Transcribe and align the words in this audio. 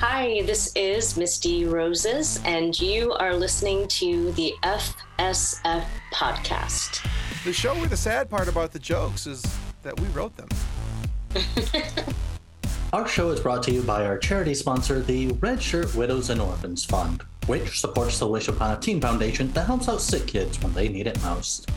Hi, 0.00 0.42
this 0.42 0.72
is 0.76 1.16
Misty 1.16 1.64
Rosas, 1.64 2.40
and 2.44 2.80
you 2.80 3.14
are 3.14 3.34
listening 3.34 3.88
to 3.88 4.30
the 4.30 4.54
FSF 4.62 5.84
podcast. 6.14 7.04
The 7.42 7.52
show 7.52 7.74
where 7.74 7.88
the 7.88 7.96
sad 7.96 8.30
part 8.30 8.46
about 8.46 8.70
the 8.70 8.78
jokes 8.78 9.26
is 9.26 9.44
that 9.82 9.98
we 9.98 10.06
wrote 10.10 10.36
them. 10.36 10.48
Our 12.92 13.08
show 13.08 13.30
is 13.30 13.40
brought 13.40 13.64
to 13.64 13.72
you 13.72 13.82
by 13.82 14.06
our 14.06 14.18
charity 14.18 14.54
sponsor, 14.54 15.00
the 15.00 15.32
Red 15.40 15.60
Shirt 15.60 15.92
Widows 15.96 16.30
and 16.30 16.40
Orphans 16.40 16.84
Fund, 16.84 17.24
which 17.48 17.80
supports 17.80 18.20
the 18.20 18.28
Wish 18.28 18.46
Upon 18.46 18.78
a 18.78 18.80
Teen 18.80 19.00
Foundation 19.00 19.50
that 19.50 19.66
helps 19.66 19.88
out 19.88 20.00
sick 20.00 20.28
kids 20.28 20.62
when 20.62 20.72
they 20.74 20.88
need 20.88 21.08
it 21.08 21.20
most. 21.24 21.68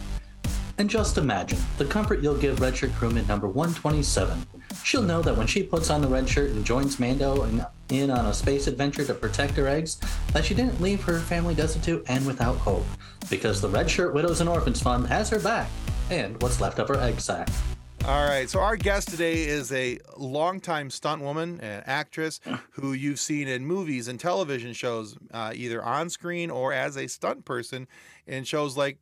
And 0.77 0.87
just 0.87 1.17
imagine 1.17 1.57
the 1.79 1.85
comfort 1.85 2.21
you'll 2.21 2.37
give 2.37 2.59
Red 2.59 2.77
Shirt 2.77 2.93
crewman 2.93 3.25
number 3.25 3.47
127. 3.47 4.45
She'll 4.83 5.01
know 5.01 5.23
that 5.23 5.35
when 5.35 5.47
she 5.47 5.63
puts 5.63 5.89
on 5.89 6.01
the 6.01 6.07
red 6.07 6.29
shirt 6.29 6.51
and 6.51 6.63
joins 6.63 6.99
Mando 6.99 7.43
in, 7.43 7.65
in 7.91 8.09
on 8.09 8.25
a 8.25 8.33
space 8.33 8.67
adventure 8.67 9.05
to 9.05 9.13
protect 9.13 9.55
her 9.57 9.67
eggs, 9.67 9.99
that 10.33 10.45
she 10.45 10.53
didn't 10.53 10.81
leave 10.81 11.03
her 11.03 11.19
family 11.19 11.53
destitute 11.53 12.03
and 12.07 12.25
without 12.25 12.57
hope, 12.57 12.85
because 13.29 13.61
the 13.61 13.69
Red 13.69 13.89
Shirt 13.89 14.13
Widows 14.13 14.41
and 14.41 14.49
Orphans 14.49 14.81
Fund 14.81 15.07
has 15.07 15.29
her 15.29 15.39
back, 15.39 15.69
and 16.09 16.41
what's 16.41 16.61
left 16.61 16.79
of 16.79 16.87
her 16.87 16.97
egg 16.97 17.19
sack. 17.19 17.49
All 18.05 18.27
right, 18.27 18.49
so 18.49 18.59
our 18.59 18.77
guest 18.77 19.09
today 19.09 19.43
is 19.43 19.71
a 19.71 19.99
longtime 20.17 20.89
stunt 20.89 21.21
woman 21.21 21.59
and 21.61 21.83
actress 21.85 22.39
who 22.71 22.93
you've 22.93 23.19
seen 23.19 23.47
in 23.47 23.63
movies 23.63 24.07
and 24.07 24.19
television 24.19 24.73
shows, 24.73 25.15
uh, 25.31 25.51
either 25.53 25.83
on 25.83 26.09
screen 26.09 26.49
or 26.49 26.73
as 26.73 26.97
a 26.97 27.05
stunt 27.05 27.45
person 27.45 27.87
in 28.25 28.43
shows 28.43 28.75
like 28.75 28.97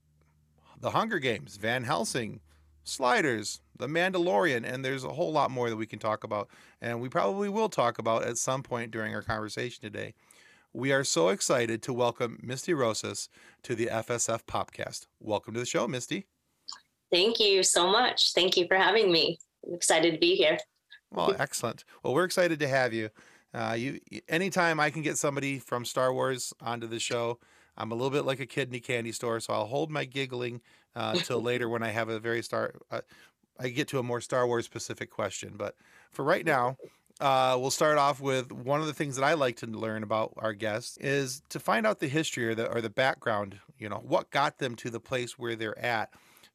The 0.81 0.89
Hunger 0.89 1.19
Games, 1.19 1.55
Van 1.55 1.85
Helsing, 1.85 2.41
Sliders, 2.83 3.61
The 3.79 3.87
Mandalorian, 3.87 4.69
and 4.69 4.83
there's 4.83 5.05
a 5.05 5.13
whole 5.13 5.31
lot 5.31 5.51
more 5.51 5.69
that 5.69 5.77
we 5.77 5.85
can 5.85 5.99
talk 5.99 6.25
about, 6.25 6.49
and 6.81 6.99
we 6.99 7.07
probably 7.07 7.47
will 7.47 7.69
talk 7.69 7.97
about 7.97 8.25
at 8.25 8.37
some 8.37 8.61
point 8.61 8.91
during 8.91 9.15
our 9.15 9.21
conversation 9.21 9.81
today. 9.81 10.13
We 10.73 10.91
are 10.91 11.05
so 11.05 11.29
excited 11.29 11.81
to 11.83 11.93
welcome 11.93 12.39
Misty 12.43 12.73
Rosas 12.73 13.29
to 13.63 13.75
the 13.75 13.85
FSF 13.85 14.43
Popcast. 14.43 15.07
Welcome 15.21 15.53
to 15.53 15.61
the 15.61 15.65
show, 15.65 15.87
Misty. 15.87 16.25
Thank 17.09 17.39
you 17.39 17.63
so 17.63 17.89
much. 17.89 18.33
Thank 18.33 18.57
you 18.57 18.67
for 18.67 18.75
having 18.75 19.13
me. 19.13 19.39
I'm 19.65 19.75
excited 19.75 20.11
to 20.11 20.19
be 20.19 20.35
here. 20.35 20.57
Well, 21.09 21.33
excellent. 21.39 21.85
Well, 22.03 22.13
we're 22.13 22.25
excited 22.25 22.59
to 22.59 22.67
have 22.67 22.93
you. 22.93 23.09
Uh, 23.53 23.75
you 23.79 24.01
anytime 24.27 24.81
I 24.81 24.89
can 24.89 25.03
get 25.03 25.17
somebody 25.17 25.57
from 25.57 25.85
Star 25.85 26.13
Wars 26.13 26.53
onto 26.59 26.85
the 26.85 26.99
show, 26.99 27.39
I'm 27.77 27.93
a 27.93 27.95
little 27.95 28.11
bit 28.11 28.25
like 28.25 28.41
a 28.41 28.45
kid 28.45 28.67
in 28.67 28.75
a 28.75 28.79
candy 28.81 29.13
store, 29.13 29.39
so 29.39 29.53
I'll 29.53 29.67
hold 29.67 29.89
my 29.89 30.03
giggling 30.03 30.59
uh, 30.97 31.13
until 31.15 31.41
later 31.41 31.69
when 31.69 31.81
I 31.81 31.91
have 31.91 32.09
a 32.09 32.19
very 32.19 32.43
star. 32.43 32.73
Uh, 32.91 33.01
I 33.59 33.69
get 33.69 33.87
to 33.89 33.99
a 33.99 34.03
more 34.03 34.21
Star 34.21 34.47
Wars 34.47 34.65
specific 34.65 35.11
question, 35.11 35.53
but 35.57 35.75
for 36.11 36.23
right 36.23 36.45
now, 36.45 36.77
uh, 37.19 37.57
we'll 37.59 37.71
start 37.71 37.97
off 37.97 38.21
with 38.21 38.51
one 38.51 38.79
of 38.79 38.87
the 38.87 38.93
things 38.93 39.17
that 39.17 39.25
I 39.25 39.33
like 39.33 39.57
to 39.57 39.67
learn 39.67 40.03
about 40.03 40.33
our 40.37 40.53
guests 40.53 40.97
is 40.97 41.41
to 41.49 41.59
find 41.59 41.85
out 41.85 41.99
the 41.99 42.07
history 42.07 42.47
or 42.47 42.55
the 42.55 42.71
or 42.71 42.79
the 42.79 42.89
background. 42.89 43.59
You 43.77 43.89
know, 43.89 44.01
what 44.05 44.31
got 44.31 44.57
them 44.57 44.75
to 44.75 44.89
the 44.89 44.99
place 44.99 45.37
where 45.37 45.55
they're 45.55 45.77
at. 45.77 46.09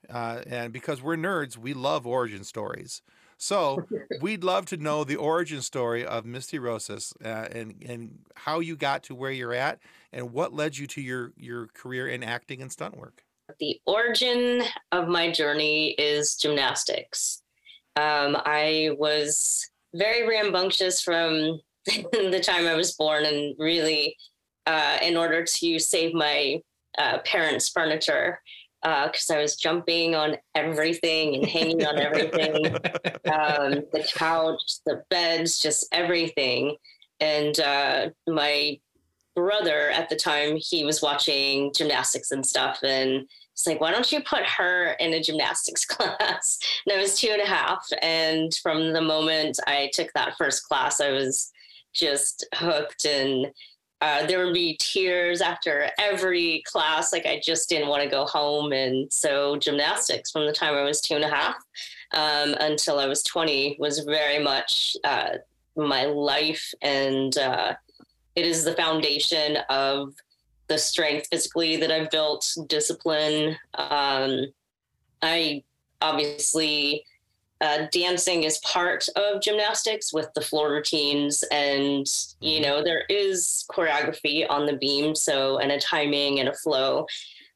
Uh, 0.09 0.43
and 0.47 0.73
because 0.73 1.03
we're 1.03 1.17
nerds, 1.17 1.57
we 1.57 1.73
love 1.75 2.07
origin 2.07 2.45
stories. 2.45 3.03
So 3.37 3.87
we'd 4.21 4.45
love 4.45 4.67
to 4.67 4.77
know 4.77 5.05
the 5.05 5.17
origin 5.17 5.61
story 5.61 6.05
of 6.05 6.25
Misty 6.25 6.59
Rosas 6.59 7.13
uh, 7.23 7.49
and 7.51 7.83
and 7.87 8.19
how 8.35 8.61
you 8.61 8.75
got 8.77 9.03
to 9.05 9.15
where 9.15 9.33
you're 9.33 9.55
at 9.55 9.81
and 10.13 10.33
what 10.33 10.55
led 10.55 10.79
you 10.79 10.87
to 10.89 11.01
your 11.03 11.33
your 11.37 11.67
career 11.69 12.09
in 12.09 12.23
acting 12.23 12.63
and 12.63 12.73
stunt 12.73 12.97
work. 12.97 13.25
The 13.61 13.81
origin 13.87 14.63
of 14.93 15.09
my 15.09 15.31
journey 15.31 15.91
is 15.93 16.37
gymnastics. 16.37 17.43
Um, 17.97 18.37
I 18.45 18.91
was 18.99 19.69
very 19.95 20.29
rambunctious 20.29 21.01
from 21.01 21.61
the 21.87 22.43
time 22.45 22.67
I 22.67 22.75
was 22.75 22.95
born, 22.95 23.25
and 23.25 23.55
really, 23.59 24.17
uh, 24.67 24.99
in 25.03 25.17
order 25.17 25.45
to 25.45 25.79
save 25.79 26.15
my 26.15 26.61
uh, 26.99 27.19
parents' 27.19 27.69
furniture, 27.69 28.41
because 28.83 29.31
uh, 29.31 29.35
I 29.35 29.39
was 29.41 29.57
jumping 29.57 30.15
on 30.15 30.37
everything 30.55 31.37
and 31.37 31.47
hanging 31.47 31.87
on 31.87 31.99
everything 31.99 32.67
um, 33.33 33.85
the 33.93 34.07
couch, 34.15 34.61
the 34.85 35.03
beds, 35.09 35.59
just 35.59 35.87
everything. 35.91 36.77
And 37.19 37.59
uh, 37.61 38.11
my 38.27 38.79
brother 39.35 39.91
at 39.91 40.11
the 40.11 40.17
time, 40.17 40.57
he 40.57 40.85
was 40.85 41.01
watching 41.01 41.73
gymnastics 41.73 42.31
and 42.31 42.45
stuff. 42.45 42.81
And 42.83 43.27
it's 43.55 43.69
like, 43.69 43.81
why 43.81 43.93
don't 43.93 44.11
you 44.11 44.21
put 44.21 44.45
her 44.45 44.93
in 44.99 45.15
a 45.15 45.23
gymnastics 45.23 45.87
class? 45.87 46.59
And 46.85 46.99
I 46.99 47.01
was 47.01 47.19
two 47.19 47.31
and 47.31 47.41
a 47.41 47.47
half. 47.47 47.87
And 48.03 48.53
from 48.63 48.93
the 48.93 49.01
moment 49.01 49.61
I 49.69 49.91
took 49.95 50.13
that 50.15 50.37
first 50.37 50.65
class, 50.65 51.01
I 51.01 51.13
was 51.13 51.53
just 51.95 52.45
hooked 52.55 53.05
and 53.05 53.47
uh, 54.01 54.27
there 54.27 54.45
would 54.45 54.53
be 54.53 54.77
tears 54.81 55.41
after 55.41 55.89
every 56.01 56.65
class. 56.67 57.13
Like 57.13 57.27
I 57.27 57.41
just 57.43 57.69
didn't 57.69 57.89
want 57.89 58.03
to 58.03 58.09
go 58.09 58.27
home. 58.27 58.73
And 58.73 59.11
so 59.13 59.57
gymnastics 59.57 60.33
from 60.33 60.47
the 60.47 60.53
time 60.53 60.75
I 60.75 60.83
was 60.83 61.01
two 61.01 61.15
and 61.15 61.25
a 61.25 61.29
half 61.29 61.55
um, 62.13 62.57
until 62.59 62.99
I 62.99 63.07
was 63.07 63.23
20 63.23 63.77
was 63.79 64.01
very 64.01 64.43
much 64.43 64.97
uh, 65.05 65.37
my 65.77 66.07
life. 66.07 66.75
And 66.83 67.39
uh, 67.39 67.77
it 68.35 68.45
is 68.45 68.65
the 68.65 68.75
foundation 68.75 69.59
of 69.71 70.13
the 70.69 70.79
strength 70.79 71.29
physically 71.31 71.77
that 71.77 71.91
I've 71.91 72.11
built, 72.11 72.57
discipline. 72.69 73.57
Um, 73.75 74.47
I 75.23 75.63
obviously 76.01 77.05
uh, 77.61 77.87
dancing 77.93 78.43
is 78.43 78.59
part 78.59 79.09
of 79.17 79.41
gymnastics 79.41 80.13
with 80.13 80.29
the 80.35 80.41
floor 80.41 80.71
routines 80.71 81.43
and 81.51 82.07
you 82.41 82.61
know 82.61 82.83
there 82.83 83.05
is 83.09 83.65
choreography 83.71 84.45
on 84.51 84.67
the 84.67 84.77
beam 84.77 85.15
so 85.15 85.59
and 85.59 85.73
a 85.73 85.81
timing 85.81 86.41
and 86.41 86.49
a 86.49 86.55
flow 86.55 87.07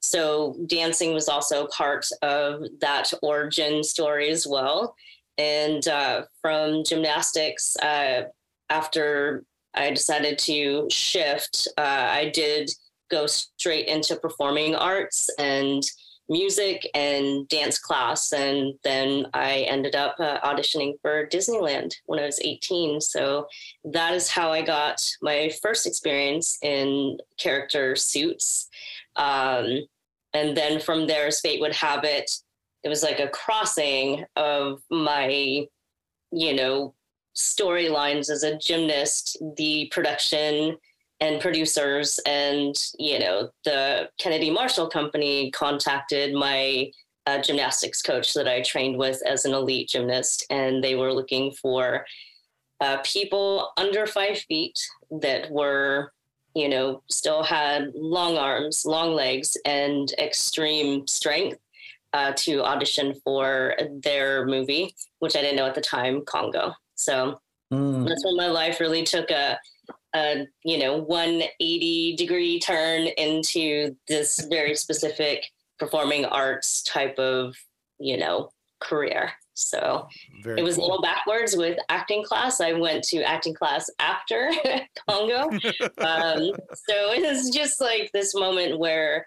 so 0.01 0.57
dancing 0.67 1.13
was 1.13 1.29
also 1.29 1.67
part 1.67 2.09
of 2.23 2.63
that 2.81 3.13
origin 3.23 3.83
story 3.83 4.31
as 4.31 4.47
well 4.47 4.95
and 5.37 5.89
uh, 5.89 6.23
from 6.41 6.85
gymnastics 6.85 7.77
uh, 7.83 8.23
after 8.71 9.45
i 9.75 9.91
decided 9.91 10.39
to 10.39 10.87
shift 10.91 11.69
uh, 11.77 12.07
i 12.11 12.31
did 12.33 12.71
go 13.11 13.27
straight 13.27 13.87
into 13.87 14.17
performing 14.17 14.75
arts 14.75 15.29
and 15.39 15.83
music 16.29 16.89
and 16.95 17.49
dance 17.49 17.79
class. 17.79 18.33
And 18.33 18.75
then 18.85 19.27
I 19.33 19.61
ended 19.69 19.95
up 19.95 20.17
uh, 20.19 20.41
auditioning 20.41 20.95
for 21.01 21.27
Disneyland 21.27 21.95
when 22.07 22.21
I 22.21 22.27
was 22.27 22.39
18. 22.41 23.01
So 23.01 23.47
that 23.85 24.15
is 24.15 24.29
how 24.29 24.53
I 24.53 24.63
got 24.63 25.03
my 25.23 25.51
first 25.63 25.87
experience 25.87 26.59
in 26.63 27.19
character 27.39 27.97
suits. 27.97 28.69
Um, 29.17 29.81
and 30.35 30.57
then 30.57 30.81
from 30.81 31.07
there, 31.07 31.27
as 31.27 31.41
fate 31.41 31.61
would 31.61 31.75
have 31.75 32.05
it, 32.05 32.31
it 32.85 32.89
was 32.89 33.03
like 33.03 33.21
a 33.21 33.29
crossing 33.29 34.25
of 34.37 34.81
my, 34.91 35.67
you 36.31 36.55
know, 36.55 36.95
storylines 37.37 38.31
as 38.31 38.43
a 38.43 38.59
gymnast, 38.59 39.39
the 39.57 39.89
production 39.93 40.77
and 41.21 41.41
producers 41.41 42.21
and 42.27 42.75
you 42.99 43.19
know 43.19 43.51
the 43.65 44.09
kennedy 44.19 44.51
marshall 44.51 44.89
company 44.89 45.51
contacted 45.51 46.35
my 46.35 46.91
uh, 47.27 47.41
gymnastics 47.43 48.01
coach 48.03 48.33
that 48.35 48.49
i 48.49 48.61
trained 48.63 48.97
with 48.97 49.21
as 49.27 49.45
an 49.45 49.53
elite 49.53 49.89
gymnast 49.89 50.47
and 50.51 50.83
they 50.83 50.95
were 50.95 51.13
looking 51.13 51.53
for 51.53 52.05
uh, 52.81 52.99
people 53.05 53.73
under 53.77 54.07
five 54.07 54.39
feet 54.39 54.79
that 55.11 55.51
were 55.51 56.13
you 56.55 56.69
know 56.69 57.03
still 57.11 57.43
had 57.43 57.91
long 57.95 58.37
arms 58.37 58.85
long 58.87 59.13
legs 59.13 59.57
and 59.65 60.13
extreme 60.19 61.07
strength 61.07 61.59
uh, 62.15 62.33
to 62.35 62.65
audition 62.65 63.15
for 63.25 63.75
their 64.03 64.47
movie 64.47 64.95
which 65.19 65.37
i 65.37 65.41
didn't 65.41 65.57
know 65.57 65.67
at 65.67 65.75
the 65.75 65.81
time 65.81 66.25
congo 66.25 66.73
so 66.95 67.39
mm. 67.73 68.09
that's 68.09 68.25
when 68.25 68.37
my 68.37 68.49
life 68.49 68.81
really 68.81 69.03
took 69.03 69.31
a 69.31 69.59
a 70.15 70.47
you 70.65 70.79
know 70.79 70.97
180 70.97 72.17
degree 72.17 72.59
turn 72.61 73.09
into 73.19 73.95
this 74.09 74.39
very 74.49 74.75
specific 74.75 75.45
performing 75.79 76.25
arts 76.25 76.83
type 76.83 77.19
of 77.19 77.57
you 77.99 78.17
know 78.17 78.51
career. 78.81 79.33
So 79.55 80.07
very 80.43 80.61
it 80.61 80.63
was 80.63 80.77
cool. 80.77 80.85
a 80.85 80.87
little 80.87 81.03
backwards 81.03 81.57
with 81.57 81.79
acting 81.89 82.23
class. 82.23 82.61
I 82.61 82.75
went 82.75 83.03
to 83.05 83.23
acting 83.23 83.55
class 83.55 83.91
after 83.99 84.51
congo. 85.09 85.51
Um, 85.99 86.53
so 86.75 87.13
it 87.13 87.23
was 87.23 87.51
just 87.51 87.81
like 87.81 88.11
this 88.13 88.35
moment 88.35 88.79
where 88.79 89.27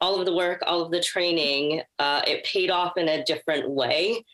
all 0.00 0.18
of 0.18 0.26
the 0.26 0.34
work 0.34 0.62
all 0.66 0.82
of 0.82 0.90
the 0.90 1.00
training 1.00 1.82
uh, 1.98 2.22
it 2.26 2.44
paid 2.44 2.70
off 2.70 2.96
in 2.96 3.08
a 3.08 3.24
different 3.24 3.70
way 3.70 4.24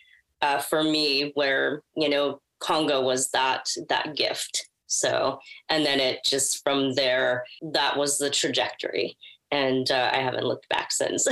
uh, 0.43 0.59
for 0.59 0.83
me 0.83 1.33
where 1.35 1.83
you 1.97 2.09
know 2.09 2.41
congo 2.61 3.01
was 3.03 3.31
that 3.31 3.69
that 3.89 4.17
gift 4.17 4.68
so, 4.89 5.39
and 5.69 5.85
then 5.85 6.01
it 6.01 6.25
just 6.25 6.63
from 6.65 6.95
there, 6.95 7.45
that 7.73 7.97
was 7.97 8.19
the 8.19 8.31
trajectory. 8.31 9.17
And 9.51 9.91
uh, 9.91 10.11
I 10.13 10.19
haven't 10.19 10.45
looked 10.45 10.69
back 10.69 10.91
since. 10.91 11.27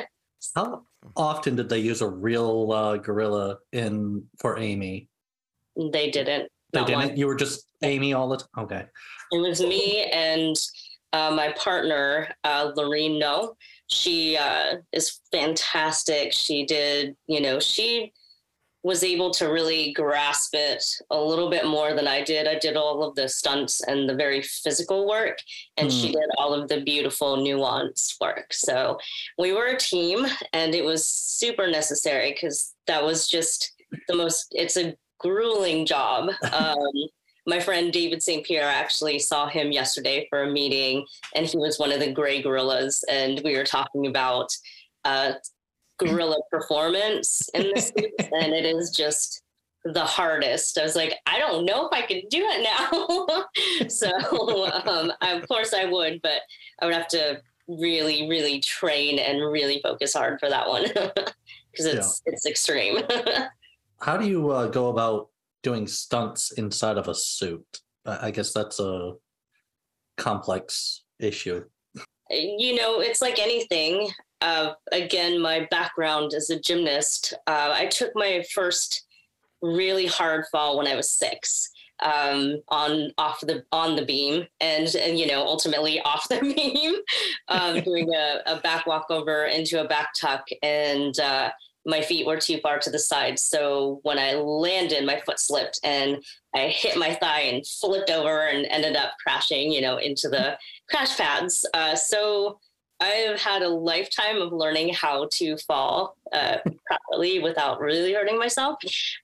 How 0.56 0.82
often 1.16 1.56
did 1.56 1.68
they 1.68 1.78
use 1.78 2.00
a 2.00 2.08
real 2.08 2.72
uh, 2.72 2.96
gorilla 2.96 3.58
in 3.72 4.24
for 4.38 4.58
Amy? 4.58 5.08
They 5.76 6.10
didn't. 6.10 6.50
They 6.72 6.84
didn't. 6.84 7.08
one. 7.08 7.16
You 7.16 7.26
were 7.26 7.36
just 7.36 7.66
Amy 7.82 8.12
all 8.14 8.28
the 8.28 8.38
time. 8.38 8.48
Okay. 8.58 8.84
It 9.32 9.38
was 9.38 9.60
me 9.60 10.04
and 10.12 10.56
uh, 11.12 11.30
my 11.30 11.52
partner, 11.52 12.28
uh, 12.44 12.72
Lorene 12.76 13.18
Noh. 13.18 13.54
She 13.88 14.36
uh, 14.36 14.76
is 14.92 15.20
fantastic. 15.32 16.32
She 16.32 16.64
did, 16.64 17.16
you 17.26 17.40
know, 17.40 17.58
she 17.58 18.12
was 18.82 19.04
able 19.04 19.30
to 19.30 19.46
really 19.48 19.92
grasp 19.92 20.54
it 20.54 20.82
a 21.10 21.20
little 21.20 21.50
bit 21.50 21.66
more 21.66 21.92
than 21.92 22.06
I 22.08 22.22
did. 22.24 22.48
I 22.48 22.58
did 22.58 22.76
all 22.76 23.02
of 23.02 23.14
the 23.14 23.28
stunts 23.28 23.82
and 23.82 24.08
the 24.08 24.14
very 24.14 24.42
physical 24.42 25.06
work, 25.06 25.38
and 25.76 25.92
she 25.92 26.06
Hmm. 26.08 26.12
did 26.20 26.30
all 26.38 26.54
of 26.54 26.68
the 26.68 26.80
beautiful, 26.80 27.36
nuanced 27.36 28.14
work. 28.20 28.52
So 28.54 28.98
we 29.38 29.52
were 29.52 29.66
a 29.66 29.76
team, 29.76 30.26
and 30.54 30.74
it 30.74 30.84
was 30.84 31.06
super 31.06 31.66
necessary 31.66 32.32
because 32.32 32.74
that 32.86 33.04
was 33.04 33.26
just 33.28 33.72
the 34.08 34.14
most, 34.14 34.46
it's 34.52 34.76
a 34.78 34.96
grueling 35.18 35.84
job. 35.84 36.30
Um, 36.54 36.76
my 37.46 37.58
friend 37.58 37.92
David 37.92 38.22
St. 38.22 38.44
Pierre 38.46 38.68
actually 38.68 39.18
saw 39.18 39.48
him 39.48 39.72
yesterday 39.72 40.26
for 40.30 40.42
a 40.44 40.50
meeting, 40.50 41.04
and 41.34 41.46
he 41.46 41.56
was 41.56 41.78
one 41.78 41.90
of 41.92 41.98
the 42.00 42.12
gray 42.12 42.40
gorillas, 42.42 43.02
and 43.08 43.40
we 43.44 43.56
were 43.56 43.64
talking 43.64 44.06
about 44.06 44.48
uh, 45.04 45.32
gorilla 46.00 46.38
performance 46.50 47.48
in 47.54 47.70
the 47.74 47.80
suits, 47.80 48.28
and 48.32 48.52
it 48.52 48.64
is 48.64 48.90
just 48.90 49.42
the 49.84 50.04
hardest. 50.04 50.78
I 50.78 50.82
was 50.82 50.96
like, 50.96 51.14
I 51.26 51.38
don't 51.38 51.64
know 51.64 51.86
if 51.86 51.92
I 51.92 52.02
can 52.02 52.22
do 52.28 52.44
it 52.48 52.62
now. 52.62 53.88
so, 53.88 54.10
um, 54.86 55.12
I, 55.20 55.32
of 55.32 55.48
course, 55.48 55.72
I 55.72 55.86
would, 55.86 56.20
but 56.22 56.42
I 56.80 56.86
would 56.86 56.94
have 56.94 57.08
to 57.08 57.40
really, 57.68 58.28
really 58.28 58.60
train 58.60 59.18
and 59.18 59.40
really 59.40 59.80
focus 59.82 60.14
hard 60.14 60.40
for 60.40 60.48
that 60.48 60.68
one 60.68 60.84
because 60.92 61.86
it's 61.86 62.22
it's 62.26 62.46
extreme. 62.46 62.98
How 64.00 64.16
do 64.16 64.26
you 64.26 64.50
uh, 64.50 64.66
go 64.66 64.88
about 64.88 65.28
doing 65.62 65.86
stunts 65.86 66.52
inside 66.52 66.98
of 66.98 67.08
a 67.08 67.14
suit? 67.14 67.80
I 68.04 68.30
guess 68.30 68.52
that's 68.52 68.80
a 68.80 69.12
complex 70.16 71.04
issue. 71.18 71.64
you 72.30 72.76
know, 72.76 73.00
it's 73.00 73.20
like 73.20 73.38
anything. 73.38 74.10
Uh, 74.40 74.72
again, 74.92 75.40
my 75.40 75.66
background 75.70 76.32
as 76.34 76.50
a 76.50 76.58
gymnast, 76.58 77.34
uh, 77.46 77.72
I 77.74 77.86
took 77.86 78.12
my 78.14 78.42
first 78.54 79.04
really 79.62 80.06
hard 80.06 80.46
fall 80.50 80.78
when 80.78 80.86
I 80.86 80.96
was 80.96 81.10
six 81.10 81.70
um, 82.02 82.62
on 82.68 83.12
off 83.18 83.40
the 83.40 83.64
on 83.72 83.96
the 83.96 84.04
beam, 84.04 84.46
and 84.60 84.94
and 84.94 85.18
you 85.18 85.26
know 85.26 85.42
ultimately 85.42 86.00
off 86.04 86.28
the 86.28 86.40
beam, 86.40 86.94
um, 87.48 87.80
doing 87.84 88.12
a, 88.14 88.40
a 88.46 88.60
back 88.60 88.86
walkover 88.86 89.44
into 89.44 89.80
a 89.80 89.88
back 89.88 90.10
tuck, 90.18 90.46
and 90.62 91.18
uh, 91.20 91.50
my 91.86 92.00
feet 92.00 92.26
were 92.26 92.36
too 92.36 92.58
far 92.60 92.78
to 92.78 92.90
the 92.90 92.98
side. 92.98 93.38
So 93.38 94.00
when 94.02 94.18
I 94.18 94.34
landed, 94.34 95.04
my 95.04 95.20
foot 95.20 95.38
slipped, 95.38 95.80
and 95.84 96.22
I 96.54 96.68
hit 96.68 96.96
my 96.96 97.14
thigh 97.14 97.42
and 97.42 97.66
flipped 97.66 98.10
over, 98.10 98.46
and 98.46 98.66
ended 98.66 98.96
up 98.96 99.12
crashing, 99.22 99.72
you 99.72 99.80
know, 99.80 99.98
into 99.98 100.28
the 100.28 100.58
crash 100.88 101.16
pads. 101.16 101.66
Uh, 101.74 101.94
so 101.94 102.58
I've 103.00 103.40
had 103.40 103.62
a 103.62 103.68
lifetime 103.68 104.40
of 104.40 104.52
learning 104.52 104.94
how 104.94 105.28
to 105.32 105.56
fall 105.58 106.16
uh, 106.32 106.58
properly 106.86 107.40
without 107.40 107.80
really 107.80 108.12
hurting 108.12 108.38
myself. 108.38 108.78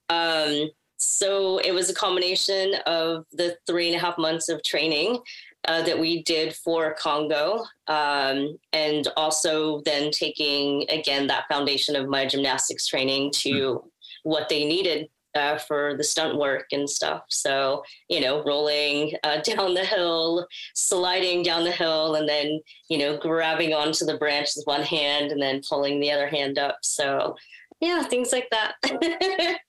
Um, 0.09 0.69
so 0.97 1.59
it 1.59 1.71
was 1.71 1.89
a 1.89 1.93
combination 1.93 2.73
of 2.87 3.25
the 3.31 3.55
three 3.67 3.87
and 3.87 3.95
a 3.95 3.99
half 3.99 4.17
months 4.17 4.49
of 4.49 4.63
training 4.63 5.19
uh, 5.67 5.83
that 5.83 5.99
we 5.99 6.23
did 6.23 6.55
for 6.55 6.93
Congo, 6.93 7.65
um, 7.87 8.57
and 8.73 9.07
also 9.17 9.81
then 9.81 10.11
taking 10.11 10.85
again 10.89 11.27
that 11.27 11.47
foundation 11.49 11.95
of 11.95 12.07
my 12.07 12.25
gymnastics 12.25 12.87
training 12.87 13.31
to 13.31 13.83
what 14.23 14.49
they 14.49 14.65
needed 14.65 15.09
uh, 15.37 15.57
for 15.57 15.95
the 15.95 16.03
stunt 16.03 16.37
work 16.37 16.65
and 16.71 16.89
stuff. 16.89 17.23
So, 17.29 17.83
you 18.09 18.19
know, 18.19 18.43
rolling 18.43 19.13
uh, 19.23 19.41
down 19.43 19.73
the 19.73 19.85
hill, 19.85 20.47
sliding 20.73 21.43
down 21.43 21.63
the 21.63 21.71
hill, 21.71 22.15
and 22.15 22.27
then, 22.27 22.59
you 22.89 22.97
know, 22.97 23.17
grabbing 23.17 23.73
onto 23.73 24.05
the 24.05 24.17
branch 24.17 24.49
with 24.55 24.65
one 24.65 24.83
hand 24.83 25.31
and 25.31 25.41
then 25.41 25.61
pulling 25.67 25.99
the 25.99 26.11
other 26.11 26.27
hand 26.27 26.57
up. 26.57 26.77
So, 26.81 27.35
yeah, 27.79 28.03
things 28.03 28.31
like 28.31 28.49
that. 28.51 28.75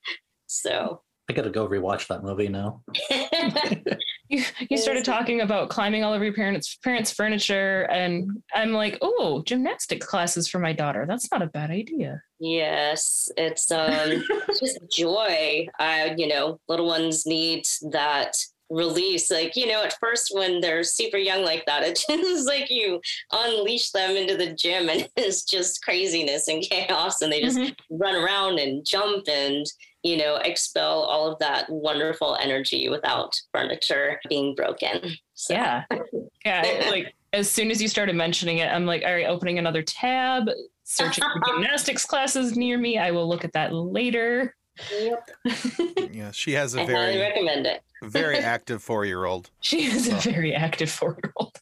so, 0.46 1.02
I 1.28 1.34
gotta 1.34 1.50
go 1.50 1.68
rewatch 1.68 2.06
that 2.08 2.24
movie 2.24 2.48
now. 2.48 2.82
You, 4.28 4.44
you 4.69 4.76
started 4.76 5.04
talking 5.04 5.40
about 5.40 5.70
climbing 5.70 6.04
all 6.04 6.12
over 6.12 6.25
your 6.25 6.34
parents' 6.34 6.76
parents' 6.82 7.10
furniture, 7.12 7.82
and 7.90 8.42
I'm 8.54 8.72
like, 8.72 8.98
oh, 9.00 9.42
gymnastics 9.46 10.06
classes 10.06 10.48
for 10.48 10.58
my 10.58 10.72
daughter. 10.72 11.06
That's 11.08 11.30
not 11.32 11.42
a 11.42 11.46
bad 11.46 11.70
idea. 11.70 12.22
Yes, 12.38 13.30
it's 13.36 13.70
um 13.70 14.22
just 14.60 14.78
joy. 14.92 15.66
I 15.78 16.14
you 16.16 16.28
know, 16.28 16.60
little 16.69 16.86
ones 16.86 17.26
need 17.26 17.66
that 17.90 18.36
release. 18.70 19.30
Like, 19.30 19.56
you 19.56 19.66
know, 19.66 19.82
at 19.82 19.98
first 19.98 20.30
when 20.34 20.60
they're 20.60 20.84
super 20.84 21.16
young 21.16 21.42
like 21.42 21.64
that, 21.64 21.82
it's 21.82 22.06
just 22.10 22.46
like 22.46 22.70
you 22.70 23.00
unleash 23.32 23.90
them 23.92 24.14
into 24.14 24.36
the 24.36 24.52
gym 24.52 24.90
and 24.90 25.08
it's 25.16 25.42
just 25.44 25.82
craziness 25.82 26.48
and 26.48 26.62
chaos 26.62 27.22
and 27.22 27.32
they 27.32 27.40
just 27.40 27.58
Mhm. 27.58 27.75
run 27.90 28.14
around 28.14 28.58
and 28.58 28.84
jump 28.84 29.26
and 29.26 29.64
you 30.02 30.16
know, 30.16 30.36
expel 30.36 31.02
all 31.02 31.30
of 31.30 31.38
that 31.40 31.68
wonderful 31.68 32.36
energy 32.40 32.88
without 32.88 33.40
furniture 33.52 34.20
being 34.28 34.54
broken. 34.54 35.00
So, 35.34 35.54
Yeah, 35.54 35.84
yeah. 36.46 36.86
Like 36.90 37.14
as 37.32 37.50
soon 37.50 37.70
as 37.70 37.82
you 37.82 37.88
started 37.88 38.14
mentioning 38.16 38.58
it, 38.58 38.66
I'm 38.72 38.86
like, 38.86 39.02
all 39.04 39.12
right, 39.12 39.26
opening 39.26 39.58
another 39.58 39.82
tab, 39.82 40.48
searching 40.84 41.24
for 41.24 41.40
gymnastics 41.52 42.04
classes 42.04 42.56
near 42.56 42.78
me. 42.78 42.98
I 42.98 43.10
will 43.10 43.28
look 43.28 43.44
at 43.44 43.52
that 43.54 43.74
later. 43.74 44.54
Yep, 44.96 45.30
Yeah, 46.12 46.30
she 46.30 46.52
has 46.52 46.76
a 46.76 46.82
I 46.82 46.84
highly 46.84 46.94
very 46.94 47.18
recommend 47.18 47.66
it. 47.66 47.82
very 48.04 48.38
active 48.38 48.80
four 48.80 49.04
year 49.04 49.24
old. 49.24 49.50
She 49.60 49.86
is 49.86 50.08
a 50.08 50.14
Oh. 50.16 50.20
very 50.20 50.54
active 50.54 50.88
four 50.90 51.18
year 51.22 51.32
old. 51.36 51.56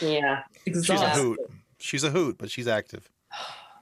Yeah. 0.00 0.42
She's 0.64 0.88
a 0.88 1.10
hoot. 1.10 1.38
She's 1.78 2.02
a 2.04 2.10
hoot, 2.10 2.38
but 2.38 2.50
she's 2.50 2.66
active. 2.66 3.10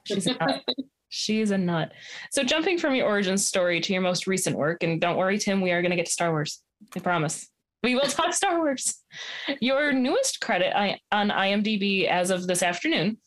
She's 0.03 0.27
a 0.27 0.33
nut. 0.33 0.65
She's 1.13 1.51
a 1.51 1.57
nut. 1.57 1.91
So 2.31 2.41
jumping 2.41 2.77
from 2.77 2.95
your 2.95 3.05
origin 3.05 3.37
story 3.37 3.81
to 3.81 3.91
your 3.93 4.01
most 4.01 4.27
recent 4.27 4.55
work, 4.57 4.81
and 4.81 4.99
don't 4.99 5.17
worry, 5.17 5.37
Tim, 5.37 5.59
we 5.59 5.71
are 5.71 5.81
going 5.81 5.89
to 5.91 5.97
get 5.97 6.05
to 6.05 6.11
Star 6.11 6.31
Wars. 6.31 6.61
I 6.95 6.99
promise. 6.99 7.49
We 7.83 7.95
will 7.95 8.07
talk 8.07 8.33
Star 8.41 8.57
Wars. 8.59 9.03
Your 9.59 9.91
newest 9.91 10.39
credit 10.39 10.73
on 11.11 11.29
IMDb 11.29 12.07
as 12.07 12.29
of 12.29 12.47
this 12.47 12.63
afternoon 12.63 13.17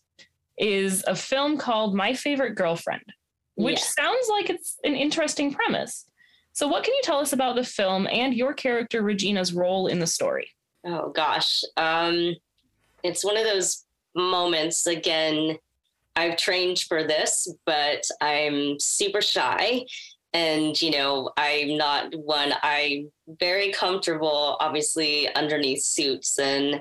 is 0.57 1.05
a 1.07 1.15
film 1.15 1.59
called 1.59 1.95
My 1.95 2.15
Favorite 2.15 2.55
Girlfriend, 2.55 3.03
which 3.57 3.79
Yeah. 3.81 4.05
sounds 4.05 4.29
like 4.31 4.49
it's 4.49 4.79
an 4.83 4.95
interesting 4.95 5.53
premise. 5.53 6.07
So, 6.53 6.67
what 6.69 6.85
can 6.85 6.95
you 6.95 7.01
tell 7.05 7.19
us 7.19 7.33
about 7.35 7.57
the 7.57 7.65
film 7.65 8.07
and 8.11 8.33
your 8.33 8.55
character 8.55 9.03
Regina's 9.03 9.53
role 9.53 9.89
in 9.89 9.99
the 9.99 10.07
story? 10.07 10.49
Oh 10.87 11.11
gosh. 11.11 11.63
Um 11.77 12.35
it's 13.03 13.25
one 13.25 13.37
of 13.37 13.45
those 13.45 13.85
moments 14.15 14.87
again 14.87 15.59
I've 16.17 16.37
trained 16.37 16.81
for 16.81 17.03
this, 17.05 17.49
but 17.67 18.05
I'm 18.21 18.79
super 18.79 19.21
shy. 19.21 19.85
And 20.33 20.81
you 20.81 20.91
know, 20.91 21.31
I'm 21.37 21.77
not 21.77 22.15
one 22.15 22.53
I'm 22.63 23.11
very 23.41 23.73
comfortable 23.73 24.57
obviously 24.61 25.33
underneath 25.35 25.85
suits. 25.85 26.39
And 26.39 26.81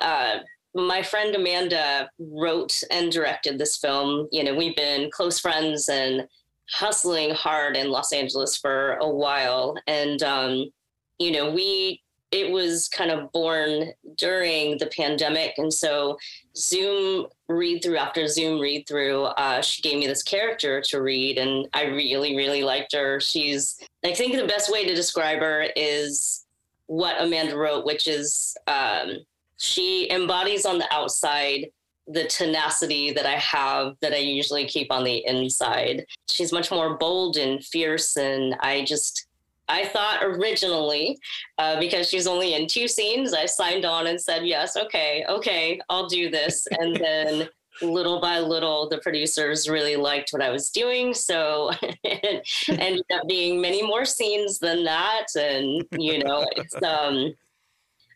uh 0.00 0.38
my 0.74 1.02
friend 1.02 1.34
Amanda 1.34 2.10
wrote 2.18 2.82
and 2.90 3.12
directed 3.12 3.58
this 3.58 3.76
film. 3.76 4.28
You 4.32 4.42
know, 4.42 4.54
we've 4.54 4.76
been 4.76 5.10
close 5.10 5.38
friends 5.38 5.88
and 5.88 6.26
hustling 6.70 7.34
hard 7.34 7.76
in 7.76 7.90
Los 7.90 8.12
Angeles 8.12 8.56
for 8.56 8.94
a 8.94 9.08
while. 9.08 9.76
And 9.86 10.22
um 10.22 10.70
you 11.18 11.30
know, 11.30 11.52
we 11.52 12.02
it 12.32 12.50
was 12.50 12.88
kind 12.88 13.10
of 13.10 13.30
born 13.30 13.92
during 14.16 14.78
the 14.78 14.86
pandemic. 14.86 15.52
And 15.58 15.72
so 15.72 16.18
Zoom 16.56 17.26
read 17.48 17.82
through 17.82 17.98
after 17.98 18.26
Zoom 18.26 18.58
read 18.58 18.88
through, 18.88 19.24
uh, 19.24 19.60
she 19.60 19.82
gave 19.82 19.98
me 19.98 20.06
this 20.06 20.22
character 20.22 20.80
to 20.80 21.02
read, 21.02 21.36
and 21.36 21.68
I 21.74 21.84
really, 21.84 22.34
really 22.34 22.62
liked 22.62 22.94
her. 22.94 23.20
She's, 23.20 23.78
I 24.02 24.14
think 24.14 24.34
the 24.34 24.46
best 24.46 24.72
way 24.72 24.86
to 24.86 24.94
describe 24.94 25.40
her 25.40 25.66
is 25.76 26.46
what 26.86 27.20
Amanda 27.20 27.56
wrote, 27.56 27.84
which 27.84 28.06
is 28.08 28.56
um, 28.66 29.18
she 29.58 30.10
embodies 30.10 30.64
on 30.64 30.78
the 30.78 30.92
outside 30.92 31.70
the 32.08 32.24
tenacity 32.24 33.12
that 33.12 33.26
I 33.26 33.36
have 33.36 33.94
that 34.00 34.12
I 34.12 34.16
usually 34.16 34.66
keep 34.66 34.90
on 34.90 35.04
the 35.04 35.24
inside. 35.26 36.04
She's 36.28 36.52
much 36.52 36.70
more 36.70 36.96
bold 36.96 37.36
and 37.36 37.64
fierce, 37.64 38.16
and 38.16 38.56
I 38.60 38.84
just, 38.84 39.26
I 39.68 39.86
thought 39.86 40.22
originally, 40.22 41.18
uh, 41.58 41.78
because 41.78 42.08
she's 42.08 42.26
only 42.26 42.54
in 42.54 42.66
two 42.66 42.88
scenes, 42.88 43.32
I 43.32 43.46
signed 43.46 43.84
on 43.84 44.06
and 44.08 44.20
said, 44.20 44.46
yes, 44.46 44.76
okay, 44.76 45.24
okay, 45.28 45.80
I'll 45.88 46.08
do 46.08 46.30
this. 46.30 46.66
And 46.78 46.96
then 46.96 47.48
little 47.80 48.20
by 48.20 48.38
little, 48.38 48.88
the 48.88 48.98
producers 48.98 49.68
really 49.68 49.96
liked 49.96 50.30
what 50.30 50.42
I 50.42 50.50
was 50.50 50.70
doing. 50.70 51.14
So 51.14 51.70
it 52.04 52.46
ended 52.68 53.04
up 53.12 53.26
being 53.28 53.60
many 53.60 53.82
more 53.82 54.04
scenes 54.04 54.58
than 54.58 54.84
that. 54.84 55.26
And, 55.36 55.84
you 55.92 56.22
know, 56.22 56.44
it's, 56.56 56.74
um, 56.82 57.34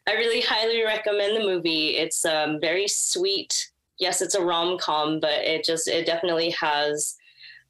I 0.07 0.15
really 0.15 0.41
highly 0.41 0.85
recommend 0.85 1.37
the 1.37 1.47
movie. 1.47 1.97
It's 1.97 2.25
um, 2.25 2.61
very 2.61 2.87
sweet. 2.87 3.71
Yes, 3.99 4.21
it's 4.21 4.35
a 4.35 4.43
rom 4.43 4.79
com, 4.79 5.21
but 5.21 5.33
it 5.45 5.65
just, 5.65 5.89
it 5.89 6.07
definitely 6.07 6.51
has 6.51 7.17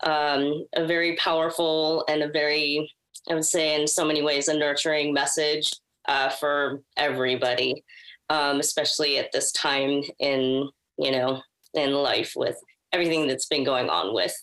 um, 0.03 0.67
a 0.75 0.87
very 0.87 1.17
powerful 1.17 2.05
and 2.09 2.23
a 2.23 2.29
very 2.29 2.91
I 3.29 3.35
would 3.35 3.45
say, 3.45 3.81
in 3.81 3.87
so 3.87 4.05
many 4.05 4.23
ways, 4.23 4.49
a 4.49 4.57
nurturing 4.57 5.13
message 5.13 5.73
uh, 6.07 6.29
for 6.29 6.83
everybody, 6.97 7.85
um, 8.29 8.61
especially 8.61 9.19
at 9.19 9.33
this 9.33 9.53
time 9.53 10.03
in 10.19 10.69
you 10.99 11.13
know 11.13 11.43
in 11.75 11.93
life 11.93 12.33
with 12.37 12.57
everything 12.93 13.27
that's 13.27 13.47
been 13.47 13.65
going 13.65 13.91
on 13.91 14.15
with 14.15 14.35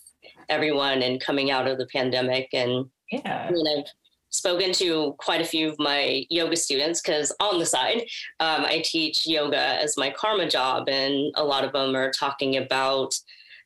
everyone 0.49 1.01
and 1.01 1.21
coming 1.21 1.49
out 1.49 1.67
of 1.67 1.77
the 1.77 1.87
pandemic 1.87 2.49
and 2.53 2.85
Yeah. 3.11 3.45
I 3.47 3.51
mean, 3.51 3.67
I've 3.67 3.85
spoken 4.29 4.73
to 4.73 5.15
quite 5.19 5.41
a 5.41 5.45
few 5.45 5.69
of 5.69 5.75
my 5.77 6.25
yoga 6.29 6.55
students 6.55 7.01
because 7.01 7.35
on 7.39 7.59
the 7.59 7.65
side, 7.65 8.01
um, 8.39 8.65
I 8.65 8.81
teach 8.83 9.27
yoga 9.27 9.81
as 9.81 9.97
my 9.97 10.09
karma 10.09 10.49
job, 10.49 10.89
and 10.89 11.31
a 11.35 11.43
lot 11.43 11.63
of 11.63 11.71
them 11.71 11.95
are 11.95 12.11
talking 12.11 12.57
about 12.57 13.13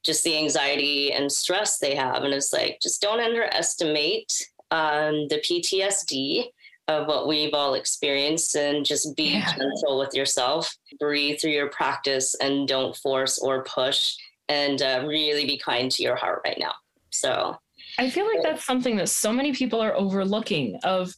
just 0.04 0.24
the 0.24 0.38
anxiety 0.38 1.14
and 1.14 1.32
stress 1.32 1.80
they 1.80 1.96
have. 1.96 2.24
And 2.24 2.34
it's 2.34 2.54
like, 2.54 2.80
just 2.82 3.02
don't 3.02 3.22
underestimate 3.22 4.32
um, 4.72 5.28
the 5.28 5.40
PTSD 5.44 6.46
of 6.88 7.08
what 7.08 7.28
we've 7.28 7.54
all 7.54 7.74
experienced 7.74 8.56
and 8.56 8.86
just 8.86 9.16
be 9.16 9.32
Yeah. 9.34 9.54
gentle 9.54 10.00
with 10.00 10.14
yourself, 10.14 10.74
breathe 11.00 11.40
through 11.40 11.52
your 11.52 11.70
practice, 11.70 12.34
and 12.36 12.68
don't 12.68 12.96
force 12.96 13.38
or 13.40 13.64
push, 13.64 14.16
and 14.48 14.82
uh, 14.82 15.04
really 15.06 15.46
be 15.46 15.58
kind 15.58 15.92
to 15.92 16.04
your 16.04 16.16
heart 16.16 16.42
right 16.46 16.58
now. 16.60 16.74
So, 17.10 17.58
I 18.00 18.10
feel 18.10 18.26
like 18.26 18.44
that's 18.44 18.64
something 18.66 18.96
that 18.98 19.10
so 19.10 19.34
many 19.34 19.54
people 19.54 19.82
are 19.82 19.94
overlooking 19.96 20.80
of 20.84 21.14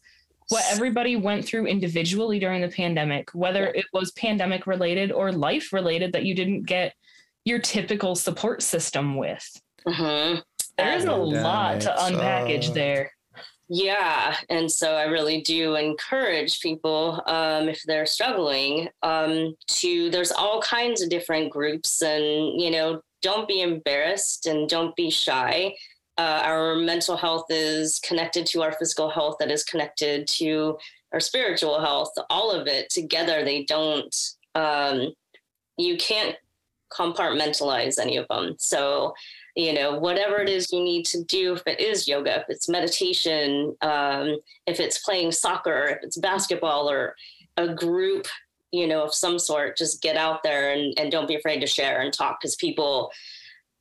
what 0.48 0.64
everybody 0.72 1.16
went 1.16 1.46
through 1.46 1.68
individually 1.68 2.40
during 2.40 2.62
the 2.62 2.70
pandemic, 2.70 3.30
whether 3.36 3.68
it 3.68 3.86
was 3.94 4.12
pandemic 4.14 4.66
related 4.66 5.12
or 5.12 5.32
life 5.32 5.72
related 5.74 6.14
that 6.14 6.24
you 6.26 6.34
didn't 6.34 6.64
get 6.64 6.94
your 7.46 7.60
typical 7.60 8.16
support 8.16 8.64
system 8.64 9.16
with. 9.18 9.62
mhm. 9.88 10.42
There's 10.78 11.04
a 11.04 11.14
lot 11.16 11.82
to 11.82 11.90
unpackage 11.90 12.64
sucks. 12.66 12.76
there. 12.76 13.12
Yeah, 13.72 14.36
and 14.50 14.72
so 14.72 14.96
I 14.96 15.04
really 15.04 15.42
do 15.42 15.76
encourage 15.76 16.60
people 16.60 17.22
um, 17.28 17.70
if 17.70 17.84
they're 17.84 18.08
struggling 18.08 18.90
um, 19.04 19.56
to. 19.68 20.10
There's 20.10 20.32
all 20.32 20.60
kinds 20.62 21.04
of 21.04 21.10
different 21.10 21.52
groups, 21.52 22.02
and 22.02 22.60
you 22.60 22.72
know, 22.72 23.02
don't 23.22 23.48
be 23.48 23.62
embarrassed 23.62 24.48
and 24.48 24.68
don't 24.68 24.96
be 24.96 25.12
shy. 25.12 25.76
Uh, 26.18 26.42
our 26.44 26.76
mental 26.76 27.16
health 27.16 27.46
is 27.50 28.00
connected 28.04 28.48
to 28.48 28.64
our 28.64 28.72
physical 28.72 29.10
health, 29.10 29.38
that 29.40 29.52
is 29.52 29.64
connected 29.64 30.28
to 30.28 30.76
our 31.14 31.20
spiritual 31.20 31.80
health. 31.80 32.12
All 32.32 32.52
of 32.52 32.66
it 32.66 32.90
together. 32.90 33.46
They 33.46 33.66
don't. 33.66 34.16
Um, 34.56 35.14
you 35.78 35.96
can't 35.98 36.36
compartmentalize 36.92 38.00
any 38.00 38.18
of 38.18 38.28
them. 38.30 38.56
So 38.58 39.14
you 39.60 39.74
know 39.74 39.98
whatever 39.98 40.38
it 40.38 40.50
is 40.50 40.72
you 40.72 40.82
need 40.82 41.06
to 41.06 41.24
do 41.26 41.54
if 41.54 41.64
it 41.68 41.80
is 41.80 42.08
yoga 42.08 42.40
if 42.40 42.46
it's 42.50 42.70
meditation 42.70 43.76
um, 43.82 44.38
if 44.66 44.80
it's 44.80 45.00
playing 45.00 45.32
soccer 45.32 45.86
if 45.86 45.98
it's 46.04 46.18
basketball 46.18 46.90
or 46.90 47.16
a 47.58 47.74
group 47.74 48.28
you 48.72 48.88
know 48.88 49.04
of 49.04 49.14
some 49.14 49.38
sort 49.38 49.76
just 49.76 50.02
get 50.02 50.16
out 50.16 50.44
there 50.44 50.72
and, 50.72 50.94
and 50.98 51.12
don't 51.12 51.28
be 51.28 51.36
afraid 51.36 51.60
to 51.60 51.68
share 51.68 52.02
and 52.02 52.14
talk 52.14 52.40
because 52.40 52.56
people 52.56 53.12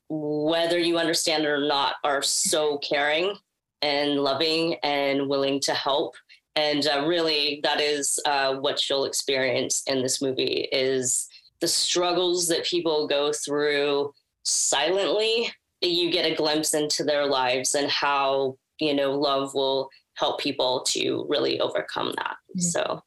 whether 0.09 0.79
you 0.79 0.99
understand 0.99 1.45
it 1.45 1.49
or 1.49 1.67
not 1.67 1.97
are 2.03 2.23
so 2.23 2.79
caring 2.79 3.35
and 3.83 4.21
loving 4.21 4.77
and 4.83 5.29
willing 5.29 5.61
to 5.61 5.75
help. 5.75 6.15
And 6.57 6.87
uh, 6.87 7.05
really 7.07 7.61
that 7.63 7.81
is 7.81 8.19
uh, 8.25 8.57
what 8.57 8.89
you'll 8.89 9.05
experience 9.05 9.83
in 9.87 10.03
this 10.03 10.21
movie 10.21 10.69
is 10.73 11.29
the 11.61 11.69
struggles 11.69 12.49
that 12.49 12.65
people 12.65 13.07
go 13.07 13.33
through 13.33 14.13
silently 14.45 15.53
you 15.81 16.11
get 16.11 16.25
a 16.31 16.35
glimpse 16.35 16.75
into 16.75 17.05
their 17.05 17.27
lives 17.27 17.75
and 17.75 17.89
how 17.91 18.57
you 18.81 18.95
know 18.95 19.13
love 19.13 19.55
will 19.55 19.89
help 20.15 20.41
people 20.41 20.83
to 20.87 21.25
really 21.29 21.61
overcome 21.61 22.13
that 22.17 22.37
Mhm. 22.57 22.63
so 22.63 23.03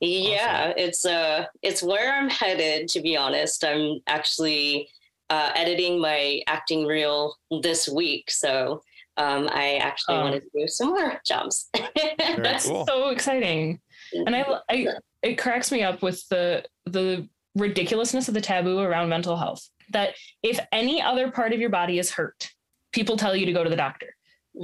yeah 0.00 0.72
it's 0.76 1.04
uh 1.04 1.44
it's 1.62 1.82
where 1.82 2.12
i'm 2.14 2.28
headed 2.28 2.88
to 2.88 3.00
be 3.00 3.16
honest 3.16 3.64
i'm 3.64 4.00
actually 4.08 4.88
uh, 5.30 5.50
editing 5.54 5.98
my 6.00 6.42
acting 6.46 6.84
reel 6.86 7.34
this 7.62 7.88
week 7.88 8.30
so 8.30 8.82
um, 9.16 9.48
i 9.52 9.76
actually 9.76 10.16
Oh. 10.16 10.20
want 10.22 10.34
to 10.42 10.48
do 10.54 10.66
some 10.68 10.88
more 10.88 11.20
jobs 11.26 11.68
That's 12.36 12.66
cool. 12.66 12.84
so 12.86 13.08
exciting. 13.10 13.80
And 14.26 14.34
I, 14.36 14.44
I, 14.70 14.88
it 15.22 15.36
cracks 15.38 15.70
me 15.72 15.82
up 15.82 16.02
with 16.02 16.26
the 16.28 16.64
the 16.86 17.28
ridiculousness 17.54 18.28
of 18.28 18.34
the 18.34 18.40
taboo 18.40 18.78
around 18.80 19.08
mental 19.10 19.36
health. 19.36 19.68
That 19.92 20.14
if 20.42 20.58
any 20.72 21.00
other 21.00 21.30
part 21.30 21.52
of 21.52 21.60
your 21.60 21.70
body 21.70 21.98
is 21.98 22.10
hurt, 22.10 22.50
people 22.92 23.16
tell 23.16 23.36
you 23.36 23.46
to 23.46 23.52
go 23.52 23.62
to 23.64 23.70
the 23.70 23.76
doctor. 23.76 24.14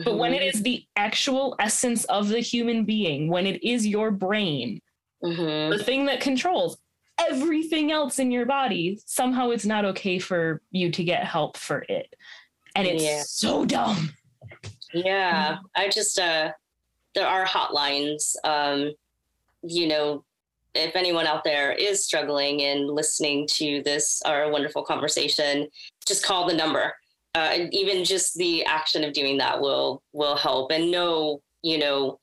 But 0.05 0.19
when 0.19 0.35
it 0.35 0.43
is 0.43 0.63
the 0.63 0.85
actual 0.97 1.57
essence 1.59 2.05
of 2.05 2.29
the 2.29 2.41
human 2.41 2.85
being, 2.85 3.29
when 3.29 3.47
it 3.47 3.63
is 3.65 3.87
your 3.87 4.11
brain, 4.11 4.83
Mhm. 5.23 5.77
the 5.77 5.83
thing 5.83 6.05
that 6.07 6.21
controls 6.21 6.77
everything 7.19 7.91
else 7.91 8.19
in 8.19 8.31
your 8.31 8.45
body, 8.47 9.01
somehow 9.07 9.51
it's 9.51 9.65
not 9.65 9.85
okay 9.87 10.19
for 10.19 10.61
you 10.71 10.91
to 10.93 11.03
get 11.03 11.25
help 11.25 11.57
for 11.57 11.85
it. 11.89 12.15
And 12.77 12.87
it's 12.87 13.03
Yeah. 13.03 13.23
so 13.23 13.65
dumb. 13.65 14.15
Yeah, 14.93 15.59
I 15.75 15.89
just 15.89 16.19
uh 16.19 16.53
there 17.15 17.27
are 17.27 17.45
hotlines. 17.47 18.37
Um, 18.45 18.93
you 19.63 19.89
know, 19.89 20.25
if 20.75 20.95
anyone 20.97 21.27
out 21.27 21.45
there 21.45 21.73
is 21.73 22.05
struggling 22.05 22.63
and 22.63 22.89
listening 22.89 23.47
to 23.49 23.83
this 23.85 24.23
our 24.23 24.51
wonderful 24.51 24.83
conversation, 24.83 25.69
just 26.07 26.25
call 26.25 26.47
the 26.47 26.55
number. 26.55 26.95
Uh, 27.35 27.51
and 27.53 27.75
even 27.75 28.05
just 28.05 28.35
the 28.37 28.65
action 28.65 29.05
of 29.05 29.13
doing 29.13 29.39
that 29.39 29.61
will 29.61 30.03
will 30.13 30.37
help. 30.37 30.71
And 30.71 30.91
know, 30.91 31.41
you 31.63 31.79
know, 31.79 32.19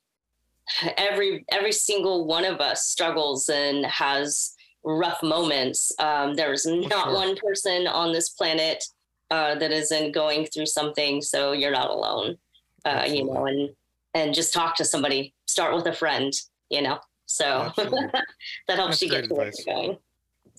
every 0.98 1.46
every 1.52 1.72
single 1.72 2.26
one 2.26 2.46
of 2.46 2.60
us 2.60 2.88
struggles 2.88 3.50
and 3.50 3.86
has 3.86 4.56
rough 4.84 5.22
moments. 5.24 5.92
Um, 6.00 6.36
there 6.36 6.54
is 6.54 6.66
not 6.66 7.06
sure. 7.06 7.14
one 7.14 7.36
person 7.38 7.88
on 7.88 8.14
this 8.14 8.30
planet 8.30 8.84
uh, 9.32 9.56
that 9.56 9.72
isn't 9.72 10.14
going 10.14 10.46
through 10.48 10.68
something, 10.68 11.22
so 11.22 11.52
you're 11.52 11.72
not 11.72 11.90
alone 11.90 12.38
uh, 12.86 13.06
you 13.08 13.26
know, 13.26 13.46
and 13.46 13.70
and 14.14 14.34
just 14.34 14.54
talk 14.54 14.76
to 14.78 14.86
somebody. 14.86 15.34
Start 15.48 15.76
with 15.76 15.86
a 15.88 15.94
friend, 15.94 16.32
you 16.70 16.82
know. 16.82 17.00
So 17.26 17.72
that 17.78 18.24
helps 18.68 19.00
That's 19.00 19.02
you 19.02 19.10
get 19.10 19.28
great 19.28 19.30
to 19.30 19.34
where 19.36 19.48
advice. 19.48 19.66
you're 19.66 19.76
going. 19.76 19.98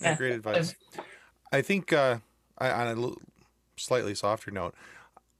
Yeah, 0.00 0.16
great 0.16 0.32
advice. 0.32 0.74
I 1.52 1.62
think 1.62 1.92
uh, 1.92 2.18
I, 2.58 2.70
on 2.70 2.98
a 2.98 3.80
slightly 3.80 4.14
softer 4.14 4.50
note, 4.50 4.74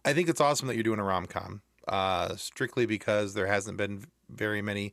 I 0.05 0.13
think 0.13 0.29
it's 0.29 0.41
awesome 0.41 0.69
that 0.69 0.75
you're 0.75 0.85
doing 0.85 1.01
a 1.01 1.05
rom 1.05 1.27
com. 1.27 1.63
Uh, 1.89 2.35
strictly 2.37 2.85
because 2.87 3.35
there 3.35 3.47
hasn't 3.47 3.77
been 3.77 4.05
very 4.29 4.61
many 4.61 4.93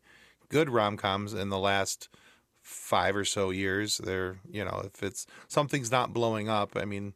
good 0.50 0.70
rom 0.70 0.96
coms 0.98 1.34
in 1.34 1.50
the 1.50 1.58
last 1.58 2.08
five 2.62 3.16
or 3.16 3.26
so 3.26 3.50
years. 3.50 3.98
There, 3.98 4.38
you 4.50 4.64
know, 4.64 4.84
if 4.94 5.02
it's 5.02 5.26
something's 5.48 5.92
not 5.92 6.14
blowing 6.14 6.50
up, 6.50 6.76
I 6.76 6.86
mean, 6.86 7.14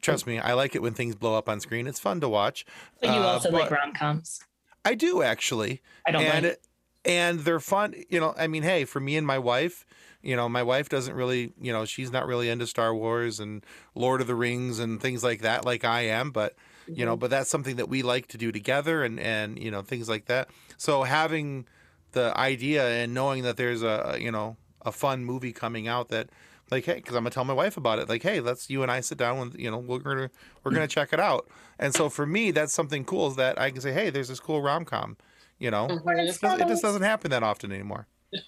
trust 0.00 0.26
me, 0.26 0.38
I 0.38 0.52
like 0.52 0.74
it 0.76 0.82
when 0.82 0.94
things 0.94 1.14
blow 1.16 1.34
up 1.36 1.48
on 1.48 1.58
screen. 1.60 1.86
It's 1.88 1.98
fun 1.98 2.20
to 2.20 2.28
watch. 2.28 2.64
But 3.00 3.08
you 3.10 3.20
Uh, 3.20 3.26
also 3.26 3.50
like 3.50 3.70
rom 3.70 3.92
coms. 3.92 4.40
I 4.84 4.94
do 4.94 5.22
actually 5.22 5.80
I 6.06 6.12
don't 6.12 6.22
and 6.22 6.44
like. 6.44 6.60
And 7.06 7.40
they're 7.40 7.60
fun 7.60 7.94
you 8.10 8.20
know 8.20 8.34
i 8.36 8.46
mean 8.46 8.62
hey 8.62 8.84
for 8.84 9.00
me 9.00 9.16
and 9.16 9.26
my 9.26 9.38
wife 9.38 9.86
you 10.22 10.34
know 10.36 10.48
my 10.48 10.62
wife 10.62 10.88
doesn't 10.88 11.14
really 11.14 11.52
you 11.60 11.72
know 11.72 11.84
she's 11.84 12.10
not 12.10 12.26
really 12.26 12.48
into 12.48 12.66
star 12.66 12.94
wars 12.94 13.38
and 13.40 13.64
lord 13.94 14.20
of 14.20 14.26
the 14.26 14.34
rings 14.34 14.78
and 14.78 15.00
things 15.00 15.22
like 15.24 15.40
that 15.40 15.64
like 15.64 15.84
i 15.84 16.02
am 16.02 16.30
but 16.30 16.54
you 16.86 16.94
Mm-hmm. 16.94 17.04
know 17.06 17.16
but 17.16 17.30
that's 17.30 17.50
something 17.50 17.76
that 17.76 17.88
we 17.88 18.02
like 18.02 18.28
to 18.28 18.38
do 18.38 18.52
together 18.52 19.02
and 19.02 19.18
and 19.18 19.58
you 19.58 19.72
know 19.72 19.82
things 19.82 20.08
like 20.08 20.26
that. 20.26 20.48
So 20.76 21.02
having 21.02 21.66
the 22.12 22.32
idea 22.38 22.86
and 22.88 23.12
knowing 23.12 23.42
that 23.42 23.56
there's 23.56 23.82
a 23.82 24.12
a, 24.14 24.18
you 24.18 24.30
know 24.30 24.56
a 24.82 24.92
fun 24.92 25.24
movie 25.24 25.52
coming 25.52 25.88
out 25.88 26.10
that 26.10 26.30
like 26.70 26.84
hey 26.84 26.94
because 26.94 27.16
i'm 27.16 27.24
gonna 27.24 27.30
tell 27.30 27.44
my 27.44 27.52
wife 27.52 27.76
about 27.76 27.98
it 27.98 28.08
like 28.08 28.22
hey 28.22 28.38
let's 28.40 28.70
you 28.70 28.82
and 28.84 28.92
i 28.92 29.00
sit 29.00 29.18
down 29.18 29.38
and 29.38 29.54
you 29.58 29.68
know 29.68 29.78
we're 29.78 29.98
gonna 29.98 30.30
we're 30.62 30.70
gonna 30.70 30.86
check 30.86 31.12
it 31.12 31.18
out. 31.18 31.48
And 31.78 31.92
so 31.92 32.08
for 32.08 32.24
me 32.24 32.52
that's 32.52 32.72
something 32.72 33.04
cool 33.04 33.26
is 33.30 33.36
that 33.36 33.60
i 33.60 33.70
can 33.72 33.80
say 33.80 33.92
hey 33.92 34.10
there's 34.10 34.28
this 34.28 34.38
cool 34.38 34.62
rom-com 34.62 35.16
you 35.58 35.70
know 35.70 35.86
it 35.86 36.04
doesn't- 36.40 36.60
it 36.60 36.68
just 36.68 36.82
doesn't 36.82 37.02
happen 37.02 37.30
that 37.30 37.42
often 37.42 37.72
anymore 37.72 38.06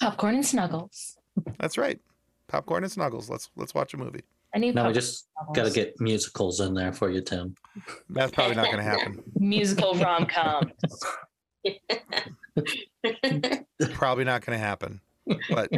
Popcorn 0.00 0.36
and 0.36 0.46
snuggles. 0.46 1.16
that's 1.58 1.76
right 1.78 1.98
popcorn 2.48 2.82
and 2.82 2.90
snuggles 2.92 3.28
let's 3.28 3.50
let's 3.56 3.74
watch 3.74 3.94
a 3.94 3.96
movie 3.96 4.22
I 4.54 4.58
need 4.58 4.74
Now 4.74 4.88
we 4.88 4.94
just 4.94 5.28
got 5.54 5.66
to 5.66 5.70
get 5.70 6.00
musicals 6.00 6.60
in 6.60 6.72
there 6.72 6.90
for 6.92 7.10
you, 7.10 7.20
Tim. 7.20 7.54
that's 8.08 8.32
probably 8.32 8.56
not 8.56 8.64
going 8.66 8.78
to 8.78 8.82
happen 8.82 9.22
musical 9.34 9.94
rom 9.94 10.24
com. 10.24 10.72
probably 13.92 14.24
not 14.24 14.44
going 14.44 14.58
to 14.58 14.64
happen 14.64 15.00
but 15.50 15.70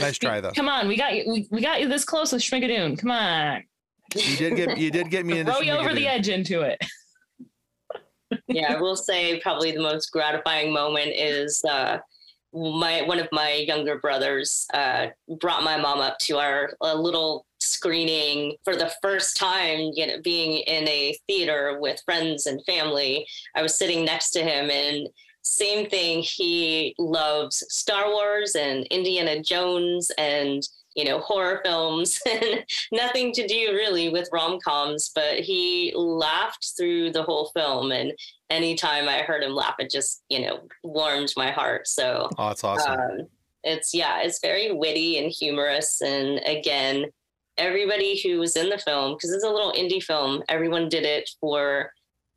nice 0.00 0.16
try 0.16 0.40
though 0.40 0.52
Come 0.52 0.68
on, 0.68 0.88
we 0.88 0.96
got 0.96 1.14
you. 1.14 1.30
We, 1.30 1.46
we 1.50 1.60
got 1.60 1.82
you 1.82 1.88
this 1.88 2.06
close 2.06 2.32
with 2.32 2.40
Schmigadoon. 2.40 2.98
Come 2.98 3.10
on, 3.10 3.62
you 4.16 4.36
did 4.38 4.56
get 4.56 4.78
you 4.78 4.90
did 4.90 5.10
get 5.10 5.26
me 5.26 5.38
into 5.38 5.52
throw 5.52 5.60
you 5.60 5.72
over 5.72 5.92
the 5.92 6.06
edge 6.06 6.30
into 6.30 6.62
it. 6.62 6.82
Yeah, 8.48 8.74
I 8.74 8.80
will 8.80 8.96
say 8.96 9.40
probably 9.40 9.72
the 9.72 9.82
most 9.82 10.10
gratifying 10.10 10.72
moment 10.72 11.12
is 11.14 11.62
uh, 11.68 11.98
my 12.52 13.02
one 13.02 13.18
of 13.18 13.28
my 13.32 13.52
younger 13.54 13.98
brothers 13.98 14.66
uh, 14.74 15.08
brought 15.40 15.62
my 15.62 15.76
mom 15.76 16.00
up 16.00 16.18
to 16.20 16.38
our 16.38 16.72
little 16.80 17.46
screening 17.60 18.56
for 18.64 18.74
the 18.74 18.92
first 19.02 19.36
time, 19.36 19.90
you 19.94 20.06
know, 20.06 20.20
being 20.22 20.58
in 20.62 20.88
a 20.88 21.16
theater 21.26 21.78
with 21.80 22.00
friends 22.04 22.46
and 22.46 22.64
family, 22.64 23.26
I 23.54 23.62
was 23.62 23.76
sitting 23.76 24.04
next 24.04 24.30
to 24.30 24.42
him 24.42 24.70
and 24.70 25.08
same 25.42 25.88
thing. 25.88 26.22
He 26.22 26.94
loves 26.98 27.64
Star 27.68 28.10
Wars 28.10 28.54
and 28.54 28.86
Indiana 28.90 29.42
Jones 29.42 30.10
and 30.18 30.62
you 30.94 31.04
know 31.04 31.20
horror 31.20 31.60
films 31.64 32.18
and 32.28 32.64
nothing 32.92 33.32
to 33.32 33.46
do 33.46 33.72
really 33.72 34.08
with 34.08 34.28
rom-coms 34.32 35.10
but 35.14 35.38
he 35.38 35.92
laughed 35.94 36.72
through 36.76 37.10
the 37.12 37.22
whole 37.22 37.50
film 37.54 37.92
and 37.92 38.12
anytime 38.50 39.08
i 39.08 39.18
heard 39.18 39.42
him 39.42 39.52
laugh 39.52 39.76
it 39.78 39.90
just 39.90 40.22
you 40.28 40.40
know 40.40 40.60
warmed 40.82 41.32
my 41.36 41.50
heart. 41.50 41.86
So 41.86 42.28
oh 42.38 42.48
that's 42.48 42.64
awesome. 42.64 42.92
um, 42.92 43.28
it's 43.62 43.94
yeah 43.94 44.22
it's 44.22 44.40
very 44.40 44.72
witty 44.72 45.18
and 45.18 45.30
humorous 45.30 46.00
and 46.00 46.40
again 46.46 47.06
everybody 47.58 48.20
who 48.20 48.38
was 48.38 48.56
in 48.56 48.70
the 48.70 48.78
film 48.78 49.14
because 49.14 49.32
it's 49.32 49.44
a 49.44 49.50
little 49.50 49.72
indie 49.72 50.02
film 50.02 50.42
everyone 50.48 50.88
did 50.88 51.04
it 51.04 51.28
for 51.40 51.92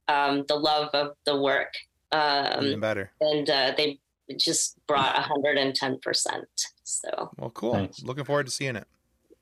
um, 0.08 0.46
the 0.48 0.56
love 0.56 0.90
of 0.94 1.16
the 1.26 1.40
work. 1.40 1.74
Um, 2.12 2.66
Even 2.66 2.80
better. 2.80 3.12
And 3.22 3.50
uh, 3.50 3.74
they 3.76 4.00
just 4.40 4.78
brought 4.88 5.16
110%. 5.16 6.00
So, 6.84 7.32
well, 7.38 7.50
cool. 7.52 7.74
Thanks. 7.74 8.04
Looking 8.04 8.26
forward 8.26 8.46
to 8.46 8.52
seeing 8.52 8.76
it. 8.76 8.88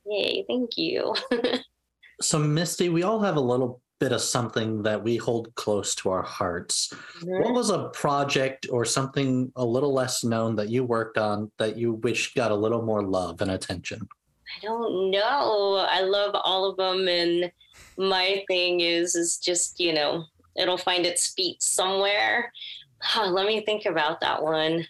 Yay. 0.05 0.45
Thank 0.47 0.77
you. 0.77 1.15
so, 2.21 2.39
Misty, 2.39 2.89
we 2.89 3.03
all 3.03 3.19
have 3.19 3.35
a 3.35 3.41
little 3.41 3.81
bit 3.99 4.11
of 4.11 4.21
something 4.21 4.81
that 4.81 5.03
we 5.03 5.15
hold 5.15 5.53
close 5.53 5.93
to 5.93 6.09
our 6.09 6.23
hearts. 6.23 6.91
Mm-hmm. 6.91 7.43
What 7.43 7.53
was 7.53 7.69
a 7.69 7.89
project 7.89 8.67
or 8.71 8.83
something 8.83 9.51
a 9.55 9.63
little 9.63 9.93
less 9.93 10.23
known 10.23 10.55
that 10.55 10.69
you 10.69 10.83
worked 10.83 11.19
on 11.19 11.51
that 11.59 11.77
you 11.77 11.93
wish 11.93 12.33
got 12.33 12.51
a 12.51 12.55
little 12.55 12.81
more 12.81 13.03
love 13.03 13.41
and 13.41 13.51
attention? 13.51 14.07
I 14.57 14.65
don't 14.65 15.11
know. 15.11 15.85
I 15.87 16.01
love 16.01 16.31
all 16.33 16.69
of 16.69 16.77
them 16.77 17.07
and 17.07 17.51
my 17.97 18.43
thing 18.47 18.79
is 18.79 19.15
is 19.15 19.37
just, 19.37 19.79
you 19.79 19.93
know, 19.93 20.25
it'll 20.55 20.77
find 20.77 21.05
its 21.05 21.33
feet 21.33 21.61
somewhere. 21.61 22.51
Huh, 23.01 23.27
let 23.29 23.47
me 23.47 23.61
think 23.61 23.85
about 23.85 24.21
that 24.21 24.41
one. 24.41 24.85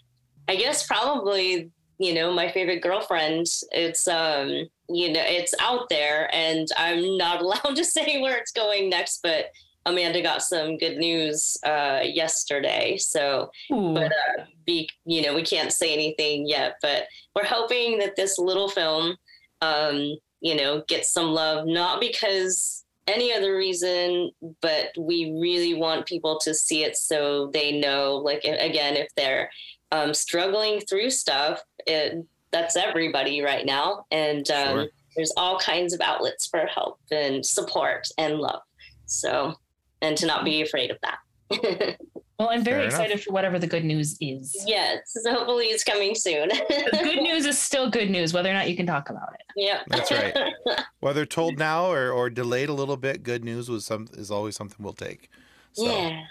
I 0.48 0.56
guess 0.56 0.86
probably, 0.86 1.70
you 1.98 2.14
know, 2.14 2.32
my 2.32 2.50
favorite 2.50 2.82
girlfriend. 2.82 3.46
It's 3.70 4.06
um, 4.08 4.66
you 4.88 5.12
know, 5.12 5.22
it's 5.24 5.54
out 5.60 5.88
there 5.88 6.32
and 6.34 6.68
I'm 6.76 7.16
not 7.16 7.40
allowed 7.42 7.76
to 7.76 7.84
say 7.84 8.20
where 8.20 8.36
it's 8.36 8.52
going 8.52 8.90
next, 8.90 9.20
but 9.22 9.46
Amanda 9.84 10.22
got 10.22 10.42
some 10.42 10.78
good 10.78 10.96
news 10.98 11.56
uh, 11.64 12.00
yesterday. 12.04 12.96
So, 12.98 13.50
Ooh. 13.72 13.94
but 13.94 14.12
uh, 14.12 14.44
be, 14.64 14.88
you 15.04 15.22
know, 15.22 15.34
we 15.34 15.42
can't 15.42 15.72
say 15.72 15.92
anything 15.92 16.46
yet, 16.46 16.76
but 16.80 17.06
we're 17.34 17.44
hoping 17.44 17.98
that 17.98 18.14
this 18.14 18.38
little 18.38 18.68
film, 18.68 19.16
um, 19.60 20.16
you 20.40 20.56
know, 20.56 20.84
gets 20.88 21.12
some 21.12 21.32
love, 21.32 21.66
not 21.66 22.00
because 22.00 22.81
any 23.06 23.32
other 23.32 23.56
reason, 23.56 24.30
but 24.60 24.88
we 24.96 25.36
really 25.40 25.74
want 25.74 26.06
people 26.06 26.38
to 26.40 26.54
see 26.54 26.84
it 26.84 26.96
so 26.96 27.50
they 27.52 27.80
know, 27.80 28.16
like, 28.16 28.44
again, 28.44 28.96
if 28.96 29.08
they're 29.16 29.50
um, 29.90 30.14
struggling 30.14 30.80
through 30.80 31.10
stuff, 31.10 31.62
it, 31.86 32.24
that's 32.52 32.76
everybody 32.76 33.42
right 33.42 33.66
now. 33.66 34.06
And 34.10 34.48
um, 34.50 34.76
sure. 34.76 34.86
there's 35.16 35.32
all 35.36 35.58
kinds 35.58 35.92
of 35.92 36.00
outlets 36.00 36.46
for 36.46 36.66
help 36.66 37.00
and 37.10 37.44
support 37.44 38.06
and 38.18 38.38
love. 38.38 38.62
So, 39.06 39.54
and 40.00 40.16
to 40.18 40.26
not 40.26 40.44
be 40.44 40.62
afraid 40.62 40.90
of 40.90 40.98
that. 41.02 41.18
Well, 42.42 42.50
I'm 42.50 42.64
very 42.64 42.80
Fair 42.80 42.86
excited 42.86 43.12
enough. 43.12 43.24
for 43.24 43.32
whatever 43.32 43.60
the 43.60 43.68
good 43.68 43.84
news 43.84 44.16
is. 44.20 44.64
Yes, 44.66 44.98
so 45.06 45.32
hopefully 45.32 45.66
it's 45.66 45.84
coming 45.84 46.12
soon. 46.16 46.48
good 46.68 47.22
news 47.22 47.46
is 47.46 47.56
still 47.56 47.88
good 47.88 48.10
news, 48.10 48.32
whether 48.32 48.50
or 48.50 48.52
not 48.52 48.68
you 48.68 48.74
can 48.74 48.84
talk 48.84 49.10
about 49.10 49.34
it. 49.34 49.42
Yeah, 49.54 49.82
that's 49.86 50.10
right. 50.10 50.36
Whether 51.00 51.24
told 51.24 51.56
now 51.56 51.86
or, 51.86 52.10
or 52.10 52.30
delayed 52.30 52.68
a 52.68 52.72
little 52.72 52.96
bit, 52.96 53.22
good 53.22 53.44
news 53.44 53.68
was 53.68 53.84
some 53.86 54.08
is 54.14 54.32
always 54.32 54.56
something 54.56 54.82
we'll 54.82 54.92
take. 54.92 55.30
So, 55.72 55.84
yeah. 55.84 56.24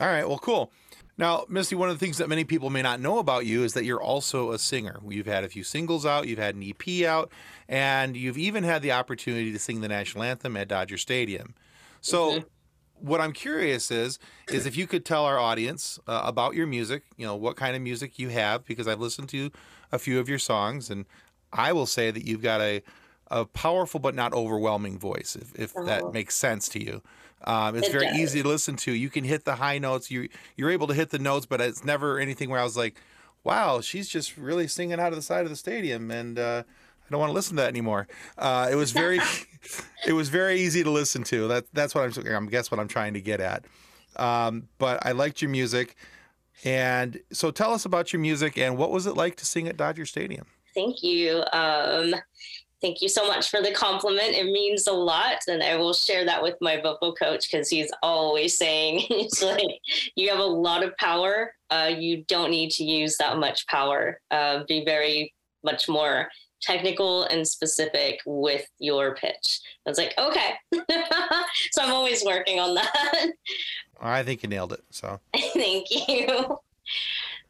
All 0.00 0.06
right. 0.06 0.28
Well, 0.28 0.38
cool. 0.38 0.70
Now, 1.18 1.46
Misty, 1.48 1.74
one 1.74 1.88
of 1.88 1.98
the 1.98 2.04
things 2.04 2.18
that 2.18 2.28
many 2.28 2.44
people 2.44 2.70
may 2.70 2.82
not 2.82 3.00
know 3.00 3.18
about 3.18 3.44
you 3.44 3.64
is 3.64 3.74
that 3.74 3.84
you're 3.84 4.00
also 4.00 4.52
a 4.52 4.58
singer. 4.58 5.00
You've 5.08 5.26
had 5.26 5.42
a 5.42 5.48
few 5.48 5.64
singles 5.64 6.06
out, 6.06 6.28
you've 6.28 6.38
had 6.38 6.54
an 6.54 6.62
EP 6.62 7.04
out, 7.04 7.32
and 7.68 8.16
you've 8.16 8.38
even 8.38 8.62
had 8.62 8.82
the 8.82 8.92
opportunity 8.92 9.50
to 9.50 9.58
sing 9.58 9.80
the 9.80 9.88
national 9.88 10.22
anthem 10.22 10.56
at 10.56 10.68
Dodger 10.68 10.98
Stadium. 10.98 11.54
So. 12.00 12.30
Mm-hmm 12.30 12.48
what 13.00 13.20
I'm 13.20 13.32
curious 13.32 13.90
is 13.90 14.18
is 14.48 14.66
if 14.66 14.76
you 14.76 14.86
could 14.86 15.04
tell 15.04 15.24
our 15.24 15.38
audience 15.38 15.98
uh, 16.06 16.22
about 16.24 16.54
your 16.54 16.66
music, 16.66 17.04
you 17.16 17.26
know, 17.26 17.36
what 17.36 17.56
kind 17.56 17.76
of 17.76 17.82
music 17.82 18.18
you 18.18 18.28
have 18.28 18.64
because 18.64 18.86
I've 18.86 19.00
listened 19.00 19.28
to 19.30 19.50
a 19.92 19.98
few 19.98 20.18
of 20.18 20.28
your 20.28 20.38
songs 20.38 20.90
and 20.90 21.06
I 21.52 21.72
will 21.72 21.86
say 21.86 22.10
that 22.10 22.26
you've 22.26 22.42
got 22.42 22.60
a 22.60 22.82
a 23.30 23.44
powerful 23.44 24.00
but 24.00 24.14
not 24.14 24.32
overwhelming 24.32 24.98
voice 24.98 25.36
if, 25.40 25.58
if 25.58 25.72
oh. 25.76 25.84
that 25.84 26.12
makes 26.12 26.34
sense 26.34 26.68
to 26.70 26.82
you. 26.82 27.00
Um, 27.44 27.76
it's 27.76 27.88
it 27.88 27.92
very 27.92 28.06
does. 28.06 28.18
easy 28.18 28.42
to 28.42 28.48
listen 28.48 28.76
to. 28.76 28.92
You 28.92 29.08
can 29.08 29.24
hit 29.24 29.44
the 29.44 29.54
high 29.54 29.78
notes. 29.78 30.10
You 30.10 30.28
you're 30.56 30.70
able 30.70 30.86
to 30.88 30.94
hit 30.94 31.10
the 31.10 31.18
notes, 31.18 31.46
but 31.46 31.60
it's 31.60 31.84
never 31.84 32.18
anything 32.18 32.50
where 32.50 32.60
I 32.60 32.64
was 32.64 32.76
like, 32.76 33.00
"Wow, 33.44 33.80
she's 33.80 34.08
just 34.08 34.36
really 34.36 34.66
singing 34.66 35.00
out 35.00 35.12
of 35.12 35.16
the 35.16 35.22
side 35.22 35.44
of 35.44 35.50
the 35.50 35.56
stadium," 35.56 36.10
and 36.10 36.38
uh, 36.38 36.62
I 37.10 37.12
don't 37.12 37.20
want 37.20 37.30
to 37.30 37.34
listen 37.34 37.56
to 37.56 37.62
that 37.62 37.68
anymore. 37.68 38.06
Uh, 38.38 38.68
it 38.70 38.76
was 38.76 38.92
very, 38.92 39.18
it 40.06 40.12
was 40.12 40.28
very 40.28 40.60
easy 40.60 40.84
to 40.84 40.90
listen 40.90 41.24
to. 41.24 41.48
That 41.48 41.64
that's 41.72 41.92
what 41.92 42.04
I'm. 42.04 42.26
I'm 42.26 42.46
guess 42.46 42.70
what 42.70 42.78
I'm 42.78 42.86
trying 42.86 43.14
to 43.14 43.20
get 43.20 43.40
at. 43.40 43.64
Um, 44.14 44.68
but 44.78 45.04
I 45.04 45.10
liked 45.10 45.42
your 45.42 45.50
music, 45.50 45.96
and 46.64 47.18
so 47.32 47.50
tell 47.50 47.72
us 47.74 47.84
about 47.84 48.12
your 48.12 48.20
music 48.20 48.56
and 48.56 48.76
what 48.76 48.92
was 48.92 49.06
it 49.06 49.16
like 49.16 49.34
to 49.36 49.44
sing 49.44 49.66
at 49.66 49.76
Dodger 49.76 50.06
Stadium. 50.06 50.46
Thank 50.72 51.02
you. 51.02 51.42
Um, 51.52 52.14
thank 52.80 53.02
you 53.02 53.08
so 53.08 53.26
much 53.26 53.50
for 53.50 53.60
the 53.60 53.72
compliment. 53.72 54.28
It 54.28 54.44
means 54.44 54.86
a 54.86 54.92
lot, 54.92 55.40
and 55.48 55.64
I 55.64 55.74
will 55.74 55.92
share 55.92 56.24
that 56.26 56.40
with 56.40 56.54
my 56.60 56.80
vocal 56.80 57.12
coach 57.12 57.50
because 57.50 57.68
he's 57.68 57.90
always 58.04 58.56
saying, 58.56 58.98
"He's 59.08 59.42
like, 59.42 59.66
you 60.14 60.30
have 60.30 60.38
a 60.38 60.44
lot 60.44 60.84
of 60.84 60.96
power. 60.96 61.56
Uh, 61.70 61.90
you 61.92 62.22
don't 62.28 62.52
need 62.52 62.70
to 62.70 62.84
use 62.84 63.16
that 63.16 63.38
much 63.38 63.66
power. 63.66 64.20
Uh, 64.30 64.62
be 64.68 64.84
very 64.84 65.34
much 65.64 65.88
more 65.88 66.28
technical 66.60 67.24
and 67.24 67.46
specific 67.46 68.20
with 68.26 68.66
your 68.78 69.14
pitch. 69.14 69.60
I 69.86 69.90
was 69.90 69.98
like, 69.98 70.14
okay. 70.18 70.54
so 71.72 71.82
I'm 71.82 71.92
always 71.92 72.24
working 72.24 72.60
on 72.60 72.74
that. 72.74 73.26
I 74.00 74.22
think 74.22 74.42
you 74.42 74.48
nailed 74.48 74.72
it. 74.72 74.82
So 74.90 75.20
thank 75.54 75.86
you. 75.90 76.58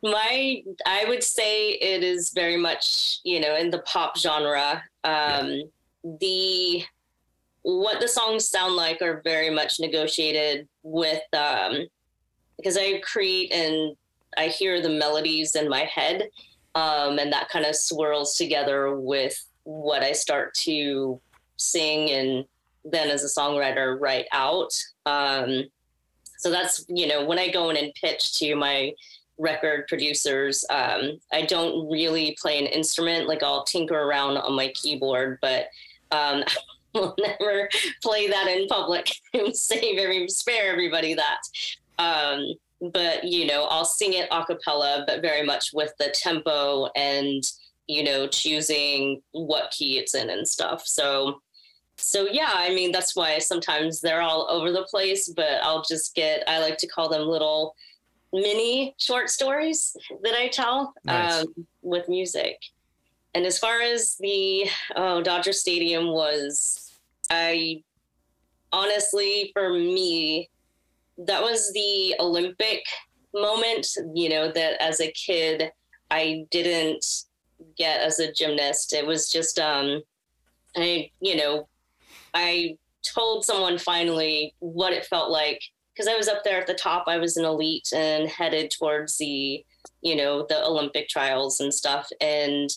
My, 0.03 0.62
I 0.87 1.05
would 1.09 1.23
say 1.23 1.70
it 1.73 2.03
is 2.03 2.31
very 2.31 2.57
much, 2.57 3.18
you 3.25 3.40
know, 3.40 3.57
in 3.57 3.70
the 3.70 3.81
pop 3.81 4.16
genre. 4.16 4.83
Um, 5.05 5.49
yeah. 5.49 5.62
The, 6.20 6.85
what 7.62 8.01
the 8.01 8.09
songs 8.09 8.49
sound 8.49 8.75
like 8.75 9.03
are 9.03 9.20
very 9.23 9.51
much 9.51 9.79
negotiated 9.79 10.66
with, 10.83 11.23
um, 11.35 11.87
because 12.57 12.79
I 12.79 13.01
create 13.01 13.53
and 13.53 13.94
I 14.37 14.46
hear 14.46 14.81
the 14.81 14.88
melodies 14.88 15.55
in 15.55 15.68
my 15.68 15.85
head 15.85 16.29
um, 16.74 17.18
and 17.18 17.33
that 17.33 17.48
kind 17.48 17.64
of 17.64 17.76
swirls 17.76 18.37
together 18.37 18.94
with 18.94 19.44
what 19.64 20.02
I 20.02 20.12
start 20.12 20.54
to 20.54 21.20
sing 21.56 22.11
and 22.11 22.44
then 22.85 23.11
as 23.11 23.24
a 23.24 23.40
songwriter 23.40 24.00
write 24.00 24.26
out. 24.33 24.72
Um, 25.06 25.64
so 26.38 26.50
that's 26.50 26.85
you 26.88 27.06
know 27.06 27.24
when 27.24 27.38
I 27.38 27.48
go 27.50 27.70
in 27.70 27.76
and 27.76 27.92
pitch 27.94 28.38
to 28.38 28.54
my 28.54 28.92
record 29.38 29.87
producers, 29.88 30.64
um, 30.70 31.18
I 31.33 31.42
don't 31.42 31.90
really 31.90 32.37
play 32.40 32.59
an 32.59 32.66
instrument. 32.66 33.28
Like 33.28 33.42
I'll 33.42 33.64
tinker 33.64 33.98
around 33.98 34.37
on 34.38 34.54
my 34.54 34.68
keyboard, 34.68 35.38
but 35.42 35.66
um, 36.11 36.44
will 36.94 37.14
never 37.18 37.68
play 38.02 38.28
that 38.28 38.48
in 38.48 38.66
public 38.66 39.11
and 39.35 39.56
save 39.56 39.98
every 39.98 40.28
spare 40.28 40.72
everybody 40.72 41.14
that. 41.14 41.40
But 42.81 43.25
you 43.25 43.47
know 43.47 43.64
i'll 43.64 43.85
sing 43.85 44.14
it 44.14 44.27
a 44.31 44.45
cappella 44.45 45.05
but 45.07 45.21
very 45.21 45.45
much 45.45 45.71
with 45.75 45.93
the 45.99 46.11
tempo 46.11 46.88
and 46.97 47.43
you 47.87 48.05
know 48.05 48.27
choosing 48.27 49.21
what 49.33 49.71
key 49.71 49.99
it's 49.99 50.14
in 50.14 50.31
and 50.31 50.47
stuff 50.49 50.87
so 50.87 51.43
so 51.99 52.27
yeah 52.31 52.53
i 52.55 52.73
mean 52.73 52.93
that's 52.93 53.14
why 53.14 53.38
sometimes 53.38 54.01
they're 54.01 54.23
all 54.23 54.47
over 54.49 54.73
the 54.73 54.85
place 54.85 55.29
but 55.29 55.62
i'll 55.62 55.83
just 55.83 56.14
get 56.14 56.43
i 56.49 56.59
like 56.59 56.79
to 56.79 56.87
call 56.87 57.09
them 57.09 57.23
little 57.23 57.75
mini 58.33 58.95
short 58.99 59.29
stories 59.29 59.97
that 60.23 60.35
i 60.35 60.49
tell 60.49 60.95
nice. 61.05 61.43
um, 61.43 61.66
with 61.83 62.09
music 62.09 62.57
and 63.35 63.45
as 63.45 63.59
far 63.59 63.81
as 63.81 64.16
the 64.21 64.66
oh, 64.97 65.21
dodger 65.21 65.53
stadium 65.53 66.09
was 66.09 66.93
i 67.31 67.83
honestly 68.73 69.51
for 69.53 69.71
me 69.71 70.49
that 71.26 71.42
was 71.42 71.72
the 71.72 72.14
Olympic 72.18 72.83
moment, 73.35 73.87
you 74.14 74.28
know, 74.28 74.50
that 74.50 74.80
as 74.83 75.00
a 75.00 75.12
kid 75.12 75.70
I 76.11 76.44
didn't 76.50 77.04
get 77.76 78.00
as 78.00 78.18
a 78.18 78.33
gymnast. 78.33 78.92
It 78.92 79.06
was 79.06 79.28
just 79.28 79.59
um 79.59 80.02
I, 80.76 81.11
you 81.20 81.37
know, 81.37 81.68
I 82.33 82.76
told 83.02 83.44
someone 83.44 83.78
finally 83.78 84.54
what 84.61 84.92
it 84.92 85.06
felt 85.06 85.30
like 85.30 85.61
because 85.92 86.06
I 86.09 86.16
was 86.16 86.28
up 86.28 86.44
there 86.44 86.61
at 86.61 86.66
the 86.66 86.74
top. 86.74 87.04
I 87.06 87.18
was 87.18 87.37
an 87.37 87.44
elite 87.44 87.88
and 87.94 88.28
headed 88.28 88.70
towards 88.70 89.18
the, 89.18 89.64
you 90.02 90.16
know, 90.16 90.46
the 90.48 90.64
Olympic 90.64 91.09
trials 91.09 91.61
and 91.61 91.72
stuff. 91.72 92.09
And 92.20 92.70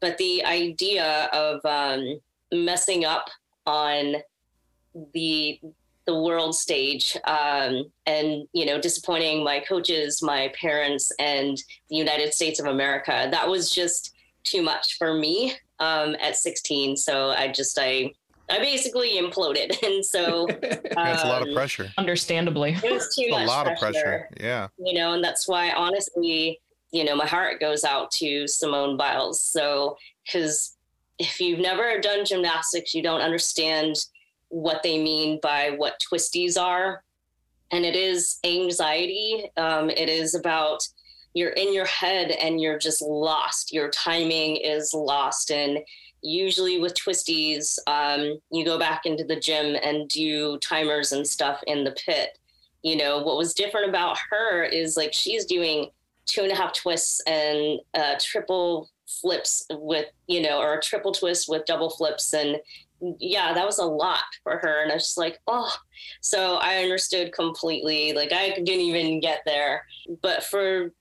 but 0.00 0.18
the 0.18 0.44
idea 0.44 1.28
of 1.32 1.64
um 1.64 2.20
messing 2.52 3.04
up 3.04 3.28
on 3.66 4.16
the 5.14 5.60
the 6.06 6.20
world 6.20 6.54
stage 6.54 7.16
um, 7.24 7.84
and 8.06 8.46
you 8.52 8.66
know 8.66 8.80
disappointing 8.80 9.44
my 9.44 9.60
coaches 9.60 10.22
my 10.22 10.52
parents 10.60 11.12
and 11.18 11.56
the 11.90 11.96
united 11.96 12.32
states 12.32 12.58
of 12.60 12.66
america 12.66 13.28
that 13.30 13.48
was 13.48 13.70
just 13.70 14.14
too 14.44 14.62
much 14.62 14.98
for 14.98 15.14
me 15.14 15.54
um, 15.78 16.16
at 16.20 16.36
16 16.36 16.96
so 16.96 17.30
i 17.30 17.46
just 17.46 17.78
i 17.78 18.10
i 18.50 18.58
basically 18.58 19.20
imploded 19.20 19.80
and 19.86 20.04
so 20.04 20.46
That's 20.94 21.24
a 21.24 21.28
lot 21.28 21.42
of 21.42 21.48
um, 21.48 21.54
pressure. 21.54 21.90
Understandably. 21.98 22.76
it 22.84 22.92
was 22.92 23.14
too 23.14 23.28
much 23.30 23.42
a 23.42 23.46
much 23.46 23.48
lot 23.48 23.70
of 23.70 23.78
pressure. 23.78 24.28
Yeah. 24.38 24.68
you 24.78 24.94
know, 24.94 25.14
and 25.14 25.24
that's 25.24 25.48
why 25.48 25.70
honestly, 25.70 26.60
you 26.90 27.04
know, 27.04 27.16
my 27.16 27.26
heart 27.26 27.60
goes 27.60 27.84
out 27.84 28.10
to 28.12 28.46
Simone 28.46 28.96
Biles. 28.96 29.42
So, 29.42 29.96
because 30.24 30.76
if 31.18 31.40
you've 31.40 31.60
never 31.60 31.98
done 32.00 32.24
gymnastics, 32.24 32.94
you 32.94 33.02
don't 33.02 33.20
understand 33.20 33.96
what 34.52 34.82
they 34.82 35.02
mean 35.02 35.40
by 35.42 35.70
what 35.76 36.00
twisties 36.00 36.60
are. 36.60 37.02
And 37.70 37.84
it 37.84 37.96
is 37.96 38.38
anxiety. 38.44 39.50
Um, 39.56 39.90
it 39.90 40.08
is 40.08 40.34
about 40.34 40.86
you're 41.34 41.50
in 41.50 41.72
your 41.72 41.86
head 41.86 42.30
and 42.30 42.60
you're 42.60 42.78
just 42.78 43.00
lost. 43.00 43.72
Your 43.72 43.88
timing 43.88 44.56
is 44.56 44.92
lost. 44.92 45.50
And 45.50 45.78
usually 46.20 46.78
with 46.78 46.94
twisties, 46.94 47.78
um, 47.86 48.38
you 48.50 48.64
go 48.64 48.78
back 48.78 49.06
into 49.06 49.24
the 49.24 49.40
gym 49.40 49.76
and 49.82 50.08
do 50.08 50.58
timers 50.58 51.12
and 51.12 51.26
stuff 51.26 51.62
in 51.66 51.84
the 51.84 51.92
pit 51.92 52.38
you 52.82 52.96
know 52.96 53.22
what 53.22 53.36
was 53.36 53.54
different 53.54 53.88
about 53.88 54.18
her 54.30 54.62
is 54.64 54.96
like 54.96 55.12
she's 55.12 55.44
doing 55.44 55.90
two 56.26 56.42
and 56.42 56.52
a 56.52 56.54
half 56.54 56.72
twists 56.72 57.20
and 57.26 57.80
uh, 57.94 58.14
triple 58.20 58.90
flips 59.06 59.64
with 59.70 60.06
you 60.26 60.40
know 60.40 60.60
or 60.60 60.74
a 60.74 60.80
triple 60.80 61.12
twist 61.12 61.48
with 61.48 61.64
double 61.66 61.90
flips 61.90 62.32
and 62.32 62.56
yeah 63.18 63.52
that 63.52 63.66
was 63.66 63.78
a 63.78 63.84
lot 63.84 64.20
for 64.42 64.58
her. 64.58 64.82
And 64.82 64.90
i 64.90 64.94
was 64.94 65.04
just 65.04 65.18
like 65.18 65.38
oh. 65.46 65.72
So 66.20 66.56
i 66.56 66.82
understood 66.82 67.32
completely. 67.32 68.12
Like 68.12 68.32
i 68.32 68.50
didn't 68.50 68.68
even 68.68 69.20
get 69.20 69.40
there. 69.46 69.84
But 70.22 70.44
for 70.44 70.92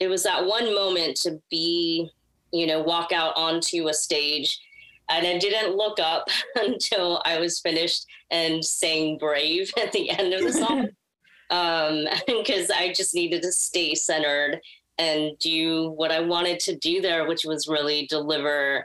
it 0.00 0.08
was 0.08 0.22
that 0.24 0.44
one 0.44 0.74
moment 0.74 1.16
to 1.18 1.40
be 1.50 2.10
you 2.52 2.66
know 2.66 2.82
walk 2.82 3.12
out 3.12 3.36
onto 3.36 3.88
a 3.88 3.94
stage. 3.94 4.58
And 5.08 5.24
I 5.24 5.38
didn't 5.38 5.76
look 5.76 6.00
up 6.00 6.28
until 6.56 7.22
I 7.24 7.38
was 7.38 7.60
finished 7.60 8.06
and 8.30 8.64
sang 8.64 9.18
Brave 9.18 9.70
at 9.80 9.92
the 9.92 10.10
end 10.10 10.34
of 10.34 10.42
the 10.42 10.52
song. 10.52 10.88
Um, 11.48 12.06
because 12.26 12.70
I 12.70 12.92
just 12.92 13.14
needed 13.14 13.42
to 13.42 13.52
stay 13.52 13.94
centered 13.94 14.60
and 14.98 15.38
do 15.38 15.90
what 15.90 16.10
I 16.10 16.20
wanted 16.20 16.58
to 16.60 16.76
do 16.76 17.00
there, 17.00 17.26
which 17.28 17.44
was 17.44 17.68
really 17.68 18.06
deliver 18.06 18.84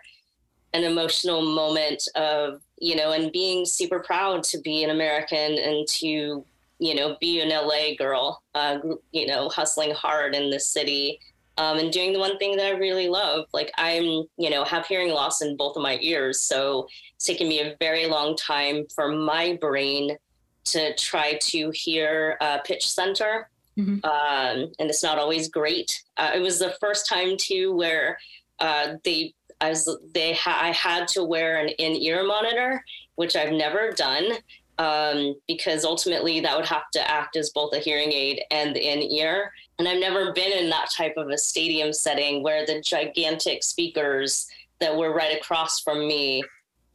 an 0.74 0.84
emotional 0.84 1.42
moment 1.42 2.08
of, 2.16 2.62
you 2.78 2.96
know, 2.96 3.12
and 3.12 3.32
being 3.32 3.66
super 3.66 4.00
proud 4.00 4.44
to 4.44 4.60
be 4.60 4.84
an 4.84 4.90
American 4.90 5.58
and 5.58 5.88
to, 5.88 6.46
you 6.80 6.96
know, 6.96 7.18
be 7.20 7.42
an 7.42 7.50
LA 7.50 7.96
girl, 7.98 8.42
uh, 8.56 8.80
you 9.12 9.28
know, 9.28 9.50
hustling 9.50 9.92
hard 9.92 10.34
in 10.36 10.50
this 10.50 10.68
city. 10.68 11.20
Um, 11.58 11.78
and 11.78 11.92
doing 11.92 12.14
the 12.14 12.20
one 12.20 12.38
thing 12.38 12.56
that 12.56 12.66
I 12.66 12.72
really 12.72 13.10
love. 13.10 13.46
Like 13.54 13.72
I'm, 13.78 14.24
you 14.38 14.50
know, 14.50 14.64
have 14.64 14.88
hearing 14.88 15.12
loss 15.12 15.42
in 15.42 15.58
both 15.58 15.76
of 15.76 15.84
my 15.84 16.00
ears. 16.02 16.42
So 16.42 16.88
it's 17.16 17.26
taken 17.26 17.48
me 17.50 17.60
a 17.60 17.76
very 17.80 18.08
long 18.08 18.36
time 18.36 18.86
for 18.96 19.10
my 19.10 19.58
brain 19.60 20.18
to 20.66 20.96
try 20.96 21.38
to 21.42 21.70
hear 21.72 22.38
uh, 22.40 22.60
pitch 22.60 22.90
center. 22.90 23.50
Mhm. 23.78 24.04
Um, 24.04 24.72
and 24.80 24.90
it's 24.90 25.04
not 25.04 25.20
always 25.20 25.50
great. 25.50 26.02
Uh, 26.18 26.32
it 26.34 26.40
was 26.40 26.58
the 26.58 26.76
first 26.80 27.08
time 27.08 27.36
too 27.38 27.76
where 27.76 28.18
uh, 28.60 28.96
they 29.04 29.34
I 29.62 29.70
was 29.70 29.98
they 30.14 30.34
ha- 30.34 30.60
I 30.62 30.72
had 30.72 31.08
to 31.10 31.24
wear 31.24 31.60
an 31.60 31.70
in 31.70 31.96
ear 31.96 32.24
monitor, 32.26 32.84
which 33.16 33.36
I've 33.36 33.54
never 33.54 33.92
done 33.92 34.34
um, 34.78 35.36
because 35.48 35.86
ultimately 35.86 36.40
that 36.40 36.56
would 36.56 36.66
have 36.66 36.90
to 36.94 37.10
act 37.10 37.36
as 37.36 37.52
both 37.52 37.74
a 37.74 37.80
hearing 37.80 38.12
aid 38.12 38.42
and 38.52 38.76
the 38.76 38.82
in 38.82 39.02
ear. 39.02 39.54
And 39.78 39.88
I've 39.88 40.00
never 40.00 40.34
been 40.34 40.52
in 40.52 40.70
that 40.72 40.90
type 40.92 41.14
of 41.18 41.30
a 41.30 41.38
stadium 41.38 41.94
setting 41.94 42.44
where 42.44 42.66
the 42.66 42.82
gigantic 42.82 43.64
speakers 43.64 44.48
that 44.80 44.96
were 44.96 45.14
right 45.14 45.38
across 45.38 45.80
from 45.80 46.08
me 46.08 46.44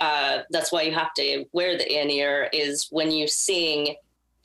uh, 0.01 0.41
that's 0.51 0.73
why 0.73 0.83
you 0.83 0.93
have 0.93 1.15
to 1.15 1.45
wear 1.53 1.77
the 1.77 2.01
in 2.01 2.11
ear 2.11 2.49
is 2.53 2.89
when 2.91 3.11
you 3.11 3.27
sing 3.27 3.95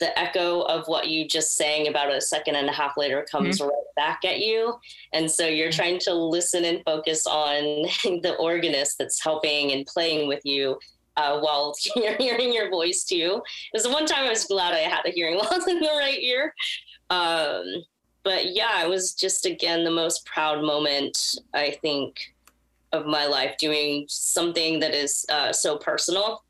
the 0.02 0.18
echo 0.20 0.62
of 0.64 0.88
what 0.88 1.08
you 1.10 1.28
just 1.28 1.56
sang 1.56 1.88
about 1.88 2.12
a 2.12 2.20
second 2.20 2.56
and 2.56 2.68
a 2.68 2.74
half 2.74 2.98
later 2.98 3.26
comes 3.32 3.62
right 3.62 3.72
back 3.96 4.26
at 4.26 4.40
you. 4.40 4.74
And 5.14 5.30
so 5.30 5.46
you're 5.46 5.72
trying 5.72 6.00
to 6.00 6.14
listen 6.14 6.66
and 6.66 6.84
focus 6.84 7.26
on 7.28 7.62
the 8.22 8.36
organist 8.40 8.98
that's 8.98 9.24
helping 9.24 9.72
and 9.72 9.86
playing 9.86 10.28
with 10.28 10.42
you 10.44 10.80
uh, 11.18 11.40
while 11.40 11.76
you're 11.96 12.18
hearing 12.18 12.52
your 12.52 12.70
voice 12.72 13.04
too. 13.04 13.42
It 13.46 13.74
was 13.74 13.84
the 13.84 13.92
one 13.92 14.08
time 14.08 14.26
i 14.26 14.30
was 14.30 14.46
glad 14.46 14.74
i 14.74 14.80
had 14.80 15.06
a 15.06 15.12
hearing 15.12 15.38
loss 15.38 15.68
in 15.68 15.80
the 15.80 15.88
right 15.88 16.20
ear. 16.20 16.54
Um, 17.12 17.84
but 18.24 18.54
yeah 18.54 18.84
it 18.84 18.90
was 18.90 19.14
just 19.14 19.46
again 19.46 19.84
the 19.84 19.92
most 19.92 20.26
proud 20.28 20.64
moment 20.64 21.40
i 21.56 21.72
think 21.82 22.34
of 22.92 23.08
my 23.08 23.26
life 23.26 23.58
doing 23.58 24.06
something 24.08 24.80
that 24.80 24.94
is 24.94 25.26
uh, 25.30 25.52
so 25.52 25.78
personal 25.78 26.44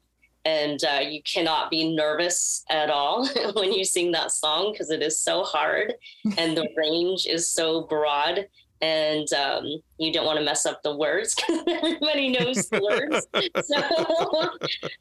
and 0.46 0.84
uh, 0.84 1.00
you 1.00 1.22
cannot 1.24 1.70
be 1.70 1.96
nervous 1.96 2.64
at 2.70 2.90
all 2.90 3.28
when 3.54 3.72
you 3.72 3.84
sing 3.84 4.12
that 4.12 4.32
song 4.32 4.72
because 4.72 4.90
it 4.90 5.02
is 5.02 5.20
so 5.20 5.44
hard 5.44 5.94
and 6.38 6.58
the 6.58 6.68
range 6.76 7.26
is 7.28 7.48
so 7.48 7.82
broad 7.84 8.48
and 8.82 9.32
um, 9.34 9.68
you 10.00 10.12
don't 10.12 10.26
want 10.26 10.40
to 10.40 10.46
mess 10.46 10.66
up 10.66 10.82
the 10.82 10.96
words 10.96 11.36
because 11.36 11.64
everybody 11.68 12.30
knows 12.30 12.68
the 12.70 12.82
words. 12.82 13.28
So 13.68 14.50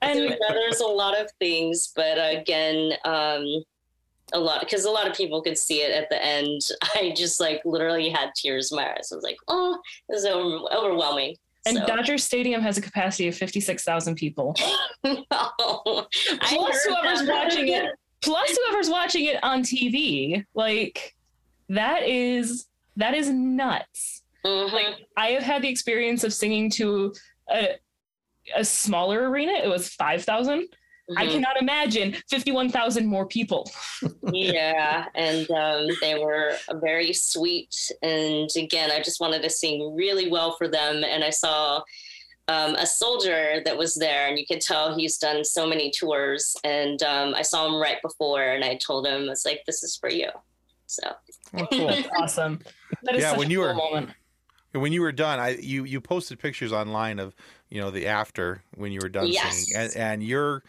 And 0.03 0.37
there's 0.51 0.81
a 0.81 0.87
lot 0.87 1.19
of 1.19 1.31
things 1.39 1.93
but 1.97 2.19
again 2.19 2.93
um, 3.05 3.65
a 4.33 4.39
lot 4.39 4.61
because 4.61 4.85
a 4.85 4.91
lot 4.91 5.09
of 5.09 5.17
people 5.17 5.43
could 5.43 5.57
see 5.57 5.83
it 5.83 5.93
at 5.93 6.11
the 6.11 6.23
end. 6.23 6.61
I 6.95 7.15
just 7.17 7.41
like 7.41 7.63
literally 7.65 8.11
had 8.11 8.35
tears 8.37 8.71
in 8.71 8.77
my 8.77 8.91
eyes. 8.93 9.11
I 9.11 9.15
was 9.15 9.25
like 9.25 9.39
oh 9.49 9.79
it 10.09 10.13
was 10.13 10.27
over- 10.27 10.73
overwhelming 10.75 11.37
and 11.67 11.77
so. 11.79 11.87
Dodger 11.87 12.19
Stadium 12.19 12.63
has 12.63 12.79
a 12.79 12.81
capacity 12.81 13.29
of 13.29 13.37
56,000 13.37 14.15
people. 14.15 14.55
no. 15.05 15.23
Plus 15.59 16.85
whoever's 16.85 17.27
that. 17.27 17.45
watching 17.45 17.69
it. 17.69 17.87
Plus 18.23 18.57
whoever's 18.67 18.91
watching 18.91 19.25
it 19.27 19.43
on 19.43 19.63
TV. 19.63 20.45
Like 20.55 21.15
that 21.69 22.03
is 22.03 22.67
that 22.97 23.15
is 23.15 23.31
nuts. 23.31 24.23
Mhm. 24.45 24.95
I 25.17 25.29
have 25.29 25.43
had 25.43 25.63
the 25.63 25.69
experience 25.69 26.25
of 26.25 26.33
singing 26.35 26.71
to 26.73 27.15
a 27.51 27.77
a 28.55 28.65
smaller 28.65 29.29
arena. 29.31 29.53
It 29.53 29.69
was 29.69 29.89
5,000. 29.91 30.67
I 31.17 31.27
Mhm. 31.27 31.31
cannot 31.33 31.61
imagine 31.61 32.17
51,000 32.29 33.07
more 33.07 33.27
people. 33.27 33.71
yeah, 34.33 35.07
and 35.15 35.51
um, 35.51 35.89
they 36.01 36.15
were 36.19 36.57
very 36.75 37.13
sweet. 37.13 37.75
And 38.03 38.49
again, 38.57 38.91
I 38.91 39.01
just 39.03 39.21
wanted 39.21 39.43
to 39.43 39.51
sing 39.51 39.95
really 39.95 40.31
well 40.31 40.53
for 40.57 40.69
them. 40.69 41.03
And 41.05 41.25
I 41.25 41.31
saw 41.31 41.83
um, 42.49 42.75
a 42.77 42.87
soldier 42.87 43.63
that 43.65 43.77
was 43.77 43.95
there, 43.95 44.27
and 44.29 44.39
you 44.39 44.45
could 44.47 44.61
tell 44.61 44.97
he's 44.97 45.19
done 45.19 45.45
so 45.45 45.67
many 45.67 45.91
tours. 45.91 46.57
And 46.65 47.01
um, 47.03 47.35
I 47.35 47.43
saw 47.43 47.67
him 47.67 47.81
right 47.81 48.03
before, 48.03 48.43
and 48.43 48.65
I 48.65 48.75
told 48.77 49.07
him, 49.07 49.29
"It's 49.29 49.45
like 49.45 49.63
this 49.67 49.83
is 49.85 49.97
for 49.97 50.11
you." 50.11 50.29
So 50.87 51.03
Oh, 51.57 51.67
cool. 51.73 51.95
Awesome. 52.19 52.61
That 53.05 53.15
is 53.15 53.23
Yeah, 53.23 53.31
such 53.31 53.39
when 53.39 53.49
a 53.49 53.51
you 53.53 53.59
cool 53.59 53.69
were- 53.69 53.75
moment. 53.75 54.11
When 54.73 54.93
you 54.93 55.01
were 55.01 55.11
done, 55.13 55.41
I 55.41 55.51
you 55.61 55.83
you 55.85 56.01
posted 56.01 56.39
pictures 56.39 56.73
online 56.73 57.19
of 57.19 57.35
you 57.71 57.81
know 57.81 57.91
the 57.91 58.07
after 58.07 58.63
when 58.77 58.93
you 58.93 59.01
were 59.03 59.09
done 59.09 59.27
Yes. 59.29 59.67
singing, 59.67 59.83
and 59.83 59.97
and 59.97 60.23
you're, 60.25 60.63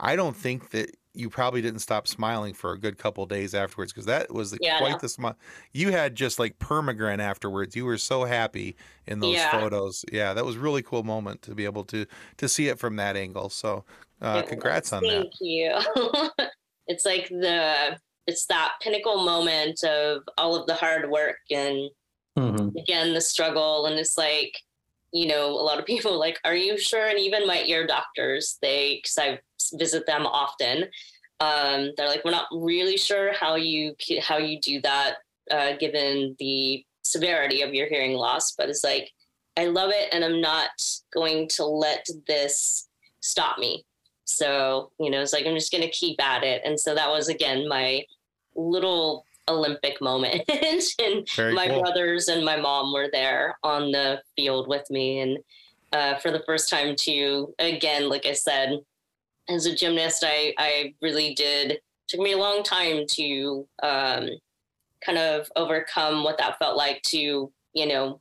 I 0.00 0.16
don't 0.16 0.36
think 0.36 0.70
that 0.70 0.96
you 1.14 1.30
probably 1.30 1.62
didn't 1.62 1.80
stop 1.80 2.06
smiling 2.06 2.52
for 2.52 2.72
a 2.72 2.78
good 2.78 2.98
couple 2.98 3.24
days 3.24 3.54
afterwards 3.54 3.90
because 3.92 4.04
that 4.04 4.32
was 4.34 4.50
the, 4.50 4.58
Yeah, 4.60 4.76
quite 4.78 4.92
know. 4.92 4.98
the 5.00 5.08
smile. 5.08 5.36
You 5.72 5.90
had 5.90 6.14
just 6.14 6.38
like 6.38 6.58
permagrin 6.58 7.20
afterwards. 7.20 7.74
You 7.74 7.86
were 7.86 7.96
so 7.96 8.24
happy 8.24 8.76
in 9.06 9.20
those 9.20 9.32
Yeah. 9.36 9.50
photos. 9.50 10.04
Yeah, 10.12 10.34
that 10.34 10.44
was 10.44 10.56
a 10.56 10.60
really 10.60 10.82
cool 10.82 11.04
moment 11.04 11.40
to 11.42 11.54
be 11.54 11.64
able 11.64 11.84
to 11.84 12.04
to 12.36 12.48
see 12.48 12.68
it 12.68 12.78
from 12.78 12.96
that 12.96 13.16
angle. 13.16 13.48
So, 13.48 13.84
uh, 14.20 14.34
Yeah, 14.36 14.42
congrats 14.42 14.92
on 14.92 15.04
that. 15.04 15.08
Thank 15.08 15.32
you. 15.40 15.72
it's 16.86 17.06
like 17.06 17.28
the 17.30 17.98
it's 18.26 18.44
that 18.46 18.72
pinnacle 18.82 19.24
moment 19.24 19.82
of 19.84 20.22
all 20.36 20.54
of 20.54 20.66
the 20.66 20.74
hard 20.74 21.10
work 21.10 21.38
and 21.50 21.90
Mhm. 22.38 22.76
again 22.76 23.14
the 23.14 23.20
struggle 23.20 23.86
and 23.86 23.98
it's 23.98 24.18
like 24.18 24.52
you 25.12 25.26
know 25.26 25.46
a 25.46 25.62
lot 25.62 25.78
of 25.78 25.86
people 25.86 26.12
are 26.12 26.18
like 26.18 26.38
are 26.44 26.54
you 26.54 26.76
sure 26.76 27.06
and 27.06 27.18
even 27.18 27.46
my 27.46 27.62
ear 27.64 27.86
doctors 27.86 28.58
they 28.60 28.96
because 28.96 29.16
i 29.18 29.38
visit 29.74 30.06
them 30.06 30.26
often. 30.26 30.84
Um, 31.40 31.92
they're 31.96 32.08
like 32.08 32.24
we're 32.24 32.30
not 32.30 32.46
really 32.50 32.96
sure 32.96 33.32
how 33.34 33.56
you 33.56 33.94
how 34.22 34.38
you 34.38 34.60
do 34.60 34.80
that 34.82 35.16
uh, 35.50 35.76
given 35.76 36.34
the 36.38 36.84
severity 37.02 37.62
of 37.62 37.72
your 37.72 37.86
hearing 37.86 38.14
loss 38.14 38.50
but 38.56 38.68
it's 38.68 38.82
like 38.82 39.12
i 39.56 39.66
love 39.66 39.92
it 39.94 40.08
and 40.12 40.24
i'm 40.24 40.40
not 40.40 40.70
going 41.14 41.46
to 41.46 41.64
let 41.64 42.04
this 42.26 42.88
stop 43.20 43.58
me. 43.58 43.84
So 44.24 44.90
you 44.98 45.10
know 45.10 45.20
it's 45.20 45.32
like 45.32 45.46
i'm 45.46 45.54
just 45.54 45.72
going 45.72 45.84
to 45.84 45.90
keep 45.90 46.22
at 46.22 46.42
it. 46.42 46.62
And 46.64 46.78
so 46.78 46.94
that 46.94 47.08
was 47.08 47.28
again 47.28 47.68
my 47.68 48.02
little 48.54 49.24
olympic 49.48 50.00
moment. 50.00 50.42
And 50.98 51.28
Very 51.36 51.54
my 51.54 51.68
cool. 51.68 51.80
brothers 51.80 52.28
and 52.28 52.44
my 52.44 52.56
mom 52.56 52.92
were 52.92 53.08
there 53.12 53.58
on 53.62 53.92
the 53.92 54.20
field 54.34 54.68
with 54.68 54.88
me 54.90 55.20
and 55.20 55.38
uh, 55.92 56.18
for 56.18 56.30
the 56.30 56.42
first 56.44 56.68
time 56.68 56.96
to 56.96 57.54
again, 57.58 58.08
like 58.08 58.26
I 58.26 58.32
said, 58.32 58.80
as 59.48 59.66
a 59.66 59.74
gymnast, 59.74 60.24
I 60.26 60.54
I 60.58 60.94
really 61.00 61.34
did 61.34 61.80
took 62.08 62.20
me 62.20 62.32
a 62.32 62.38
long 62.38 62.62
time 62.62 63.04
to 63.06 63.66
um, 63.82 64.28
kind 65.04 65.18
of 65.18 65.50
overcome 65.56 66.22
what 66.24 66.38
that 66.38 66.58
felt 66.58 66.76
like 66.76 67.02
to 67.02 67.52
you 67.72 67.86
know 67.86 68.20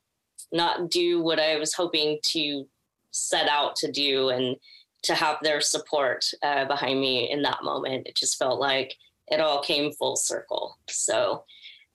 not 0.51 0.89
do 0.89 1.21
what 1.21 1.39
I 1.39 1.57
was 1.57 1.73
hoping 1.73 2.19
to 2.23 2.67
set 3.11 3.47
out 3.47 3.75
to 3.77 3.91
do 3.91 4.29
and 4.29 4.55
to 5.03 5.15
have 5.15 5.37
their 5.41 5.61
support 5.61 6.25
uh, 6.43 6.65
behind 6.65 6.99
me 6.99 7.29
in 7.29 7.41
that 7.43 7.63
moment. 7.63 8.07
It 8.07 8.15
just 8.15 8.37
felt 8.37 8.59
like 8.59 8.95
it 9.27 9.39
all 9.39 9.61
came 9.61 9.91
full 9.91 10.15
circle. 10.15 10.77
So, 10.87 11.43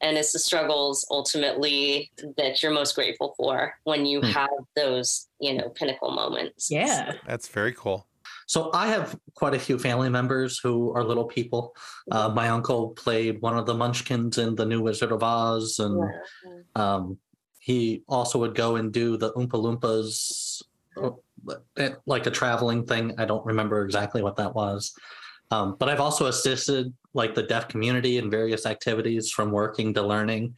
and 0.01 0.17
it's 0.17 0.33
the 0.33 0.39
struggles 0.39 1.07
ultimately 1.11 2.11
that 2.37 2.63
you're 2.63 2.73
most 2.73 2.95
grateful 2.95 3.35
for 3.37 3.75
when 3.85 4.07
you 4.07 4.21
Hmm. 4.21 4.27
have 4.27 4.51
those, 4.77 5.29
you 5.41 5.55
know, 5.55 5.69
pinnacle 5.71 6.11
moments. 6.11 6.71
Yeah. 6.71 7.13
That's 7.27 7.49
very 7.49 7.73
cool. 7.73 8.07
So 8.51 8.69
I 8.75 8.89
have 8.89 9.17
quite 9.37 9.55
a 9.55 9.61
few 9.61 9.79
family 9.79 10.09
members 10.09 10.59
who 10.59 10.93
are 10.97 11.05
little 11.05 11.27
people. 11.27 11.73
Uh, 12.11 12.31
my 12.31 12.49
uncle 12.49 12.89
played 12.89 13.41
one 13.41 13.57
of 13.57 13.65
the 13.65 13.75
Munchkins 13.75 14.39
in 14.39 14.57
the 14.57 14.67
New 14.67 14.83
Wizard 14.83 15.13
of 15.13 15.23
Oz, 15.23 15.79
and 15.79 16.13
um, 16.75 17.17
he 17.61 18.03
also 18.09 18.41
would 18.41 18.57
go 18.57 18.75
and 18.75 18.93
do 18.93 19.17
the 19.17 19.33
Oompa 19.35 19.51
Loompas, 19.53 20.63
uh, 21.01 21.91
like 22.07 22.27
a 22.27 22.31
traveling 22.33 22.85
thing. 22.85 23.15
I 23.19 23.25
don't 23.25 23.47
remember 23.47 23.85
exactly 23.85 24.21
what 24.21 24.35
that 24.39 24.53
was. 24.53 24.95
Um, 25.53 25.77
but 25.79 25.89
I've 25.89 26.01
also 26.01 26.27
assisted 26.27 26.93
like 27.15 27.37
the 27.37 27.45
deaf 27.45 27.69
community 27.69 28.19
in 28.19 28.33
various 28.33 28.67
activities 28.67 29.31
from 29.31 29.53
working 29.53 29.95
to 29.95 30.03
learning. 30.03 30.57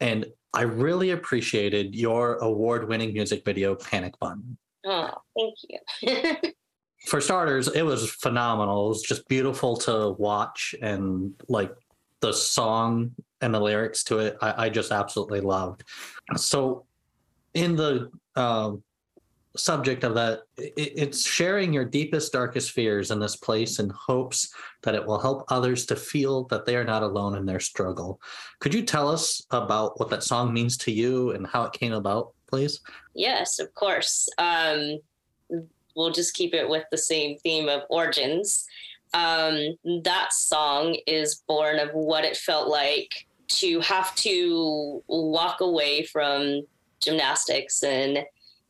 And 0.00 0.26
I 0.52 0.64
really 0.64 1.12
appreciated 1.12 1.94
your 1.94 2.34
award 2.42 2.88
winning 2.90 3.14
music 3.14 3.42
video, 3.42 3.74
Panic 3.74 4.18
Button. 4.18 4.58
Oh, 4.84 5.14
thank 5.34 5.54
you. 6.42 6.52
For 7.06 7.20
starters, 7.20 7.68
it 7.68 7.82
was 7.82 8.10
phenomenal. 8.10 8.86
It 8.86 8.88
was 8.90 9.02
just 9.02 9.28
beautiful 9.28 9.76
to 9.78 10.14
watch 10.18 10.74
and 10.80 11.34
like 11.48 11.72
the 12.22 12.32
song 12.32 13.12
and 13.42 13.52
the 13.52 13.60
lyrics 13.60 14.04
to 14.04 14.20
it, 14.20 14.38
I, 14.40 14.66
I 14.66 14.68
just 14.70 14.92
absolutely 14.92 15.40
loved. 15.40 15.84
So, 16.36 16.86
in 17.52 17.76
the 17.76 18.10
um, 18.36 18.82
subject 19.56 20.04
of 20.04 20.14
that, 20.14 20.42
it, 20.56 20.72
it's 20.76 21.26
sharing 21.26 21.72
your 21.72 21.84
deepest, 21.84 22.32
darkest 22.32 22.70
fears 22.70 23.10
in 23.10 23.20
this 23.20 23.36
place 23.36 23.78
in 23.78 23.90
hopes 23.90 24.54
that 24.82 24.94
it 24.94 25.04
will 25.04 25.18
help 25.18 25.44
others 25.48 25.84
to 25.86 25.96
feel 25.96 26.44
that 26.44 26.64
they 26.64 26.76
are 26.76 26.84
not 26.84 27.02
alone 27.02 27.36
in 27.36 27.44
their 27.44 27.60
struggle. 27.60 28.20
Could 28.60 28.72
you 28.72 28.82
tell 28.82 29.08
us 29.08 29.44
about 29.50 29.98
what 30.00 30.08
that 30.10 30.22
song 30.22 30.54
means 30.54 30.78
to 30.78 30.92
you 30.92 31.32
and 31.32 31.46
how 31.46 31.64
it 31.64 31.72
came 31.72 31.92
about, 31.92 32.32
please? 32.48 32.80
yes, 33.14 33.58
of 33.58 33.74
course. 33.74 34.28
Um, 34.38 35.00
we'll 35.94 36.10
just 36.10 36.34
keep 36.34 36.54
it 36.54 36.68
with 36.68 36.84
the 36.90 36.98
same 36.98 37.38
theme 37.38 37.68
of 37.68 37.82
origins. 37.90 38.66
Um, 39.14 39.76
that 40.04 40.32
song 40.32 40.96
is 41.06 41.42
born 41.46 41.78
of 41.78 41.90
what 41.92 42.24
it 42.24 42.36
felt 42.36 42.68
like 42.68 43.26
to 43.48 43.80
have 43.80 44.14
to 44.16 45.02
walk 45.06 45.60
away 45.60 46.04
from 46.04 46.62
gymnastics 47.00 47.82
and 47.82 48.24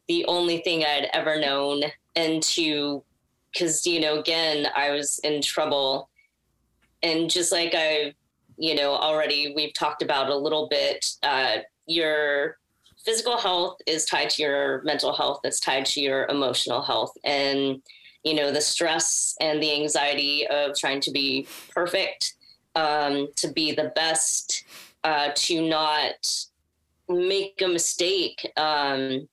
the 0.08 0.24
only 0.26 0.58
thing 0.58 0.84
I'd 0.84 1.08
ever 1.12 1.38
known, 1.38 1.84
and 2.16 2.42
to, 2.42 3.04
because, 3.52 3.86
you 3.86 4.00
know, 4.00 4.18
again, 4.18 4.66
I 4.74 4.90
was 4.90 5.20
in 5.20 5.40
trouble. 5.40 6.08
And 7.04 7.30
just 7.30 7.52
like 7.52 7.72
I, 7.76 8.14
you 8.56 8.74
know, 8.74 8.92
already 8.92 9.52
we've 9.54 9.72
talked 9.74 10.02
about 10.02 10.28
a 10.28 10.36
little 10.36 10.66
bit, 10.68 11.08
uh, 11.22 11.58
your 11.86 12.58
physical 13.04 13.36
health 13.36 13.78
is 13.86 14.04
tied 14.04 14.30
to 14.30 14.42
your 14.42 14.82
mental 14.82 15.12
health, 15.12 15.40
that's 15.42 15.60
tied 15.60 15.86
to 15.86 16.00
your 16.00 16.26
emotional 16.26 16.82
health. 16.82 17.12
And, 17.24 17.82
you 18.24 18.34
know, 18.34 18.52
the 18.52 18.60
stress 18.60 19.34
and 19.40 19.62
the 19.62 19.72
anxiety 19.72 20.46
of 20.46 20.76
trying 20.76 21.00
to 21.00 21.10
be 21.10 21.46
perfect, 21.74 22.34
um, 22.74 23.28
to 23.36 23.48
be 23.48 23.72
the 23.72 23.92
best, 23.94 24.64
uh, 25.04 25.30
to 25.34 25.68
not 25.68 26.46
make 27.08 27.60
a 27.62 27.68
mistake 27.68 28.50
um, 28.56 29.28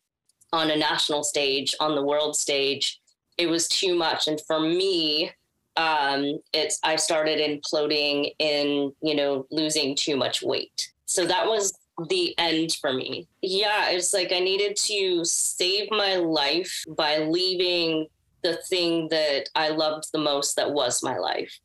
on 0.51 0.71
a 0.71 0.75
national 0.75 1.23
stage, 1.23 1.75
on 1.79 1.95
the 1.95 2.03
world 2.03 2.35
stage, 2.35 2.99
it 3.37 3.47
was 3.47 3.67
too 3.67 3.95
much. 3.95 4.27
And 4.27 4.41
for 4.41 4.59
me, 4.59 5.31
um, 5.77 6.39
it's 6.51 6.79
I 6.83 6.97
started 6.97 7.39
imploding 7.39 8.33
in, 8.39 8.91
you 9.01 9.15
know, 9.15 9.45
losing 9.51 9.95
too 9.95 10.17
much 10.17 10.41
weight. 10.41 10.91
So 11.05 11.25
that 11.25 11.45
was 11.45 11.78
the 12.07 12.37
end 12.37 12.73
for 12.79 12.93
me. 12.93 13.27
Yeah, 13.41 13.89
it's 13.89 14.13
like 14.13 14.31
I 14.31 14.39
needed 14.39 14.75
to 14.77 15.23
save 15.25 15.89
my 15.91 16.15
life 16.15 16.83
by 16.87 17.19
leaving 17.19 18.07
the 18.43 18.55
thing 18.69 19.09
that 19.09 19.49
I 19.55 19.69
loved 19.69 20.05
the 20.11 20.19
most 20.19 20.55
that 20.55 20.71
was 20.71 21.03
my 21.03 21.17
life. 21.17 21.59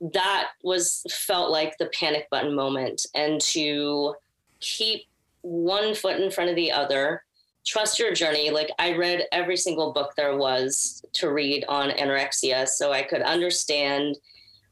That 0.00 0.48
was 0.62 1.04
felt 1.10 1.50
like 1.50 1.76
the 1.78 1.90
panic 1.98 2.28
button 2.30 2.54
moment 2.54 3.06
and 3.14 3.40
to 3.42 4.14
keep 4.60 5.02
one 5.42 5.94
foot 5.94 6.20
in 6.20 6.30
front 6.30 6.50
of 6.50 6.56
the 6.56 6.72
other 6.72 7.22
trust 7.66 7.98
your 7.98 8.12
journey 8.12 8.50
like 8.50 8.70
i 8.78 8.94
read 8.94 9.24
every 9.32 9.56
single 9.56 9.92
book 9.92 10.12
there 10.16 10.36
was 10.36 11.04
to 11.12 11.30
read 11.30 11.64
on 11.68 11.90
anorexia 11.90 12.66
so 12.66 12.92
i 12.92 13.02
could 13.02 13.22
understand 13.22 14.16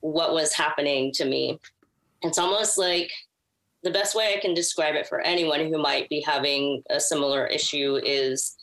what 0.01 0.33
was 0.33 0.53
happening 0.53 1.13
to 1.13 1.25
me 1.25 1.59
it's 2.23 2.39
almost 2.39 2.79
like 2.79 3.11
the 3.83 3.91
best 3.91 4.15
way 4.15 4.35
i 4.37 4.41
can 4.41 4.55
describe 4.55 4.95
it 4.95 5.07
for 5.07 5.21
anyone 5.21 5.61
who 5.61 5.79
might 5.79 6.09
be 6.09 6.21
having 6.21 6.83
a 6.91 7.01
similar 7.01 7.47
issue 7.47 7.99
is 8.05 8.57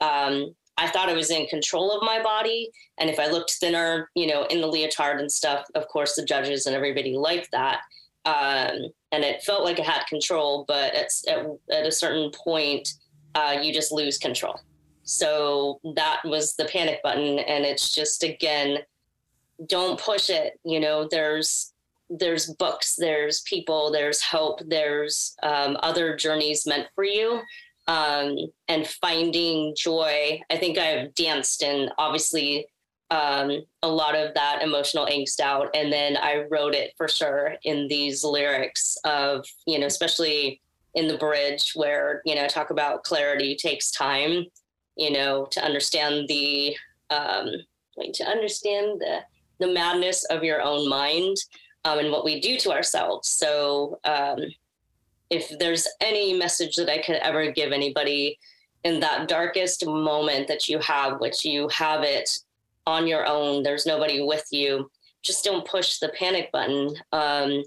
um, 0.00 0.54
i 0.76 0.88
thought 0.88 1.08
i 1.08 1.14
was 1.14 1.30
in 1.30 1.46
control 1.46 1.92
of 1.92 2.02
my 2.02 2.22
body 2.22 2.70
and 2.98 3.10
if 3.10 3.18
i 3.18 3.26
looked 3.26 3.52
thinner 3.52 4.10
you 4.14 4.26
know 4.26 4.44
in 4.44 4.60
the 4.60 4.66
leotard 4.66 5.20
and 5.20 5.30
stuff 5.30 5.64
of 5.74 5.86
course 5.88 6.14
the 6.14 6.24
judges 6.24 6.66
and 6.66 6.74
everybody 6.74 7.14
liked 7.16 7.48
that 7.52 7.80
um, 8.26 8.86
and 9.12 9.22
it 9.22 9.42
felt 9.42 9.64
like 9.64 9.78
I 9.78 9.82
had 9.82 10.06
control 10.06 10.64
but 10.66 10.94
at, 10.94 11.10
at, 11.28 11.46
at 11.70 11.86
a 11.86 11.92
certain 11.92 12.30
point 12.30 12.88
uh, 13.34 13.58
you 13.60 13.72
just 13.72 13.92
lose 13.92 14.18
control. 14.18 14.60
So 15.02 15.80
that 15.96 16.20
was 16.24 16.56
the 16.56 16.64
panic 16.66 17.02
button 17.02 17.38
and 17.40 17.64
it's 17.64 17.94
just 17.94 18.22
again 18.22 18.78
don't 19.66 20.00
push 20.00 20.30
it 20.30 20.58
you 20.64 20.80
know 20.80 21.06
there's 21.08 21.73
there's 22.10 22.52
books 22.54 22.94
there's 22.96 23.40
people 23.42 23.90
there's 23.90 24.22
hope 24.22 24.60
there's 24.66 25.34
um, 25.42 25.76
other 25.82 26.16
journeys 26.16 26.66
meant 26.66 26.86
for 26.94 27.04
you 27.04 27.40
um, 27.86 28.36
and 28.68 28.86
finding 28.86 29.74
joy 29.76 30.40
i 30.50 30.56
think 30.56 30.78
i've 30.78 31.14
danced 31.14 31.62
and 31.62 31.90
obviously 31.98 32.66
um, 33.10 33.64
a 33.82 33.88
lot 33.88 34.16
of 34.16 34.34
that 34.34 34.62
emotional 34.62 35.06
angst 35.06 35.40
out. 35.40 35.68
And 35.74 35.92
then 35.92 36.16
I 36.16 36.46
wrote 36.50 36.74
it 36.74 36.94
for 36.96 37.08
sure 37.08 37.54
in 37.62 37.86
these 37.88 38.24
lyrics 38.24 38.96
of, 39.04 39.46
you 39.66 39.78
know, 39.78 39.86
especially 39.86 40.60
in 40.94 41.08
the 41.08 41.18
bridge 41.18 41.72
where, 41.74 42.22
you 42.24 42.34
know, 42.34 42.46
talk 42.46 42.70
about 42.70 43.04
clarity 43.04 43.56
takes 43.56 43.90
time, 43.90 44.46
you 44.96 45.10
know, 45.10 45.46
to 45.50 45.64
understand 45.64 46.26
the, 46.28 46.76
um, 47.10 47.50
to 48.14 48.24
understand 48.24 49.00
the, 49.00 49.20
the 49.60 49.72
madness 49.72 50.24
of 50.24 50.42
your 50.42 50.62
own 50.62 50.88
mind 50.88 51.36
um, 51.84 51.98
and 51.98 52.10
what 52.10 52.24
we 52.24 52.40
do 52.40 52.58
to 52.58 52.72
ourselves. 52.72 53.30
So 53.30 53.98
um, 54.04 54.40
if 55.30 55.58
there's 55.58 55.86
any 56.00 56.32
message 56.32 56.76
that 56.76 56.88
I 56.88 56.98
could 56.98 57.16
ever 57.16 57.50
give 57.50 57.72
anybody 57.72 58.38
in 58.84 59.00
that 59.00 59.28
darkest 59.28 59.86
moment 59.86 60.48
that 60.48 60.68
you 60.68 60.78
have, 60.80 61.20
which 61.20 61.44
you 61.44 61.68
have 61.68 62.02
it 62.02 62.38
on 62.86 63.06
your 63.06 63.26
own 63.26 63.62
there's 63.62 63.86
nobody 63.86 64.22
with 64.22 64.46
you 64.50 64.90
just 65.22 65.44
don't 65.44 65.66
push 65.66 65.98
the 65.98 66.12
panic 66.18 66.50
button 66.52 66.94
um, 67.12 67.62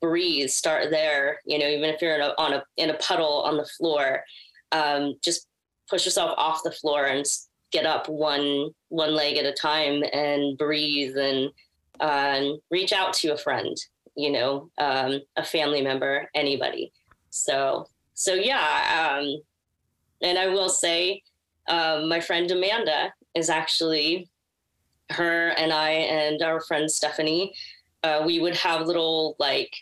breathe 0.00 0.48
start 0.48 0.90
there 0.90 1.40
you 1.44 1.58
know 1.58 1.66
even 1.66 1.90
if 1.90 2.00
you're 2.00 2.14
in 2.14 2.20
a, 2.20 2.34
on 2.38 2.54
a 2.54 2.62
in 2.76 2.90
a 2.90 2.98
puddle 2.98 3.42
on 3.42 3.56
the 3.56 3.66
floor 3.78 4.22
um, 4.72 5.14
just 5.22 5.46
push 5.88 6.04
yourself 6.04 6.32
off 6.36 6.62
the 6.62 6.70
floor 6.70 7.06
and 7.06 7.24
get 7.72 7.86
up 7.86 8.08
one 8.08 8.70
one 8.88 9.14
leg 9.14 9.36
at 9.36 9.44
a 9.44 9.52
time 9.52 10.02
and 10.12 10.56
breathe 10.58 11.16
and 11.16 11.50
um, 12.00 12.58
reach 12.70 12.92
out 12.92 13.12
to 13.14 13.32
a 13.32 13.36
friend 13.36 13.76
you 14.16 14.30
know 14.30 14.70
um, 14.78 15.20
a 15.36 15.44
family 15.44 15.82
member 15.82 16.28
anybody. 16.34 16.92
So 17.30 17.86
so 18.14 18.32
yeah 18.32 19.18
um, 19.18 19.42
and 20.22 20.38
i 20.38 20.46
will 20.46 20.70
say 20.70 21.22
um, 21.68 22.08
my 22.08 22.18
friend 22.18 22.50
amanda 22.50 23.12
is 23.34 23.50
actually 23.50 24.30
her 25.10 25.48
and 25.50 25.72
I 25.72 25.90
and 25.90 26.42
our 26.42 26.60
friend 26.60 26.90
Stephanie, 26.90 27.54
uh, 28.02 28.22
we 28.24 28.40
would 28.40 28.56
have 28.56 28.86
little 28.86 29.36
like 29.38 29.74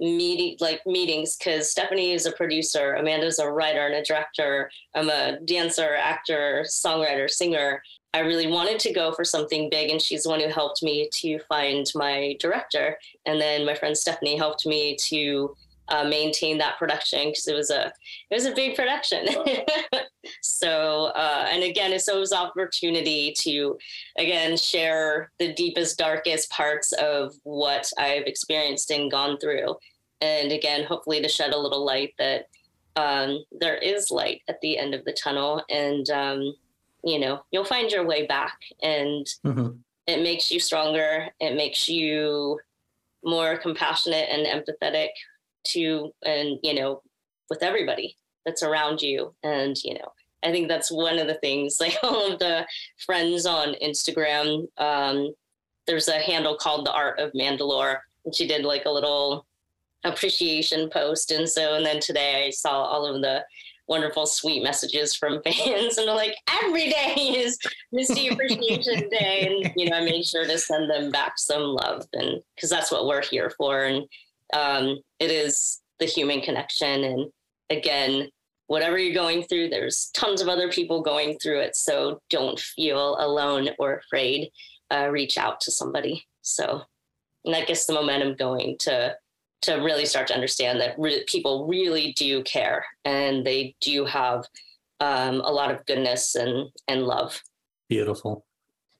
meeting 0.00 0.56
like 0.60 0.80
meetings 0.86 1.36
because 1.36 1.70
Stephanie 1.70 2.12
is 2.12 2.26
a 2.26 2.32
producer, 2.32 2.94
Amanda's 2.94 3.38
a 3.38 3.50
writer 3.50 3.86
and 3.86 3.94
a 3.94 4.02
director. 4.02 4.70
I'm 4.94 5.10
a 5.10 5.38
dancer, 5.44 5.94
actor, 5.94 6.64
songwriter, 6.66 7.28
singer. 7.28 7.82
I 8.12 8.20
really 8.20 8.48
wanted 8.48 8.80
to 8.80 8.92
go 8.92 9.12
for 9.12 9.24
something 9.24 9.70
big, 9.70 9.90
and 9.90 10.02
she's 10.02 10.24
the 10.24 10.30
one 10.30 10.40
who 10.40 10.48
helped 10.48 10.82
me 10.82 11.08
to 11.12 11.38
find 11.48 11.86
my 11.94 12.36
director. 12.40 12.98
And 13.24 13.40
then 13.40 13.64
my 13.64 13.74
friend 13.74 13.96
Stephanie 13.96 14.36
helped 14.36 14.66
me 14.66 14.96
to 14.96 15.54
uh, 15.90 16.04
maintain 16.04 16.58
that 16.58 16.78
production 16.78 17.28
because 17.28 17.48
it 17.48 17.54
was 17.54 17.70
a 17.70 17.86
it 18.30 18.34
was 18.34 18.46
a 18.46 18.54
big 18.54 18.76
production. 18.76 19.26
so 20.42 21.06
uh, 21.14 21.46
and 21.50 21.62
again, 21.62 21.92
it's 21.92 22.08
always 22.08 22.32
opportunity 22.32 23.34
to 23.38 23.76
again 24.18 24.56
share 24.56 25.30
the 25.38 25.52
deepest, 25.54 25.98
darkest 25.98 26.50
parts 26.50 26.92
of 26.92 27.34
what 27.42 27.90
I've 27.98 28.26
experienced 28.26 28.90
and 28.90 29.10
gone 29.10 29.38
through, 29.38 29.76
and 30.20 30.52
again, 30.52 30.84
hopefully 30.84 31.20
to 31.22 31.28
shed 31.28 31.52
a 31.52 31.58
little 31.58 31.84
light 31.84 32.14
that 32.18 32.46
um, 32.96 33.44
there 33.52 33.76
is 33.76 34.10
light 34.10 34.42
at 34.48 34.60
the 34.60 34.78
end 34.78 34.94
of 34.94 35.04
the 35.04 35.16
tunnel, 35.22 35.64
and 35.68 36.08
um, 36.10 36.54
you 37.04 37.18
know 37.18 37.42
you'll 37.50 37.64
find 37.64 37.90
your 37.90 38.06
way 38.06 38.26
back, 38.26 38.58
and 38.82 39.26
hmm 39.42 39.68
it 40.06 40.22
makes 40.22 40.50
you 40.50 40.58
stronger. 40.58 41.28
It 41.38 41.54
makes 41.54 41.88
you 41.88 42.58
more 43.22 43.56
compassionate 43.58 44.28
and 44.30 44.46
empathetic 44.46 45.10
to 45.64 46.12
and 46.24 46.58
you 46.62 46.74
know 46.74 47.02
with 47.48 47.62
everybody 47.62 48.16
that's 48.44 48.62
around 48.62 49.02
you. 49.02 49.34
And 49.42 49.76
you 49.82 49.94
know 49.94 50.12
i 50.42 50.50
think 50.50 50.68
that's 50.68 50.90
one 50.90 51.18
of 51.18 51.26
the 51.26 51.34
things 51.34 51.76
like 51.80 51.96
all 52.02 52.32
of 52.32 52.38
the 52.38 52.66
friends 53.04 53.44
on 53.44 53.74
instagram 53.82 54.66
um 54.78 55.34
there's 55.86 56.08
a 56.08 56.18
handle 56.18 56.56
called 56.56 56.86
the 56.86 56.92
art 56.92 57.18
of 57.18 57.30
mandalore 57.32 57.98
and 58.24 58.34
she 58.34 58.46
did 58.46 58.64
like 58.64 58.86
a 58.86 58.90
little 58.90 59.46
appreciation 60.04 60.88
post. 60.88 61.30
And 61.30 61.48
so 61.48 61.74
and 61.74 61.84
then 61.84 62.00
today 62.00 62.46
i 62.46 62.50
saw 62.50 62.82
all 62.82 63.06
of 63.06 63.20
the 63.22 63.44
wonderful 63.86 64.24
sweet 64.24 64.62
messages 64.62 65.14
from 65.14 65.42
fans 65.44 65.98
and 65.98 66.06
they're 66.06 66.14
like 66.14 66.36
every 66.62 66.90
day 66.90 67.14
is 67.36 67.58
misty 67.92 68.28
appreciation 68.28 69.08
day. 69.10 69.48
And 69.48 69.72
you 69.76 69.90
know 69.90 69.96
i 69.96 70.04
made 70.04 70.24
sure 70.24 70.44
to 70.44 70.58
send 70.58 70.90
them 70.90 71.10
back 71.10 71.38
some 71.38 71.62
love 71.62 72.06
and 72.14 72.40
because 72.54 72.70
that's 72.70 72.90
what 72.90 73.06
we're 73.06 73.22
here 73.22 73.50
for 73.56 73.84
and 73.84 74.06
um, 74.52 74.98
it 75.18 75.30
is 75.30 75.80
the 75.98 76.06
human 76.06 76.40
connection 76.40 77.04
and 77.04 77.30
again 77.70 78.28
whatever 78.66 78.98
you're 78.98 79.14
going 79.14 79.42
through 79.42 79.68
there's 79.68 80.10
tons 80.14 80.40
of 80.40 80.48
other 80.48 80.70
people 80.70 81.02
going 81.02 81.38
through 81.38 81.60
it 81.60 81.76
so 81.76 82.20
don't 82.30 82.58
feel 82.58 83.16
alone 83.18 83.68
or 83.78 83.98
afraid 83.98 84.48
uh, 84.92 85.08
reach 85.10 85.36
out 85.36 85.60
to 85.60 85.70
somebody 85.70 86.24
so 86.42 86.80
and 87.44 87.54
that 87.54 87.66
gets 87.66 87.86
the 87.86 87.92
momentum 87.92 88.34
going 88.36 88.76
to 88.78 89.14
to 89.62 89.74
really 89.74 90.06
start 90.06 90.26
to 90.26 90.34
understand 90.34 90.80
that 90.80 90.94
re- 90.98 91.24
people 91.26 91.66
really 91.68 92.12
do 92.14 92.42
care 92.44 92.84
and 93.04 93.44
they 93.44 93.74
do 93.80 94.04
have 94.06 94.44
um, 95.00 95.40
a 95.42 95.50
lot 95.50 95.70
of 95.70 95.84
goodness 95.86 96.34
and 96.34 96.70
and 96.88 97.02
love 97.02 97.42
Beautiful. 97.90 98.46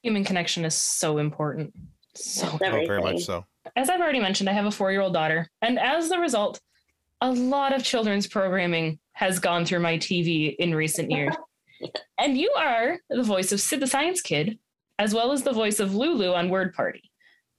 Human 0.03 0.25
connection 0.25 0.65
is 0.65 0.75
so 0.75 1.19
important. 1.19 1.73
So 2.17 2.49
Oh, 2.53 2.57
very 2.59 3.01
much 3.01 3.23
so. 3.23 3.47
As 3.77 3.91
I've 3.91 4.01
already 4.01 4.21
mentioned, 4.21 4.49
I 4.49 4.53
have 4.53 4.67
a 4.67 4.71
four 4.71 4.93
year 4.93 5.01
old 5.01 5.15
daughter. 5.15 5.49
And 5.63 5.79
as 5.79 6.11
a 6.11 6.19
result, 6.19 6.61
a 7.21 7.31
lot 7.31 7.75
of 7.75 7.85
children's 7.85 8.27
programming 8.27 8.99
has 9.13 9.39
gone 9.39 9.65
through 9.65 9.81
my 9.81 9.99
TV 9.99 10.57
in 10.57 10.75
recent 10.75 11.11
years. 11.11 11.35
and 12.19 12.37
you 12.37 12.53
are 12.57 12.99
the 13.11 13.23
voice 13.23 13.53
of 13.53 13.61
Sid 13.61 13.81
the 13.81 13.87
Science 13.87 14.21
Kid, 14.21 14.59
as 14.99 15.15
well 15.15 15.33
as 15.33 15.43
the 15.43 15.53
voice 15.53 15.81
of 15.81 15.95
Lulu 15.95 16.33
on 16.33 16.49
Word 16.49 16.75
Party, 16.75 17.11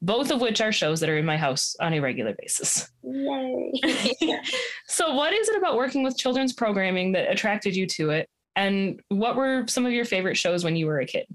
both 0.02 0.32
of 0.32 0.42
which 0.42 0.62
are 0.62 0.72
shows 0.72 1.00
that 1.00 1.10
are 1.10 1.18
in 1.18 1.26
my 1.26 1.38
house 1.38 1.76
on 1.80 1.94
a 1.94 2.00
regular 2.00 2.36
basis. 2.40 2.90
Yay. 3.04 3.72
so, 4.88 5.14
what 5.14 5.34
is 5.34 5.50
it 5.50 5.58
about 5.58 5.76
working 5.76 6.04
with 6.04 6.18
children's 6.18 6.54
programming 6.54 7.12
that 7.12 7.32
attracted 7.32 7.76
you 7.76 7.86
to 7.88 8.10
it? 8.12 8.30
And 8.56 9.00
what 9.10 9.36
were 9.36 9.66
some 9.68 9.86
of 9.86 9.94
your 9.94 10.06
favorite 10.06 10.38
shows 10.38 10.64
when 10.64 10.76
you 10.76 10.88
were 10.88 11.00
a 11.00 11.06
kid? 11.06 11.26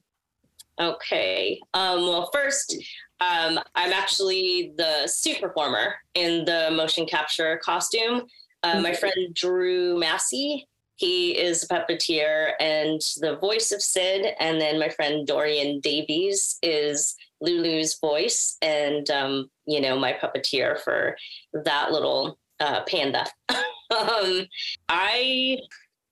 Okay. 0.78 1.60
Um, 1.74 2.02
well, 2.02 2.30
first, 2.32 2.76
um, 3.20 3.58
I'm 3.74 3.92
actually 3.92 4.74
the 4.76 5.06
suit 5.06 5.40
performer 5.40 5.94
in 6.14 6.44
the 6.44 6.70
motion 6.72 7.06
capture 7.06 7.58
costume. 7.58 8.22
Uh, 8.62 8.80
my 8.80 8.92
friend 8.92 9.34
Drew 9.34 9.98
Massey, 9.98 10.66
he 10.96 11.38
is 11.38 11.62
a 11.62 11.68
puppeteer 11.68 12.52
and 12.58 13.00
the 13.20 13.36
voice 13.36 13.70
of 13.70 13.80
Sid. 13.80 14.34
And 14.40 14.60
then 14.60 14.78
my 14.78 14.88
friend 14.88 15.26
Dorian 15.26 15.80
Davies 15.80 16.58
is 16.62 17.14
Lulu's 17.40 17.98
voice 17.98 18.56
and, 18.62 19.08
um, 19.10 19.50
you 19.66 19.80
know, 19.80 19.98
my 19.98 20.14
puppeteer 20.14 20.80
for 20.80 21.16
that 21.52 21.92
little 21.92 22.38
uh, 22.60 22.82
panda. 22.84 23.26
um, 23.48 24.46
I, 24.88 25.58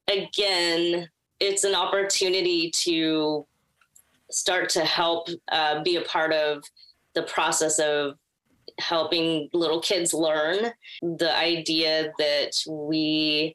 again, 0.09 1.09
it's 1.41 1.65
an 1.65 1.75
opportunity 1.75 2.71
to 2.71 3.47
start 4.31 4.69
to 4.71 4.85
help 4.85 5.29
uh, 5.53 5.83
be 5.83 5.97
a 5.97 6.03
part 6.03 6.33
of 6.33 6.63
the 7.15 7.23
process 7.25 7.79
of 7.79 8.15
helping 8.81 9.49
little 9.53 9.81
kids 9.81 10.13
learn 10.15 10.73
the 11.03 11.33
idea 11.37 12.13
that 12.19 12.51
we 12.69 13.55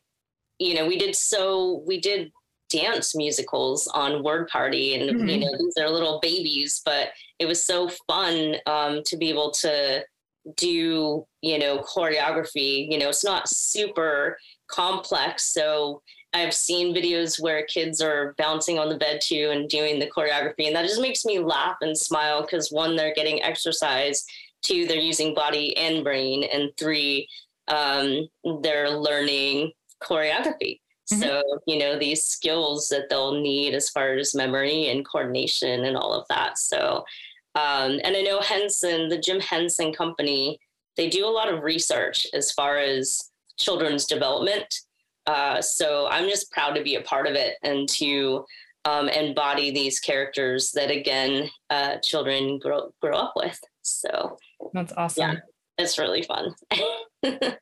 you 0.60 0.73
know 0.75 0.88
we 0.88 0.97
did 0.97 1.15
so 1.15 1.84
we 1.86 1.99
did 1.99 2.32
dance 2.69 3.15
musicals 3.15 3.88
on 3.88 4.23
word 4.23 4.47
party 4.47 4.93
and 4.95 5.05
you 5.05 5.13
Mhm. 5.38 5.41
know 5.41 5.58
these 5.58 5.77
are 5.77 5.89
little 5.89 6.19
babies 6.21 6.82
but 6.86 7.10
it 7.39 7.47
was 7.47 7.65
so 7.65 7.89
fun 8.08 8.55
um, 8.67 9.01
to 9.03 9.17
be 9.17 9.29
able 9.29 9.51
to 9.51 10.05
do 10.55 11.25
you 11.41 11.58
know 11.60 11.79
choreography 11.79 12.89
you 12.89 12.97
know 12.97 13.10
it's 13.10 13.23
not 13.25 13.49
super 13.49 14.38
complex 14.67 15.51
so 15.51 16.01
I've 16.33 16.53
seen 16.53 16.93
videos 16.93 17.41
where 17.41 17.65
kids 17.65 18.01
are 18.01 18.35
bouncing 18.37 18.77
on 18.77 18.89
the 18.89 18.97
bed 18.97 19.19
too 19.21 19.49
and 19.51 19.67
doing 19.69 19.99
the 19.99 20.09
choreography, 20.09 20.67
and 20.67 20.75
that 20.75 20.85
just 20.85 21.01
makes 21.01 21.25
me 21.25 21.39
laugh 21.39 21.77
and 21.81 21.97
smile 21.97 22.41
because 22.41 22.71
one, 22.71 22.95
they're 22.95 23.13
getting 23.15 23.41
exercise, 23.41 24.25
two, 24.63 24.85
they're 24.85 24.97
using 24.97 25.33
body 25.33 25.75
and 25.77 26.03
brain, 26.03 26.43
and 26.43 26.69
three, 26.77 27.27
um, 27.67 28.27
they're 28.61 28.89
learning 28.91 29.71
choreography. 30.03 30.79
Mhm. 31.11 31.19
So, 31.19 31.43
you 31.65 31.79
know, 31.79 31.97
these 31.97 32.23
skills 32.23 32.87
that 32.89 33.09
they'll 33.09 33.39
need 33.41 33.73
as 33.73 33.89
far 33.89 34.13
as 34.13 34.35
memory 34.35 34.89
and 34.89 35.07
coordination 35.07 35.85
and 35.85 35.97
all 35.97 36.13
of 36.13 36.27
that. 36.29 36.59
So, 36.59 37.03
um, 37.55 37.99
and 38.03 38.15
I 38.15 38.21
know 38.21 38.39
Henson, 38.39 39.09
the 39.09 39.17
Jim 39.17 39.39
Henson 39.39 39.91
Company, 39.91 40.59
they 40.95 41.09
do 41.09 41.25
a 41.25 41.27
lot 41.29 41.51
of 41.51 41.63
research 41.63 42.27
as 42.33 42.51
far 42.51 42.77
as 42.77 43.31
children's 43.57 44.05
development. 44.05 44.81
Uh, 45.29 45.61
so 45.61 46.07
I'm 46.09 46.27
just 46.27 46.51
proud 46.51 46.73
to 46.73 46.81
be 46.83 46.95
a 46.95 47.01
part 47.01 47.27
of 47.27 47.35
it 47.35 47.57
and 47.61 47.87
to 47.89 48.45
um, 48.85 49.09
embody 49.09 49.69
these 49.69 49.99
characters 49.99 50.71
that 50.71 50.89
again 50.89 51.49
uh, 51.69 51.97
children 51.97 52.57
grow 52.57 52.91
grow 52.99 53.15
up 53.17 53.33
with. 53.35 53.59
So 53.83 54.37
That's 54.73 54.91
awesome. 54.97 55.21
Yeah. 55.21 55.35
it's 55.77 55.99
really 55.99 56.23
fun. 56.23 56.55
I 57.23 57.53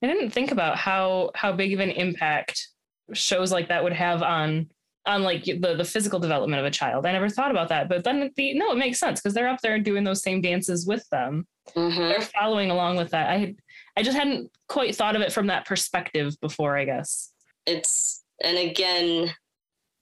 didn't 0.00 0.30
think 0.30 0.50
about 0.50 0.78
how 0.78 1.30
how 1.34 1.52
big 1.52 1.74
of 1.74 1.80
an 1.80 1.90
impact 1.90 2.68
shows 3.12 3.52
like 3.52 3.68
that 3.68 3.84
would 3.84 3.92
have 3.92 4.22
on 4.22 4.70
on 5.04 5.22
like 5.24 5.44
the 5.44 5.74
the 5.76 5.84
physical 5.84 6.18
development 6.20 6.60
of 6.60 6.66
a 6.66 6.70
child. 6.70 7.04
I 7.04 7.12
never 7.12 7.28
thought 7.28 7.50
about 7.50 7.68
that, 7.68 7.88
but 7.90 8.02
then 8.02 8.30
the 8.36 8.54
no, 8.54 8.72
it 8.72 8.78
makes 8.78 8.98
sense 8.98 9.20
because 9.20 9.34
they're 9.34 9.48
up 9.48 9.60
there 9.60 9.78
doing 9.78 10.04
those 10.04 10.22
same 10.22 10.40
dances 10.40 10.86
with 10.86 11.06
them. 11.10 11.46
Mhm. 11.76 12.08
They're 12.08 12.20
following 12.40 12.70
along 12.70 12.96
with 12.96 13.10
that. 13.10 13.28
I 13.30 13.36
had, 13.38 13.56
I 13.96 14.02
just 14.02 14.16
hadn't 14.16 14.50
quite 14.68 14.96
thought 14.96 15.16
of 15.16 15.22
it 15.22 15.32
from 15.32 15.48
that 15.48 15.66
perspective 15.66 16.38
before. 16.40 16.76
I 16.76 16.84
guess. 16.84 17.32
It's 17.66 18.22
and 18.42 18.58
again, 18.58 19.34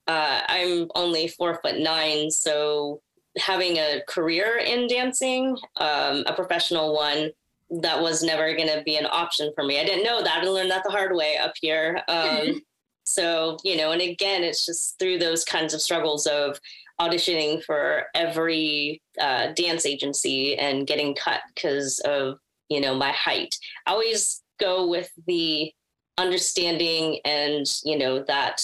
uh, 0.06 0.40
I'm 0.48 0.88
only 0.94 1.28
four 1.28 1.60
foot 1.62 1.78
nine, 1.78 2.30
so 2.30 3.00
having 3.38 3.76
a 3.76 4.02
career 4.08 4.58
in 4.58 4.88
dancing, 4.88 5.56
um, 5.76 6.24
a 6.26 6.32
professional 6.34 6.94
one, 6.94 7.30
that 7.70 8.00
was 8.00 8.22
never 8.22 8.54
going 8.54 8.68
to 8.68 8.82
be 8.84 8.96
an 8.96 9.06
option 9.10 9.52
for 9.54 9.64
me. 9.64 9.78
I 9.80 9.84
didn't 9.84 10.04
know 10.04 10.22
that. 10.22 10.42
I 10.42 10.46
learned 10.46 10.70
that 10.70 10.82
the 10.84 10.90
hard 10.90 11.14
way 11.14 11.36
up 11.36 11.52
here. 11.60 12.02
Um, 12.08 12.62
so, 13.04 13.56
you 13.64 13.76
know, 13.76 13.92
and 13.92 14.02
again, 14.02 14.42
it's 14.42 14.66
just 14.66 14.98
through 14.98 15.18
those 15.18 15.44
kinds 15.44 15.74
of 15.74 15.80
struggles 15.80 16.26
of 16.26 16.58
auditioning 17.00 17.62
for 17.62 18.04
every 18.14 19.00
uh, 19.20 19.52
dance 19.54 19.86
agency 19.86 20.56
and 20.56 20.86
getting 20.86 21.14
cut 21.14 21.40
because 21.54 22.00
of, 22.00 22.38
you 22.70 22.80
know, 22.80 22.94
my 22.94 23.12
height. 23.12 23.56
I 23.86 23.90
always 23.90 24.42
go 24.58 24.86
with 24.86 25.10
the 25.26 25.72
understanding 26.16 27.18
and, 27.24 27.66
you 27.84 27.98
know, 27.98 28.22
that 28.24 28.62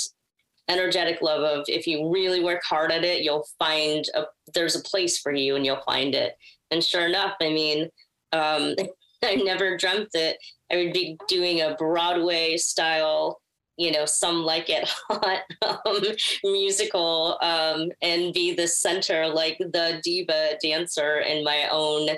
energetic 0.69 1.23
love 1.23 1.43
of 1.43 1.65
if 1.69 1.87
you 1.87 2.11
really 2.11 2.43
work 2.43 2.63
hard 2.65 2.91
at 2.91 3.05
it, 3.05 3.23
you'll 3.23 3.47
find 3.59 4.05
a, 4.15 4.25
there's 4.55 4.77
a 4.77 4.83
place 4.83 5.19
for 5.19 5.33
you 5.33 5.57
and 5.57 5.65
you'll 5.65 5.83
find 5.87 6.15
it. 6.15 6.35
And 6.71 6.83
sure 6.83 7.07
enough, 7.07 7.35
I 7.41 7.51
mean, 7.51 7.89
um, 8.33 8.75
I 9.25 9.37
never 9.37 9.77
dreamt 9.77 10.09
that 10.13 10.37
I 10.71 10.77
would 10.77 10.93
be 10.93 11.17
doing 11.29 11.61
a 11.61 11.75
Broadway 11.75 12.57
style, 12.57 13.41
you 13.77 13.91
know, 13.93 14.05
some 14.05 14.43
like 14.43 14.69
it 14.69 14.89
hot 15.09 15.43
um, 15.63 16.03
musical 16.45 17.39
um, 17.41 17.91
and 18.03 18.35
be 18.35 18.55
the 18.55 18.69
center, 18.69 19.27
like 19.27 19.59
the 19.59 20.01
diva 20.03 20.59
dancer 20.63 21.21
in 21.21 21.45
my 21.45 21.69
own, 21.71 22.09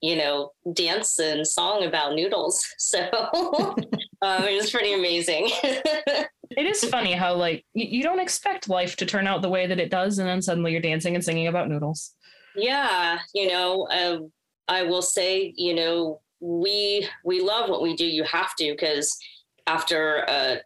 you 0.00 0.16
know, 0.16 0.52
dance 0.72 1.18
and 1.18 1.46
song 1.46 1.84
about 1.84 2.14
noodles. 2.14 2.64
So 2.78 3.00
um, 4.22 4.44
it 4.44 4.56
was 4.56 4.70
pretty 4.70 4.94
amazing. 4.94 5.50
It 6.50 6.64
is 6.64 6.82
funny 6.82 7.12
how 7.12 7.34
like 7.34 7.66
you, 7.74 8.02
don't 8.02 8.18
expect 8.18 8.70
life 8.70 8.96
to 8.96 9.06
turn 9.06 9.26
out 9.26 9.42
the 9.42 9.50
way 9.50 9.66
that 9.66 9.78
it 9.78 9.90
does, 9.90 10.18
and 10.18 10.26
then 10.26 10.40
suddenly 10.40 10.72
you're 10.72 10.80
dancing 10.80 11.14
and 11.14 11.22
singing 11.22 11.46
about 11.46 11.68
noodles. 11.68 12.14
Yeah, 12.56 13.18
you 13.34 13.48
know, 13.48 13.86
um, 13.90 14.32
I 14.66 14.82
will 14.82 15.02
say, 15.02 15.52
you 15.56 15.74
know, 15.74 16.20
we 16.40 17.06
we 17.22 17.42
love 17.42 17.68
what 17.68 17.82
we 17.82 17.94
do. 17.94 18.06
You 18.06 18.24
have 18.24 18.56
to 18.56 18.72
because 18.72 19.16
after 19.66 20.24
a 20.26 20.62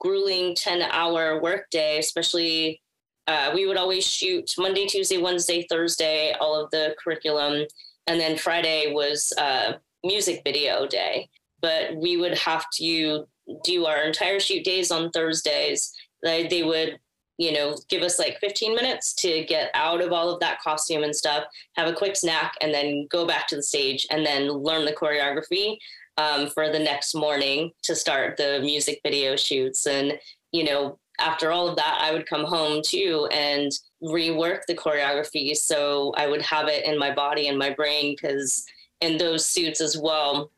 grueling 0.00 0.54
10 0.54 0.82
hour 0.82 1.42
workday, 1.42 1.98
especially 1.98 2.80
uh, 3.26 3.50
we 3.54 3.66
would 3.66 3.76
always 3.76 4.06
shoot 4.06 4.54
Monday, 4.58 4.86
Tuesday, 4.86 5.18
Wednesday, 5.18 5.66
Thursday, 5.70 6.34
all 6.40 6.62
of 6.62 6.70
the 6.70 6.94
curriculum. 7.02 7.64
And 8.06 8.20
then 8.20 8.36
Friday 8.36 8.92
was 8.92 9.32
uh, 9.38 9.74
music 10.02 10.42
video 10.44 10.86
day. 10.86 11.28
But 11.60 11.96
we 11.96 12.16
would 12.16 12.36
have 12.38 12.66
to 12.76 13.26
do 13.62 13.86
our 13.86 14.02
entire 14.02 14.40
shoot 14.40 14.64
days 14.64 14.90
on 14.90 15.10
Thursdays. 15.10 15.92
They, 16.22 16.46
they 16.46 16.62
would, 16.62 16.98
you 17.38 17.52
know, 17.52 17.76
give 17.88 18.02
us 18.02 18.18
like 18.18 18.38
15 18.40 18.74
minutes 18.74 19.14
to 19.14 19.44
get 19.44 19.70
out 19.74 20.02
of 20.02 20.12
all 20.12 20.30
of 20.30 20.40
that 20.40 20.60
costume 20.60 21.02
and 21.02 21.14
stuff, 21.14 21.44
have 21.76 21.88
a 21.88 21.94
quick 21.94 22.16
snack, 22.16 22.54
and 22.60 22.72
then 22.72 23.06
go 23.10 23.26
back 23.26 23.46
to 23.48 23.56
the 23.56 23.62
stage 23.62 24.06
and 24.10 24.24
then 24.24 24.48
learn 24.48 24.84
the 24.84 24.92
choreography 24.92 25.78
um, 26.16 26.48
for 26.48 26.70
the 26.70 26.78
next 26.78 27.14
morning 27.14 27.72
to 27.82 27.94
start 27.94 28.36
the 28.36 28.60
music 28.60 29.00
video 29.02 29.36
shoots. 29.36 29.86
And, 29.86 30.18
you 30.52 30.64
know, 30.64 30.98
after 31.18 31.52
all 31.52 31.68
of 31.68 31.76
that, 31.76 31.98
I 32.00 32.12
would 32.12 32.26
come 32.26 32.44
home 32.44 32.82
too 32.84 33.28
and 33.30 33.70
rework 34.02 34.66
the 34.66 34.74
choreography. 34.74 35.56
So 35.56 36.12
I 36.16 36.26
would 36.26 36.42
have 36.42 36.68
it 36.68 36.84
in 36.84 36.98
my 36.98 37.14
body 37.14 37.48
and 37.48 37.58
my 37.58 37.70
brain 37.70 38.14
because 38.14 38.64
in 39.00 39.16
those 39.16 39.46
suits 39.46 39.80
as 39.80 39.96
well, 39.96 40.50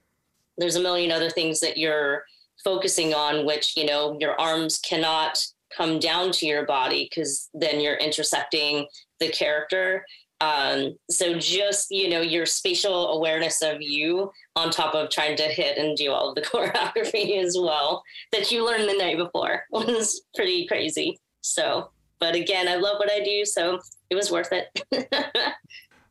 there's 0.59 0.77
a 0.77 0.81
million 0.81 1.13
other 1.13 1.31
things 1.31 1.61
that 1.61 1.77
you're 1.77 2.25
focusing 2.65 3.13
on, 3.13 3.45
which, 3.45 3.77
you 3.77 3.85
know, 3.85 4.17
your 4.19 4.41
arms 4.41 4.79
cannot 4.79 5.47
come 5.77 5.99
down 5.99 6.33
to 6.33 6.47
your 6.47 6.65
body 6.65 7.09
because 7.11 7.51
then 7.53 7.81
you're 7.81 7.97
intersecting 7.97 8.87
the 9.21 9.29
character. 9.29 10.05
Um, 10.41 10.97
so 11.09 11.39
just, 11.39 11.91
you 11.91 12.09
know, 12.09 12.21
your 12.21 12.45
spatial 12.47 13.13
awareness 13.13 13.63
of 13.63 13.81
you 13.81 14.31
on 14.55 14.71
top 14.71 14.95
of 14.95 15.11
trying 15.11 15.37
to 15.37 15.45
hit 15.45 15.79
and 15.79 15.97
do 15.97 16.13
all 16.13 16.29
of 16.29 16.35
the 16.35 16.43
choreography 16.43 17.43
as 17.43 17.57
well 17.59 18.03
that 18.33 18.51
you 18.51 18.65
learned 18.65 18.89
the 18.89 18.99
night 18.99 19.17
before 19.17 19.65
was 19.71 20.23
pretty 20.35 20.67
crazy. 20.67 21.19
So, 21.41 21.91
but 22.21 22.35
again, 22.35 22.69
I 22.69 22.77
love 22.77 22.99
what 22.99 23.11
I 23.11 23.21
do. 23.21 23.45
So 23.45 23.79
it 24.11 24.15
was 24.15 24.31
worth 24.31 24.53
it. 24.53 25.09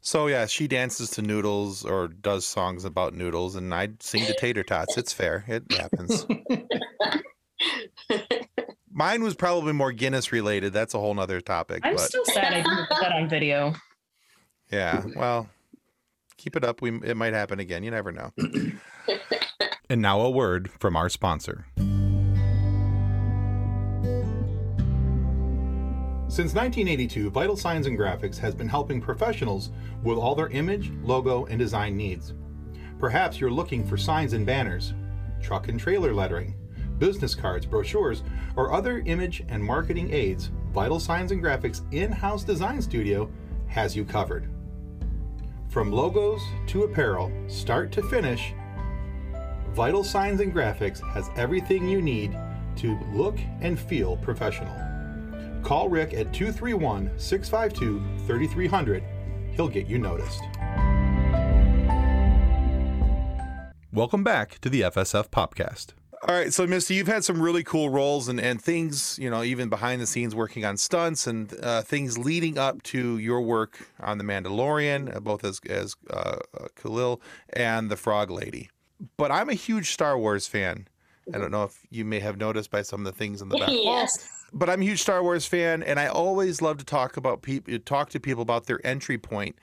So 0.06 0.28
yeah, 0.28 0.46
she 0.46 0.68
dances 0.68 1.10
to 1.12 1.24
noodles 1.24 1.84
or 1.84 2.08
does 2.08 2.46
songs 2.46 2.86
about 2.86 3.16
noodles, 3.16 3.56
and 3.56 3.74
I 3.74 3.90
sing 4.00 4.24
to 4.26 4.36
tater 4.36 4.62
tots. 4.62 5.00
It's 5.00 5.12
fair. 5.12 5.44
It 5.48 5.64
happens. 5.72 6.28
Mine 8.92 9.24
was 9.24 9.34
probably 9.34 9.74
more 9.74 9.92
Guinness 9.92 10.32
related. 10.32 10.74
That's 10.74 10.94
a 10.94 11.00
whole 11.00 11.16
nother 11.16 11.42
topic. 11.42 11.82
I'm 11.84 11.96
but 11.96 12.02
still 12.02 12.24
sad 12.26 12.54
I 12.54 12.62
didn't 12.62 12.88
put 12.88 13.02
that 13.02 13.14
on 13.14 13.28
video. 13.28 13.74
Yeah, 14.72 15.04
well, 15.16 15.50
keep 16.38 16.56
it 16.56 16.64
up. 16.64 16.82
We 16.82 16.98
it 17.04 17.18
might 17.18 17.34
happen 17.34 17.60
again. 17.60 17.84
You 17.84 17.92
never 17.92 18.12
know. 18.12 18.32
and 19.90 20.02
now 20.02 20.22
a 20.22 20.30
word 20.30 20.72
from 20.72 20.96
our 20.96 21.10
sponsor. 21.10 21.68
Since 26.28 26.54
1982, 26.54 27.30
Vital 27.30 27.56
Signs 27.56 27.88
and 27.88 27.98
Graphics 27.98 28.38
has 28.40 28.54
been 28.54 28.68
helping 28.68 29.00
professionals 29.00 29.72
with 30.04 30.18
all 30.18 30.36
their 30.36 30.50
image, 30.50 30.92
logo, 31.02 31.46
and 31.46 31.58
design 31.58 31.96
needs. 31.96 32.34
Perhaps 33.00 33.40
you're 33.40 33.52
looking 33.52 33.88
for 33.88 33.96
signs 33.96 34.34
and 34.34 34.46
banners, 34.46 34.94
truck 35.42 35.70
and 35.70 35.80
trailer 35.80 36.14
lettering, 36.14 36.54
business 36.98 37.36
cards, 37.36 37.66
brochures, 37.66 38.24
or 38.58 38.74
other 38.74 39.00
image 39.06 39.46
and 39.48 39.64
marketing 39.64 40.12
aids. 40.12 40.50
Vital 40.74 41.00
Signs 41.00 41.32
and 41.32 41.42
Graphics 41.42 41.82
in 41.94 42.12
house 42.12 42.44
design 42.44 42.82
studio 42.82 43.32
has 43.68 43.96
you 43.96 44.04
covered. 44.04 44.50
From 45.76 45.92
logos 45.92 46.42
to 46.68 46.84
apparel, 46.84 47.30
start 47.50 47.92
to 47.92 48.04
finish, 48.04 48.54
Vital 49.74 50.06
Signs 50.06 50.40
and 50.40 50.54
Graphics 50.54 51.06
has 51.12 51.30
everything 51.36 51.90
you 51.90 52.02
need 52.02 52.32
to 52.78 52.98
look 53.12 53.38
and 53.60 53.78
feel 53.78 54.16
professional. 54.16 54.74
Call 55.64 55.90
Rick 55.90 56.14
at 56.14 56.32
231 56.32 57.12
652 57.18 58.02
3300. 58.26 59.04
He'll 59.52 59.68
get 59.68 59.88
you 59.88 60.00
noticed. 60.00 60.40
Welcome 63.92 64.24
back 64.24 64.60
to 64.60 64.70
the 64.70 64.80
FSF 64.80 65.30
Popcast. 65.30 65.88
All 66.28 66.34
right, 66.34 66.52
so 66.52 66.66
Misty, 66.66 66.96
you've 66.96 67.06
had 67.06 67.24
some 67.24 67.40
really 67.40 67.64
cool 67.64 67.92
roles 67.92 68.28
and, 68.30 68.40
and 68.40 68.60
things, 68.60 69.20
you 69.22 69.30
know, 69.30 69.44
even 69.44 69.70
behind 69.70 70.02
the 70.02 70.08
scenes 70.08 70.34
working 70.34 70.66
on 70.66 70.76
stunts 70.76 71.28
and 71.28 71.54
uh, 71.62 71.84
things 71.84 72.18
leading 72.18 72.58
up 72.58 72.82
to 72.84 73.20
your 73.20 73.42
work 73.42 73.88
on 74.00 74.18
The 74.18 74.24
Mandalorian, 74.24 75.16
uh, 75.16 75.20
both 75.20 75.44
as, 75.44 75.60
as 75.70 75.96
uh, 76.10 76.38
uh, 76.60 76.68
Kuiil 76.76 77.22
and 77.54 77.92
The 77.92 77.96
Frog 77.96 78.32
Lady. 78.32 78.72
But 79.18 79.32
I'm 79.32 79.50
a 79.50 79.54
huge 79.54 79.92
Star 79.92 80.18
Wars 80.18 80.48
fan. 80.48 80.88
I 81.32 81.38
don't 81.38 81.52
know 81.52 81.64
if 81.64 81.86
you 81.92 82.04
may 82.04 82.20
have 82.22 82.38
noticed 82.38 82.72
by 82.72 82.82
some 82.82 83.06
of 83.06 83.06
the 83.06 83.18
things 83.18 83.44
in 83.44 83.50
the 83.50 83.58
back. 83.58 83.70
yes. 83.72 84.28
but 84.52 84.68
I'm 84.68 84.82
a 84.82 84.86
huge 84.86 85.04
Star 85.04 85.22
Wars 85.22 85.46
fan, 85.46 85.84
and 85.84 86.00
I 86.00 86.08
always 86.08 86.60
love 86.60 86.80
to 86.80 86.86
talk 86.86 87.18
about 87.18 87.44
people, 87.44 87.78
talk 87.86 88.10
to 88.10 88.20
people 88.20 88.42
about 88.42 88.66
their 88.66 88.80
entry 88.84 89.20
point 89.20 89.56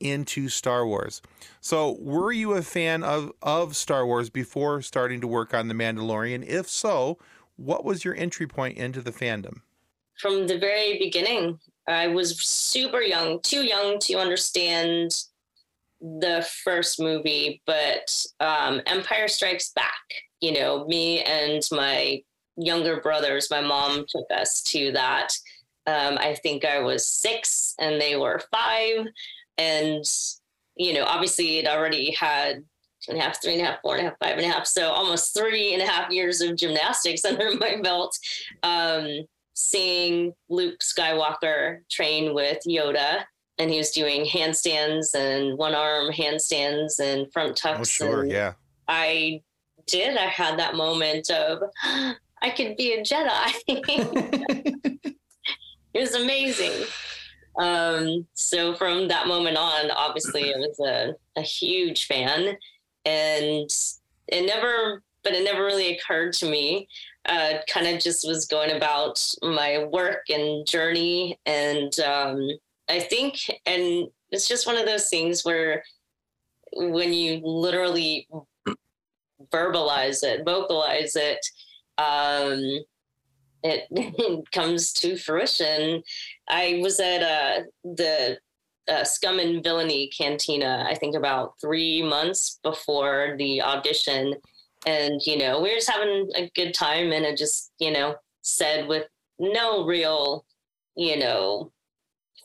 into 0.00 0.48
Star 0.48 0.86
Wars. 0.86 1.22
So, 1.60 1.96
were 2.00 2.32
you 2.32 2.54
a 2.54 2.62
fan 2.62 3.02
of 3.02 3.32
of 3.42 3.76
Star 3.76 4.06
Wars 4.06 4.30
before 4.30 4.82
starting 4.82 5.20
to 5.20 5.26
work 5.26 5.54
on 5.54 5.68
The 5.68 5.74
Mandalorian? 5.74 6.44
If 6.46 6.68
so, 6.68 7.18
what 7.56 7.84
was 7.84 8.04
your 8.04 8.14
entry 8.14 8.46
point 8.46 8.78
into 8.78 9.00
the 9.00 9.12
fandom? 9.12 9.60
From 10.18 10.46
the 10.46 10.58
very 10.58 10.98
beginning, 10.98 11.58
I 11.86 12.08
was 12.08 12.38
super 12.40 13.00
young, 13.00 13.40
too 13.42 13.62
young 13.62 13.98
to 14.00 14.14
understand 14.14 15.12
the 16.00 16.46
first 16.64 17.00
movie, 17.00 17.62
but 17.66 18.24
um, 18.40 18.80
Empire 18.86 19.28
Strikes 19.28 19.72
Back. 19.72 20.00
You 20.40 20.52
know, 20.52 20.86
me 20.86 21.22
and 21.22 21.62
my 21.70 22.22
younger 22.56 23.00
brothers, 23.00 23.50
my 23.50 23.60
mom 23.60 24.06
took 24.08 24.26
us 24.34 24.62
to 24.62 24.92
that. 24.92 25.34
Um, 25.86 26.18
I 26.18 26.34
think 26.42 26.64
I 26.64 26.80
was 26.80 27.06
six 27.06 27.74
and 27.78 28.00
they 28.00 28.16
were 28.16 28.40
five. 28.50 29.06
And, 29.60 30.04
you 30.76 30.94
know, 30.94 31.04
obviously 31.04 31.58
it 31.58 31.68
already 31.68 32.12
had 32.12 32.64
two 33.02 33.12
and 33.12 33.20
a 33.20 33.22
half, 33.22 33.42
three 33.42 33.54
and 33.54 33.62
a 33.62 33.64
half, 33.66 33.80
four 33.82 33.96
and 33.96 34.06
a 34.06 34.10
half, 34.10 34.18
five 34.18 34.38
and 34.38 34.46
a 34.46 34.48
half. 34.48 34.66
So 34.66 34.88
almost 34.88 35.36
three 35.36 35.74
and 35.74 35.82
a 35.82 35.86
half 35.86 36.10
years 36.10 36.40
of 36.40 36.56
gymnastics 36.56 37.24
under 37.26 37.54
my 37.56 37.80
belt. 37.82 38.16
Um, 38.62 39.26
seeing 39.54 40.32
Luke 40.48 40.80
Skywalker 40.80 41.80
train 41.90 42.34
with 42.34 42.58
Yoda. 42.66 43.24
And 43.58 43.70
he 43.70 43.76
was 43.76 43.90
doing 43.90 44.24
handstands 44.24 45.14
and 45.14 45.58
one 45.58 45.74
arm 45.74 46.10
handstands 46.12 46.98
and 46.98 47.30
front 47.30 47.56
tucks. 47.58 47.80
Oh, 47.80 47.84
sure, 47.84 48.22
and 48.22 48.30
yeah. 48.30 48.52
I 48.88 49.42
did. 49.86 50.16
I 50.16 50.26
had 50.26 50.58
that 50.58 50.76
moment 50.76 51.30
of, 51.30 51.62
I 51.84 52.50
could 52.56 52.76
be 52.78 52.94
a 52.94 53.02
Jedi. 53.02 53.52
it 55.92 56.00
was 56.00 56.14
amazing. 56.14 56.86
Um, 57.58 58.26
so 58.34 58.74
from 58.74 59.08
that 59.08 59.26
moment 59.26 59.56
on, 59.56 59.90
obviously, 59.90 60.54
I 60.54 60.58
was 60.58 60.78
a, 60.80 61.14
a 61.38 61.42
huge 61.42 62.06
fan, 62.06 62.56
and 63.04 63.70
it 64.28 64.46
never, 64.46 65.02
but 65.24 65.34
it 65.34 65.44
never 65.44 65.64
really 65.64 65.96
occurred 65.96 66.32
to 66.34 66.50
me. 66.50 66.88
Uh, 67.26 67.58
kind 67.68 67.86
of 67.86 68.00
just 68.00 68.26
was 68.26 68.46
going 68.46 68.74
about 68.74 69.22
my 69.42 69.84
work 69.92 70.30
and 70.30 70.66
journey, 70.66 71.38
and 71.44 71.98
um, 72.00 72.48
I 72.88 73.00
think, 73.00 73.36
and 73.66 74.08
it's 74.30 74.48
just 74.48 74.66
one 74.66 74.76
of 74.76 74.86
those 74.86 75.08
things 75.08 75.44
where 75.44 75.82
when 76.72 77.12
you 77.12 77.40
literally 77.42 78.28
verbalize 79.52 80.22
it, 80.22 80.44
vocalize 80.44 81.16
it, 81.16 81.44
um, 81.98 82.80
it, 83.62 83.86
it 83.90 84.50
comes 84.52 84.92
to 84.94 85.16
fruition. 85.16 86.02
I 86.50 86.80
was 86.82 87.00
at 87.00 87.22
uh, 87.22 87.62
the 87.84 88.38
uh, 88.88 89.04
Scum 89.04 89.38
and 89.38 89.62
Villainy 89.62 90.08
Cantina, 90.08 90.84
I 90.88 90.94
think 90.94 91.14
about 91.14 91.54
three 91.60 92.02
months 92.02 92.58
before 92.62 93.36
the 93.38 93.62
audition. 93.62 94.34
And, 94.86 95.20
you 95.24 95.38
know, 95.38 95.60
we 95.60 95.70
were 95.70 95.76
just 95.76 95.90
having 95.90 96.30
a 96.36 96.50
good 96.54 96.74
time 96.74 97.12
and 97.12 97.24
it 97.24 97.36
just, 97.36 97.72
you 97.78 97.92
know, 97.92 98.16
said 98.42 98.88
with 98.88 99.06
no 99.38 99.84
real, 99.84 100.44
you 100.96 101.18
know, 101.18 101.70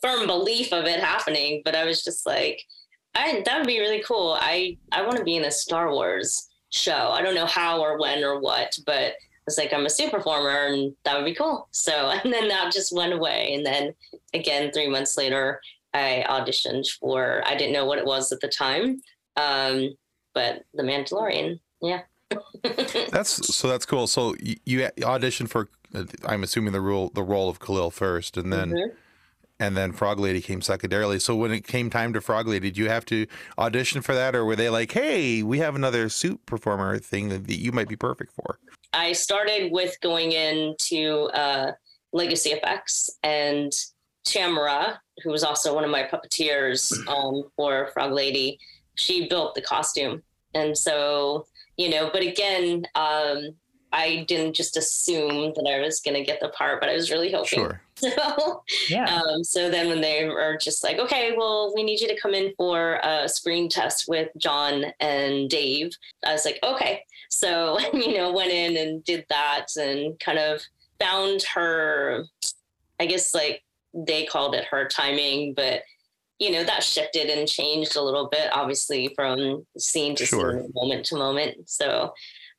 firm 0.00 0.26
belief 0.26 0.72
of 0.72 0.84
it 0.84 1.00
happening. 1.00 1.62
But 1.64 1.74
I 1.74 1.84
was 1.84 2.04
just 2.04 2.26
like, 2.26 2.62
I, 3.14 3.42
that 3.44 3.58
would 3.58 3.66
be 3.66 3.80
really 3.80 4.02
cool. 4.06 4.36
I, 4.38 4.76
I 4.92 5.02
want 5.02 5.16
to 5.16 5.24
be 5.24 5.36
in 5.36 5.44
a 5.44 5.50
Star 5.50 5.90
Wars 5.90 6.48
show. 6.70 7.10
I 7.12 7.22
don't 7.22 7.34
know 7.34 7.46
how 7.46 7.80
or 7.80 7.98
when 7.98 8.22
or 8.22 8.38
what, 8.40 8.78
but 8.84 9.14
was 9.46 9.56
like, 9.58 9.72
I'm 9.72 9.86
a 9.86 9.90
super 9.90 10.18
performer 10.18 10.66
and 10.66 10.94
that 11.04 11.16
would 11.16 11.24
be 11.24 11.34
cool. 11.34 11.68
So, 11.70 12.10
and 12.24 12.32
then 12.32 12.48
that 12.48 12.72
just 12.72 12.92
went 12.94 13.12
away. 13.12 13.54
And 13.54 13.64
then 13.64 13.94
again, 14.34 14.70
three 14.72 14.88
months 14.88 15.16
later, 15.16 15.60
I 15.94 16.24
auditioned 16.28 16.86
for, 17.00 17.42
I 17.46 17.54
didn't 17.56 17.72
know 17.72 17.86
what 17.86 17.98
it 17.98 18.04
was 18.04 18.30
at 18.32 18.40
the 18.40 18.48
time, 18.48 19.00
um, 19.36 19.94
but 20.34 20.64
The 20.74 20.82
Mandalorian. 20.82 21.60
Yeah. 21.80 22.02
That's 23.12 23.54
so 23.54 23.68
that's 23.68 23.86
cool. 23.86 24.08
So 24.08 24.34
you, 24.40 24.56
you 24.64 24.78
auditioned 24.98 25.48
for, 25.48 25.68
I'm 26.24 26.42
assuming 26.42 26.72
the 26.72 26.80
role 26.80 27.10
the 27.14 27.22
role 27.22 27.48
of 27.48 27.60
Kuiil 27.60 27.92
first, 27.92 28.36
and 28.36 28.52
then 28.52 28.72
Mhm. 28.72 28.88
and 29.60 29.76
then 29.76 29.92
Frog 29.92 30.18
Lady 30.18 30.42
came 30.42 30.60
secondarily. 30.60 31.20
So 31.20 31.36
when 31.36 31.52
it 31.52 31.66
came 31.66 31.88
time 31.88 32.12
to 32.14 32.20
Frog 32.20 32.48
Lady, 32.48 32.70
did 32.70 32.78
you 32.78 32.88
have 32.88 33.04
to 33.06 33.26
audition 33.56 34.02
for 34.02 34.14
that, 34.16 34.34
or 34.34 34.44
were 34.44 34.56
they 34.56 34.68
like, 34.68 34.90
"Hey, 34.92 35.44
we 35.44 35.58
have 35.60 35.76
another 35.76 36.08
suit 36.08 36.44
performer 36.46 36.98
thing 36.98 37.28
that 37.28 37.48
you 37.48 37.70
might 37.70 37.88
be 37.88 37.96
perfect 37.96 38.32
for"? 38.34 38.58
I 38.92 39.12
started 39.12 39.72
with 39.72 40.00
going 40.00 40.32
into 40.32 41.24
uh, 41.34 41.72
Legacy 42.12 42.50
Effects 42.50 43.10
and 43.22 43.72
Tamara, 44.24 45.00
who 45.22 45.30
was 45.30 45.44
also 45.44 45.74
one 45.74 45.84
of 45.84 45.90
my 45.90 46.02
puppeteers 46.02 46.92
um, 47.08 47.44
for 47.56 47.88
Frog 47.92 48.12
Lady. 48.12 48.58
She 48.94 49.28
built 49.28 49.54
the 49.54 49.62
costume, 49.62 50.22
and 50.54 50.76
so 50.76 51.46
you 51.76 51.90
know. 51.90 52.10
But 52.12 52.22
again, 52.22 52.86
um, 52.94 53.54
I 53.96 54.24
didn't 54.28 54.54
just 54.54 54.76
assume 54.76 55.52
that 55.54 55.66
I 55.66 55.80
was 55.80 56.00
going 56.00 56.14
to 56.16 56.22
get 56.22 56.38
the 56.40 56.50
part, 56.50 56.80
but 56.80 56.90
I 56.90 56.94
was 56.94 57.10
really 57.10 57.32
hoping. 57.32 57.58
Sure. 57.60 57.80
So, 57.98 58.62
Yeah. 58.90 59.06
um, 59.06 59.42
so 59.42 59.70
then 59.70 59.88
when 59.88 60.02
they 60.02 60.26
were 60.26 60.58
just 60.60 60.84
like, 60.84 60.98
okay, 60.98 61.32
well, 61.34 61.72
we 61.74 61.82
need 61.82 61.98
you 61.98 62.06
to 62.08 62.20
come 62.20 62.34
in 62.34 62.52
for 62.58 63.00
a 63.02 63.26
screen 63.26 63.70
test 63.70 64.04
with 64.06 64.28
John 64.36 64.84
and 65.00 65.48
Dave, 65.48 65.92
I 66.26 66.32
was 66.32 66.44
like, 66.44 66.58
okay. 66.62 67.02
So, 67.30 67.78
you 67.94 68.18
know, 68.18 68.32
went 68.34 68.52
in 68.52 68.76
and 68.76 69.02
did 69.04 69.24
that 69.30 69.68
and 69.78 70.20
kind 70.20 70.38
of 70.38 70.60
found 71.00 71.42
her, 71.54 72.24
I 73.00 73.06
guess 73.06 73.32
like 73.34 73.62
they 73.94 74.26
called 74.26 74.54
it 74.54 74.66
her 74.66 74.86
timing, 74.88 75.54
but 75.54 75.80
you 76.38 76.50
know, 76.50 76.64
that 76.64 76.82
shifted 76.84 77.30
and 77.30 77.48
changed 77.48 77.96
a 77.96 78.02
little 78.02 78.28
bit, 78.28 78.50
obviously 78.52 79.10
from 79.16 79.64
scene 79.78 80.14
to 80.16 80.26
Sure. 80.26 80.60
scene, 80.60 80.70
moment 80.74 81.06
to 81.06 81.16
moment. 81.16 81.70
So 81.70 82.12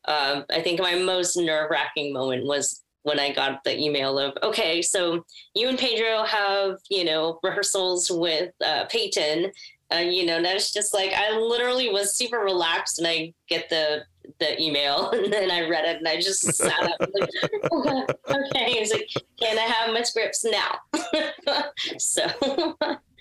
um, 0.08 0.46
I 0.50 0.62
think 0.62 0.80
my 0.80 0.96
most 0.96 1.36
nerve 1.38 1.70
wracking 1.70 2.14
moment 2.14 2.46
was 2.46 2.84
when 3.04 3.20
I 3.20 3.32
got 3.32 3.64
the 3.64 3.78
email 3.80 4.20
of, 4.20 4.38
okay, 4.44 4.82
so 4.82 5.26
you 5.54 5.70
and 5.70 5.80
Pedro 5.80 6.24
have, 6.24 6.78
you 6.90 7.06
know, 7.06 7.40
rehearsals 7.44 8.12
with 8.12 8.52
uh, 8.66 8.86
Peyton. 8.90 9.52
Uh, 9.94 10.00
you 10.00 10.26
know, 10.26 10.36
and 10.36 10.46
I 10.46 10.54
was 10.54 10.72
just 10.72 10.94
like, 10.94 11.14
I 11.14 11.38
literally 11.38 11.90
was 11.90 12.14
super 12.14 12.40
relaxed 12.40 13.00
and 13.00 13.08
I 13.08 13.34
get 13.48 13.70
the 13.70 14.04
the 14.40 14.62
email 14.62 15.10
and 15.14 15.32
then 15.32 15.50
I 15.50 15.62
read 15.70 15.86
it 15.86 15.98
and 15.98 16.08
I 16.08 16.20
just 16.20 16.42
sat 16.54 16.84
up 16.84 17.00
like, 17.00 17.30
okay. 18.30 18.72
He 18.74 18.80
was 18.82 18.92
like, 18.92 19.10
can 19.40 19.58
I 19.58 19.62
have 19.62 19.94
my 19.94 20.02
scripts 20.02 20.44
now? 20.44 20.80
so 21.98 22.28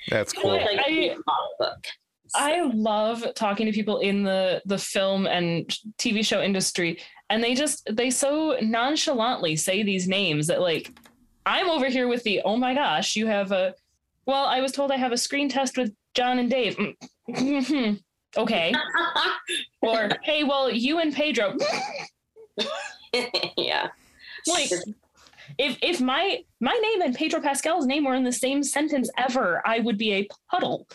That's 0.09 0.32
cool. 0.32 0.51
like 0.51 0.80
I- 0.84 0.91
a 0.91 1.09
comic 1.11 1.59
book. 1.61 1.87
I 2.34 2.62
love 2.62 3.24
talking 3.34 3.66
to 3.66 3.72
people 3.72 3.98
in 3.98 4.22
the 4.22 4.62
the 4.66 4.78
film 4.78 5.26
and 5.26 5.68
TV 5.98 6.24
show 6.24 6.42
industry 6.42 6.98
and 7.30 7.42
they 7.42 7.54
just 7.54 7.88
they 7.92 8.10
so 8.10 8.56
nonchalantly 8.60 9.56
say 9.56 9.82
these 9.82 10.08
names 10.08 10.46
that 10.46 10.60
like 10.60 10.92
I'm 11.44 11.70
over 11.70 11.86
here 11.86 12.08
with 12.08 12.22
the 12.22 12.42
oh 12.44 12.56
my 12.56 12.74
gosh 12.74 13.16
you 13.16 13.26
have 13.26 13.52
a 13.52 13.74
well 14.26 14.46
I 14.46 14.60
was 14.60 14.72
told 14.72 14.90
I 14.90 14.96
have 14.96 15.12
a 15.12 15.16
screen 15.16 15.48
test 15.48 15.76
with 15.76 15.94
John 16.14 16.38
and 16.38 16.50
Dave. 16.50 16.76
Okay. 18.36 18.74
Or 19.82 20.10
hey 20.22 20.42
well 20.44 20.70
you 20.70 20.98
and 20.98 21.14
Pedro. 21.14 21.54
Yeah. 23.56 23.88
like 24.46 24.70
if 25.58 25.78
if 25.80 26.00
my 26.00 26.40
my 26.60 26.72
name 26.82 27.02
and 27.02 27.14
Pedro 27.14 27.40
Pascal's 27.40 27.86
name 27.86 28.04
were 28.04 28.14
in 28.14 28.24
the 28.24 28.32
same 28.32 28.62
sentence 28.62 29.08
ever 29.16 29.62
I 29.64 29.78
would 29.78 29.96
be 29.96 30.12
a 30.12 30.28
puddle 30.50 30.86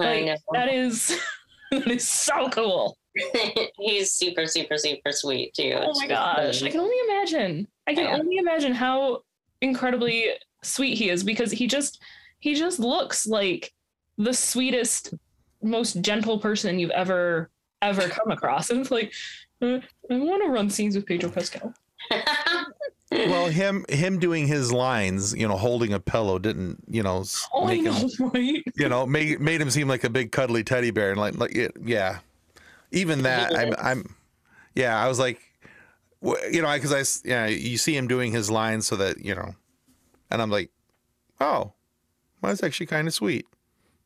I 0.00 0.16
like 0.16 0.24
know. 0.26 0.36
that 0.52 0.68
is 0.72 1.18
that 1.70 1.86
is 1.88 2.06
so 2.08 2.48
cool 2.50 2.96
He's 3.80 4.12
super, 4.14 4.46
super, 4.46 4.76
super 4.78 5.10
sweet 5.10 5.52
too. 5.52 5.72
Oh 5.76 5.90
It's 5.90 5.98
my 6.00 6.06
gosh. 6.06 6.62
I 6.62 6.70
can 6.70 6.78
only 6.80 6.96
imagine. 7.08 7.66
I 7.88 7.94
can 7.94 8.04
Yeah. 8.04 8.16
only 8.16 8.36
imagine 8.36 8.72
how 8.74 9.22
incredibly 9.60 10.28
sweet 10.62 10.96
he 10.96 11.10
is 11.10 11.24
because 11.24 11.50
he 11.50 11.66
just 11.66 12.00
he 12.38 12.54
just 12.54 12.78
looks 12.78 13.26
like 13.26 13.72
the 14.18 14.32
sweetest, 14.32 15.14
most 15.62 16.00
gentle 16.00 16.38
person 16.38 16.78
you've 16.78 16.90
ever 16.92 17.50
ever 17.82 18.08
come 18.08 18.30
across. 18.30 18.70
And 18.70 18.80
it's 18.82 18.92
like 18.92 19.12
uh, 19.62 19.80
I 20.10 20.18
want 20.18 20.44
to 20.44 20.50
run 20.50 20.70
scenes 20.70 20.94
with 20.94 21.06
Pedro 21.06 21.28
Pascal. 21.30 21.74
Well, 23.10 23.48
him 23.48 23.84
him 23.88 24.18
doing 24.18 24.46
his 24.46 24.72
lines, 24.72 25.34
you 25.34 25.48
know, 25.48 25.56
holding 25.56 25.92
a 25.92 26.00
pillow 26.00 26.38
didn't, 26.38 26.84
you 26.88 27.02
know, 27.02 27.24
Oh, 27.52 27.66
make 27.66 27.82
know, 27.82 27.92
him, 27.92 28.10
right? 28.34 28.62
you 28.76 28.88
know, 28.88 29.06
made 29.06 29.40
made 29.40 29.60
him 29.60 29.70
seem 29.70 29.88
like 29.88 30.04
a 30.04 30.10
big 30.10 30.30
cuddly 30.30 30.62
teddy 30.62 30.90
bear, 30.90 31.10
and 31.10 31.18
like 31.18 31.36
like 31.38 31.54
it, 31.54 31.72
yeah, 31.82 32.18
even 32.90 33.22
that, 33.22 33.56
I'm. 33.56 33.74
I'm, 33.78 34.16
yeah, 34.74 35.02
I 35.02 35.08
was 35.08 35.18
like, 35.18 35.40
you 36.22 36.62
know, 36.62 36.72
because 36.72 36.92
I, 36.92 37.28
yeah, 37.28 37.46
you 37.46 37.78
see 37.78 37.96
him 37.96 38.08
doing 38.08 38.30
his 38.32 38.50
lines 38.50 38.86
so 38.86 38.96
that 38.96 39.24
you 39.24 39.34
know, 39.34 39.54
and 40.30 40.42
I'm 40.42 40.50
like, 40.50 40.70
oh, 41.40 41.72
well, 42.40 42.50
that's 42.50 42.62
actually 42.62 42.86
kind 42.86 43.08
of 43.08 43.14
sweet. 43.14 43.46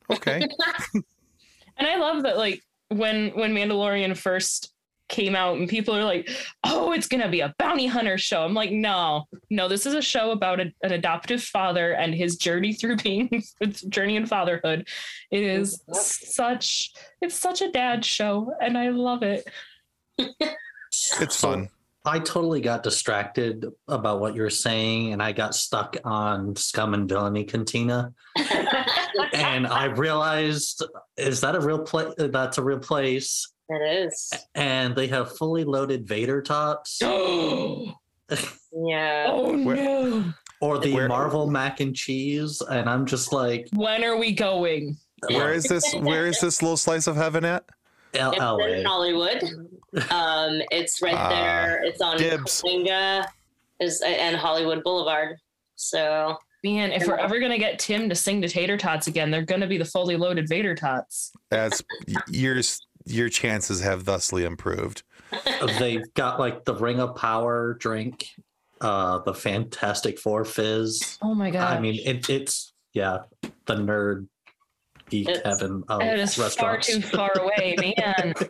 Okay, 0.09 0.47
And 1.77 1.87
I 1.87 1.97
love 1.97 2.23
that 2.23 2.37
like 2.37 2.63
when 2.89 3.29
when 3.31 3.53
Mandalorian 3.53 4.15
first 4.15 4.72
came 5.13 5.35
out 5.35 5.57
and 5.57 5.69
people 5.69 5.95
are 5.95 6.03
like, 6.03 6.29
"Oh, 6.63 6.91
it's 6.91 7.07
going 7.07 7.21
to 7.21 7.29
be 7.29 7.41
a 7.41 7.53
bounty 7.59 7.85
hunter 7.87 8.17
show." 8.17 8.43
I'm 8.43 8.53
like, 8.53 8.71
"No. 8.71 9.25
No, 9.49 9.67
this 9.67 9.85
is 9.85 9.93
a 9.93 10.01
show 10.01 10.31
about 10.31 10.59
a, 10.59 10.73
an 10.81 10.91
adoptive 10.91 11.41
father 11.43 11.93
and 11.93 12.13
his 12.13 12.35
journey 12.35 12.73
through 12.73 12.97
being 13.03 13.43
its 13.61 13.81
journey 13.83 14.15
in 14.15 14.25
fatherhood. 14.25 14.87
It 15.31 15.43
is 15.43 15.81
such 15.91 16.91
it's 17.21 17.35
such 17.35 17.61
a 17.61 17.71
dad 17.71 18.03
show 18.03 18.51
and 18.59 18.77
I 18.77 18.89
love 18.89 19.23
it." 19.23 19.47
it's 20.17 21.39
fun. 21.39 21.69
I 22.05 22.19
totally 22.19 22.59
got 22.59 22.83
distracted 22.83 23.65
about 23.87 24.19
what 24.19 24.35
you're 24.35 24.49
saying, 24.49 25.13
and 25.13 25.23
I 25.23 25.31
got 25.31 25.55
stuck 25.55 25.95
on 26.03 26.53
Scum 26.57 26.93
and 26.93 27.07
Villainy 27.07 27.45
Cantina. 27.45 28.13
and 29.33 29.65
I 29.65 29.85
realized, 29.85 30.83
is 31.15 31.39
that 31.41 31.55
a 31.55 31.61
real 31.61 31.79
place? 31.79 32.13
That's 32.17 32.57
a 32.57 32.63
real 32.63 32.79
place. 32.79 33.52
It 33.69 34.05
is. 34.07 34.31
And 34.55 34.95
they 34.95 35.07
have 35.07 35.37
fully 35.37 35.63
loaded 35.63 36.07
Vader 36.07 36.41
tots, 36.41 36.99
oh 37.03 37.93
Yeah. 38.71 39.31
Where- 39.33 39.75
no. 39.75 40.33
or 40.61 40.79
the 40.79 40.93
Where- 40.93 41.07
Marvel 41.07 41.47
mac 41.49 41.79
and 41.79 41.95
cheese, 41.95 42.61
and 42.61 42.89
I'm 42.89 43.05
just 43.05 43.31
like, 43.33 43.67
When 43.73 44.03
are 44.03 44.17
we 44.17 44.31
going? 44.33 44.97
Where 45.29 45.53
is 45.53 45.63
this? 45.65 45.93
Where 45.95 46.27
is 46.27 46.39
this 46.41 46.61
little 46.61 46.77
slice 46.77 47.07
of 47.07 47.15
heaven 47.15 47.45
at? 47.45 47.63
L- 48.13 48.31
It's 48.31 48.37
in 48.37 48.43
LA. 48.43 48.89
Hollywood. 48.89 49.43
Um, 50.11 50.61
it's 50.71 51.01
right 51.01 51.15
Ah, 51.15 51.29
there. 51.29 51.83
It's 51.83 52.01
on 52.01 52.17
dibs. 52.17 52.61
Cahuenga 52.61 53.25
is 53.79 54.01
and 54.01 54.35
Hollywood 54.35 54.83
Boulevard. 54.83 55.37
So 55.75 56.37
Man, 56.65 56.91
if 56.93 57.05
we're 57.07 57.17
ever 57.17 57.39
gonna 57.39 57.57
get 57.57 57.77
Tim 57.79 58.07
to 58.09 58.15
sing 58.15 58.41
to 58.41 58.47
Tater 58.47 58.77
Tots 58.77 59.07
again, 59.07 59.31
they're 59.31 59.41
gonna 59.45 59.67
be 59.67 59.77
the 59.77 59.83
fully 59.85 60.15
loaded 60.15 60.47
Vader 60.47 60.75
Tots. 60.75 61.31
That's 61.51 61.81
your 62.29 62.61
your 63.05 63.29
chances 63.29 63.81
have 63.81 64.05
thusly 64.05 64.43
improved. 64.45 65.03
They've 65.79 66.11
got 66.13 66.39
like 66.39 66.65
the 66.65 66.75
Ring 66.75 66.99
of 66.99 67.15
Power 67.15 67.73
drink, 67.75 68.27
uh, 68.81 69.19
the 69.19 69.33
Fantastic 69.33 70.19
Four 70.19 70.45
fizz. 70.45 71.17
Oh 71.21 71.33
my 71.33 71.49
god! 71.49 71.75
I 71.77 71.79
mean, 71.79 71.99
it, 72.05 72.29
it's 72.29 72.73
yeah, 72.93 73.19
the 73.65 73.75
nerd 73.75 74.27
geek 75.09 75.27
It's- 75.29 75.41
heaven 75.59 75.83
of 75.89 76.01
It 76.01 76.19
is 76.19 76.35
far 76.35 76.45
restaurants. 76.45 76.87
too 76.87 77.01
far 77.17 77.31
away, 77.39 77.75
man. 77.97 78.33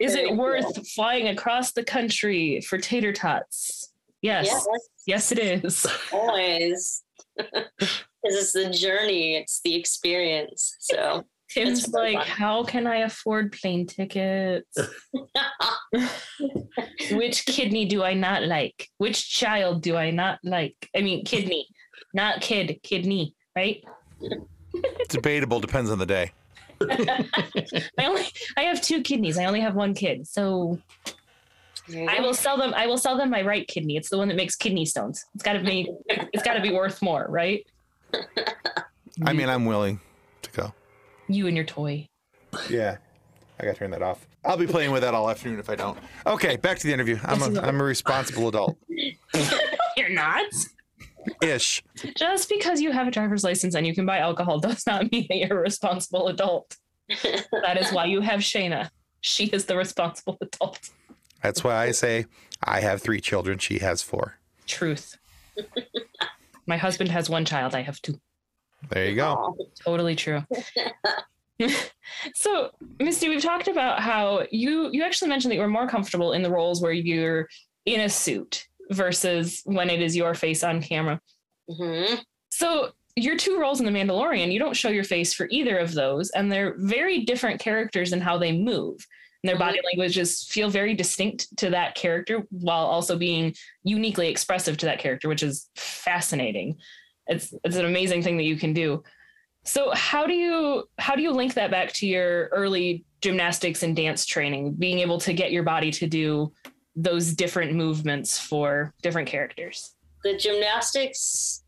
Is 0.00 0.14
it 0.14 0.34
worth 0.34 0.88
flying 0.92 1.28
across 1.28 1.72
the 1.72 1.84
country 1.84 2.62
for 2.62 2.78
tater 2.78 3.12
tots? 3.12 3.92
Yes. 4.22 4.46
yes, 4.46 4.66
Yes, 5.06 5.32
it 5.32 5.38
is. 5.38 5.86
always. 6.12 7.02
Because 7.36 7.68
it's 8.22 8.52
the 8.52 8.70
journey, 8.70 9.36
it's 9.36 9.60
the 9.62 9.74
experience. 9.74 10.74
So 10.80 11.24
Tim's 11.50 11.84
It's 11.84 11.92
like, 11.92 12.16
fun. 12.18 12.26
how 12.26 12.64
can 12.64 12.86
I 12.86 12.98
afford 12.98 13.52
plane 13.52 13.86
tickets? 13.86 14.76
Which 17.12 17.46
kidney 17.46 17.86
do 17.86 18.02
I 18.02 18.14
not 18.14 18.44
like? 18.44 18.88
Which 18.98 19.30
child 19.30 19.82
do 19.82 19.96
I 19.96 20.10
not 20.10 20.38
like? 20.44 20.76
I 20.94 21.00
mean, 21.00 21.24
kidney, 21.24 21.66
not 22.12 22.40
kid, 22.40 22.80
kidney, 22.82 23.34
right? 23.56 23.82
Debatable 25.08 25.60
depends 25.60 25.90
on 25.90 25.98
the 25.98 26.06
day. 26.06 26.32
I 26.90 28.04
only, 28.04 28.24
I 28.56 28.62
have 28.62 28.80
two 28.82 29.02
kidneys. 29.02 29.38
I 29.38 29.46
only 29.46 29.60
have 29.60 29.74
one 29.74 29.94
kid, 29.94 30.26
so 30.28 30.78
I 32.08 32.20
will 32.20 32.34
sell 32.34 32.56
them. 32.56 32.72
I 32.74 32.86
will 32.86 32.98
sell 32.98 33.16
them 33.16 33.30
my 33.30 33.42
right 33.42 33.66
kidney. 33.66 33.96
It's 33.96 34.10
the 34.10 34.18
one 34.18 34.28
that 34.28 34.36
makes 34.36 34.54
kidney 34.54 34.84
stones. 34.84 35.24
It's 35.34 35.42
got 35.42 35.54
to 35.54 35.60
be. 35.60 35.90
It's 36.08 36.42
got 36.42 36.54
to 36.54 36.60
be 36.60 36.70
worth 36.70 37.02
more, 37.02 37.26
right? 37.28 37.66
I 39.24 39.32
mean, 39.32 39.48
I'm 39.48 39.64
willing 39.64 39.98
to 40.42 40.50
go. 40.52 40.72
You 41.28 41.46
and 41.46 41.56
your 41.56 41.66
toy. 41.66 42.06
Yeah. 42.68 42.96
I 43.60 43.64
got 43.64 43.72
to 43.72 43.78
turn 43.78 43.90
that 43.90 44.02
off. 44.02 44.26
I'll 44.44 44.56
be 44.56 44.66
playing 44.66 44.92
with 44.92 45.02
that 45.02 45.14
all 45.14 45.28
afternoon 45.28 45.58
if 45.58 45.68
I 45.68 45.74
don't. 45.74 45.98
Okay, 46.26 46.56
back 46.56 46.78
to 46.78 46.86
the 46.86 46.92
interview. 46.92 47.18
I'm 47.24 47.42
a. 47.42 47.60
I'm 47.60 47.80
a 47.80 47.84
responsible 47.84 48.48
adult. 48.48 48.76
You're 49.96 50.08
not. 50.10 50.46
Ish. 51.42 51.82
Just 52.16 52.48
because 52.48 52.80
you 52.80 52.92
have 52.92 53.08
a 53.08 53.10
driver's 53.10 53.44
license 53.44 53.74
and 53.74 53.86
you 53.86 53.94
can 53.94 54.06
buy 54.06 54.18
alcohol 54.18 54.58
does 54.60 54.86
not 54.86 55.10
mean 55.12 55.26
that 55.28 55.36
you're 55.36 55.58
a 55.58 55.62
responsible 55.62 56.28
adult. 56.28 56.76
That 57.08 57.76
is 57.78 57.92
why 57.92 58.06
you 58.06 58.20
have 58.20 58.40
Shayna. 58.40 58.90
She 59.20 59.46
is 59.46 59.66
the 59.66 59.76
responsible 59.76 60.38
adult. 60.40 60.90
That's 61.42 61.62
why 61.62 61.76
I 61.76 61.90
say 61.90 62.26
I 62.62 62.80
have 62.80 63.02
three 63.02 63.20
children. 63.20 63.58
She 63.58 63.80
has 63.80 64.02
four. 64.02 64.38
Truth. 64.66 65.18
My 66.66 66.76
husband 66.76 67.10
has 67.10 67.28
one 67.28 67.44
child. 67.44 67.74
I 67.74 67.82
have 67.82 68.00
two. 68.00 68.20
There 68.90 69.06
you 69.08 69.16
go. 69.16 69.56
Totally 69.84 70.14
true. 70.16 70.42
so, 72.34 72.70
Misty, 73.00 73.28
we've 73.28 73.42
talked 73.42 73.68
about 73.68 74.00
how 74.00 74.46
you 74.50 74.90
you 74.92 75.02
actually 75.02 75.28
mentioned 75.28 75.50
that 75.50 75.56
you 75.56 75.60
were 75.62 75.68
more 75.68 75.88
comfortable 75.88 76.32
in 76.32 76.42
the 76.42 76.50
roles 76.50 76.80
where 76.80 76.92
you're 76.92 77.48
in 77.86 78.00
a 78.00 78.08
suit 78.08 78.66
versus 78.90 79.62
when 79.64 79.90
it 79.90 80.00
is 80.00 80.16
your 80.16 80.34
face 80.34 80.62
on 80.62 80.80
camera. 80.82 81.20
hmm 81.68 82.14
So, 82.50 82.90
your 83.16 83.36
two 83.36 83.58
roles 83.58 83.80
in 83.80 83.86
The 83.86 83.92
Mandalorian, 83.92 84.52
you 84.52 84.58
don't 84.60 84.76
show 84.76 84.90
your 84.90 85.04
face 85.04 85.34
for 85.34 85.48
either 85.50 85.76
of 85.78 85.92
those, 85.92 86.30
and 86.30 86.50
they're 86.52 86.74
very 86.78 87.24
different 87.24 87.60
characters 87.60 88.12
in 88.12 88.20
how 88.20 88.38
they 88.38 88.52
move. 88.52 89.04
And 89.42 89.48
their 89.48 89.56
Mhm. 89.56 89.60
body 89.60 89.80
languages 89.84 90.44
feel 90.48 90.68
very 90.70 90.94
distinct 90.94 91.56
to 91.58 91.70
that 91.70 91.94
character 91.96 92.44
while 92.50 92.86
also 92.86 93.16
being 93.18 93.54
uniquely 93.82 94.28
expressive 94.28 94.76
to 94.78 94.86
that 94.86 94.98
character, 95.00 95.28
which 95.28 95.42
is 95.42 95.68
fascinating. 95.76 96.76
It's 97.28 97.54
it's 97.64 97.76
an 97.76 97.84
amazing 97.84 98.22
thing 98.22 98.36
that 98.36 98.44
you 98.44 98.56
can 98.56 98.72
do. 98.72 99.02
So 99.64 99.90
how 99.94 100.26
do 100.26 100.34
you 100.34 100.84
how 100.98 101.14
do 101.14 101.22
you 101.22 101.30
link 101.30 101.54
that 101.54 101.70
back 101.70 101.92
to 101.94 102.06
your 102.06 102.46
early 102.48 103.04
gymnastics 103.20 103.82
and 103.82 103.94
dance 103.94 104.24
training, 104.24 104.74
being 104.74 104.98
able 105.00 105.18
to 105.20 105.32
get 105.32 105.52
your 105.52 105.62
body 105.62 105.90
to 105.92 106.06
do 106.06 106.52
those 106.96 107.32
different 107.34 107.74
movements 107.74 108.38
for 108.38 108.94
different 109.02 109.28
characters? 109.28 109.94
The 110.24 110.36
gymnastics 110.36 111.62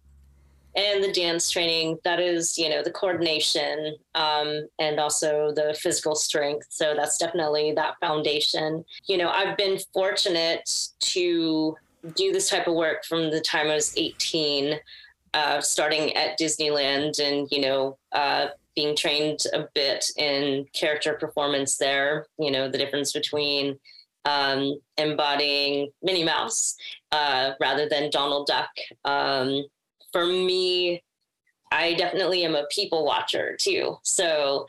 and 0.77 1.03
the 1.03 1.13
dance 1.13 1.51
training 1.51 1.99
that 2.05 2.21
is 2.21 2.57
you 2.57 2.69
know 2.69 2.83
the 2.83 2.91
coordination 2.91 3.97
um, 4.15 4.67
and 4.79 5.01
also 5.01 5.53
the 5.55 5.77
physical 5.79 6.15
strength 6.15 6.67
so 6.71 6.95
that's 6.97 7.19
definitely 7.19 7.73
that 7.73 7.95
foundation 8.01 8.85
you 9.07 9.19
know 9.19 9.31
i've 9.31 9.57
been 9.57 9.79
fortunate 9.93 10.89
to 11.01 11.77
do 12.15 12.33
this 12.33 12.49
type 12.49 12.67
of 12.67 12.75
work 12.75 13.05
from 13.05 13.31
the 13.31 13.41
time 13.41 13.67
i 13.67 13.75
was 13.75 13.97
18 13.97 14.79
uh, 15.35 15.61
starting 15.61 16.15
at 16.17 16.39
disneyland 16.39 17.19
and 17.21 17.49
you 17.51 17.61
know 17.61 17.97
uh, 18.13 18.49
being 18.75 18.97
trained 18.97 19.41
a 19.53 19.67
bit 19.75 20.11
in 20.17 20.67
character 20.73 21.15
performance 21.15 21.77
there 21.77 22.27
you 22.39 22.51
know 22.51 22.69
the 22.69 22.79
difference 22.79 23.13
between 23.13 23.79
um, 24.27 24.79
embodying 24.99 25.91
minnie 26.03 26.25
mouse 26.25 26.77
uh, 27.13 27.53
rather 27.61 27.89
than 27.89 28.11
donald 28.11 28.47
duck 28.47 28.71
um, 29.05 29.65
for 30.13 30.27
me, 30.27 31.03
I 31.71 31.95
definitely 31.95 32.45
am 32.45 32.55
a 32.55 32.67
people 32.71 33.05
watcher 33.05 33.57
too. 33.61 33.97
So 34.03 34.67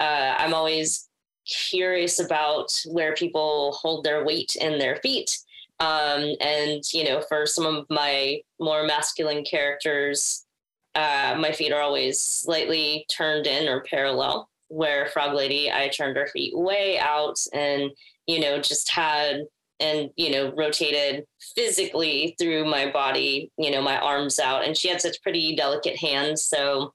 uh, 0.00 0.34
I'm 0.38 0.54
always 0.54 1.08
curious 1.46 2.20
about 2.20 2.80
where 2.86 3.14
people 3.14 3.72
hold 3.80 4.04
their 4.04 4.24
weight 4.24 4.56
in 4.60 4.78
their 4.78 4.96
feet. 4.96 5.38
Um, 5.82 6.36
and, 6.40 6.80
you 6.92 7.02
know, 7.02 7.20
for 7.22 7.44
some 7.44 7.66
of 7.66 7.86
my 7.90 8.40
more 8.60 8.86
masculine 8.86 9.42
characters, 9.42 10.46
uh, 10.94 11.34
my 11.40 11.50
feet 11.50 11.72
are 11.72 11.80
always 11.80 12.20
slightly 12.20 13.04
turned 13.10 13.48
in 13.48 13.68
or 13.68 13.82
parallel. 13.82 14.48
Where 14.68 15.06
Frog 15.06 15.34
Lady, 15.34 15.72
I 15.72 15.88
turned 15.88 16.16
her 16.16 16.28
feet 16.28 16.56
way 16.56 16.98
out 16.98 17.36
and, 17.52 17.90
you 18.26 18.38
know, 18.38 18.60
just 18.60 18.90
had 18.90 19.40
and 19.80 20.10
you 20.16 20.30
know 20.30 20.52
rotated 20.56 21.24
physically 21.56 22.36
through 22.38 22.64
my 22.64 22.88
body 22.92 23.50
you 23.58 23.70
know 23.70 23.82
my 23.82 23.98
arms 23.98 24.38
out 24.38 24.64
and 24.64 24.76
she 24.76 24.88
had 24.88 25.00
such 25.00 25.20
pretty 25.22 25.56
delicate 25.56 25.96
hands 25.96 26.44
so 26.44 26.92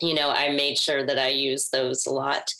you 0.00 0.14
know 0.14 0.30
i 0.30 0.48
made 0.48 0.78
sure 0.78 1.04
that 1.04 1.18
i 1.18 1.28
used 1.28 1.70
those 1.70 2.06
a 2.06 2.10
lot 2.10 2.50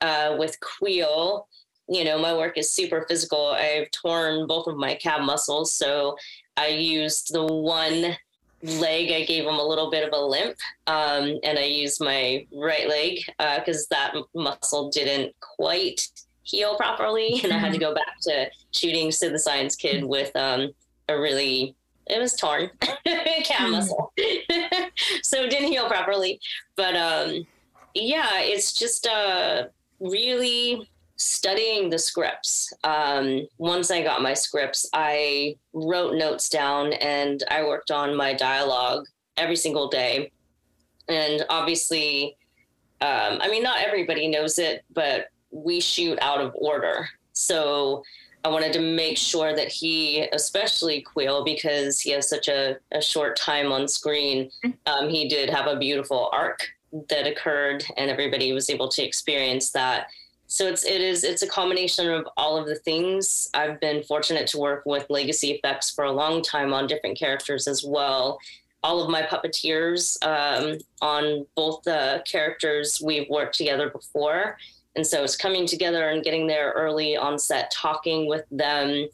uh, 0.00 0.36
with 0.38 0.56
Kuiil 0.60 1.44
you 1.90 2.04
know 2.04 2.18
my 2.18 2.32
work 2.32 2.56
is 2.56 2.70
super 2.70 3.04
physical. 3.08 3.48
I've 3.48 3.90
torn 3.90 4.46
both 4.46 4.68
of 4.68 4.76
my 4.76 4.94
calf 4.94 5.20
muscles 5.22 5.74
so 5.74 6.16
i 6.56 6.68
used 6.68 7.32
the 7.32 7.44
one 7.44 8.16
leg 8.62 9.10
i 9.10 9.24
gave 9.24 9.44
him 9.44 9.54
a 9.54 9.66
little 9.66 9.90
bit 9.90 10.06
of 10.06 10.12
a 10.12 10.24
limp 10.24 10.56
um, 10.86 11.38
and 11.42 11.58
i 11.58 11.64
used 11.64 12.02
my 12.02 12.46
right 12.52 12.88
leg 12.88 13.18
because 13.56 13.86
uh, 13.90 13.94
that 13.94 14.14
muscle 14.34 14.90
didn't 14.90 15.34
quite 15.40 16.06
heal 16.42 16.76
properly 16.76 17.40
and 17.44 17.52
i 17.52 17.58
had 17.58 17.72
to 17.72 17.78
go 17.78 17.94
back 17.94 18.20
to 18.20 18.46
shooting 18.72 19.10
Sid 19.10 19.34
the 19.34 19.38
Science 19.38 19.76
Kid 19.76 20.04
with 20.04 20.34
um, 20.36 20.70
a 21.08 21.18
really 21.18 21.74
it 22.06 22.18
was 22.18 22.34
torn 22.34 22.70
calf 23.44 23.70
muscle. 23.70 24.12
So 25.22 25.44
it 25.44 25.50
didn't 25.50 25.68
heal 25.68 25.88
properly 25.88 26.40
but 26.76 26.94
um, 26.96 27.46
yeah 27.94 28.40
it's 28.40 28.72
just 28.72 29.06
uh, 29.06 29.64
really 30.00 30.88
studying 31.20 31.90
the 31.90 31.98
scripts 31.98 32.72
um, 32.84 33.46
once 33.58 33.90
i 33.90 34.02
got 34.02 34.22
my 34.22 34.34
scripts 34.34 34.88
i 34.94 35.54
wrote 35.72 36.14
notes 36.14 36.48
down 36.48 36.92
and 36.94 37.44
i 37.50 37.62
worked 37.62 37.90
on 37.90 38.16
my 38.16 38.32
dialogue 38.32 39.04
every 39.36 39.56
single 39.56 39.88
day 39.88 40.30
and 41.08 41.44
obviously 41.48 42.36
um, 43.02 43.38
i 43.40 43.48
mean 43.50 43.62
not 43.62 43.80
everybody 43.80 44.28
knows 44.28 44.58
it 44.58 44.84
but 44.94 45.28
we 45.50 45.80
shoot 45.80 46.18
out 46.22 46.40
of 46.40 46.52
order. 46.54 47.08
So 47.32 48.02
I 48.44 48.48
wanted 48.48 48.72
to 48.74 48.80
make 48.80 49.18
sure 49.18 49.54
that 49.54 49.68
he, 49.68 50.26
especially 50.32 51.04
Kuiil, 51.04 51.44
because 51.44 52.00
he 52.00 52.10
has 52.10 52.28
such 52.28 52.48
a, 52.48 52.76
a 52.92 53.02
short 53.02 53.36
time 53.36 53.72
on 53.72 53.86
screen, 53.86 54.50
um, 54.86 55.08
he 55.08 55.28
did 55.28 55.50
have 55.50 55.66
a 55.66 55.78
beautiful 55.78 56.30
arc 56.32 56.66
that 57.08 57.26
occurred, 57.26 57.84
and 57.96 58.10
everybody 58.10 58.52
was 58.52 58.70
able 58.70 58.88
to 58.88 59.02
experience 59.02 59.70
that. 59.72 60.08
So 60.50 60.66
it's 60.66 60.84
it 60.84 61.00
is 61.00 61.22
it's 61.22 61.42
a 61.42 61.46
combination 61.46 62.10
of 62.10 62.26
all 62.36 62.56
of 62.56 62.66
the 62.66 62.74
things. 62.74 63.48
I've 63.54 63.80
been 63.80 64.02
fortunate 64.02 64.46
to 64.48 64.58
work 64.58 64.82
with 64.84 65.06
Legacy 65.08 65.52
Effects 65.52 65.90
for 65.90 66.04
a 66.04 66.12
long 66.12 66.42
time 66.42 66.72
on 66.72 66.86
different 66.88 67.16
characters 67.16 67.68
as 67.68 67.84
well. 67.84 68.40
All 68.82 69.00
of 69.00 69.10
my 69.10 69.22
puppeteers 69.22 70.16
um, 70.26 70.78
on 71.00 71.46
both 71.54 71.82
the 71.84 72.24
characters 72.26 73.00
we've 73.04 73.28
worked 73.28 73.56
together 73.56 73.90
before 73.90 74.56
and 74.96 75.06
so 75.06 75.22
it's 75.22 75.36
coming 75.36 75.66
together 75.66 76.08
and 76.08 76.24
getting 76.24 76.46
there 76.46 76.72
early 76.72 77.16
on 77.16 77.38
set, 77.38 77.70
talking 77.70 78.26
with 78.26 78.44
them 78.50 79.08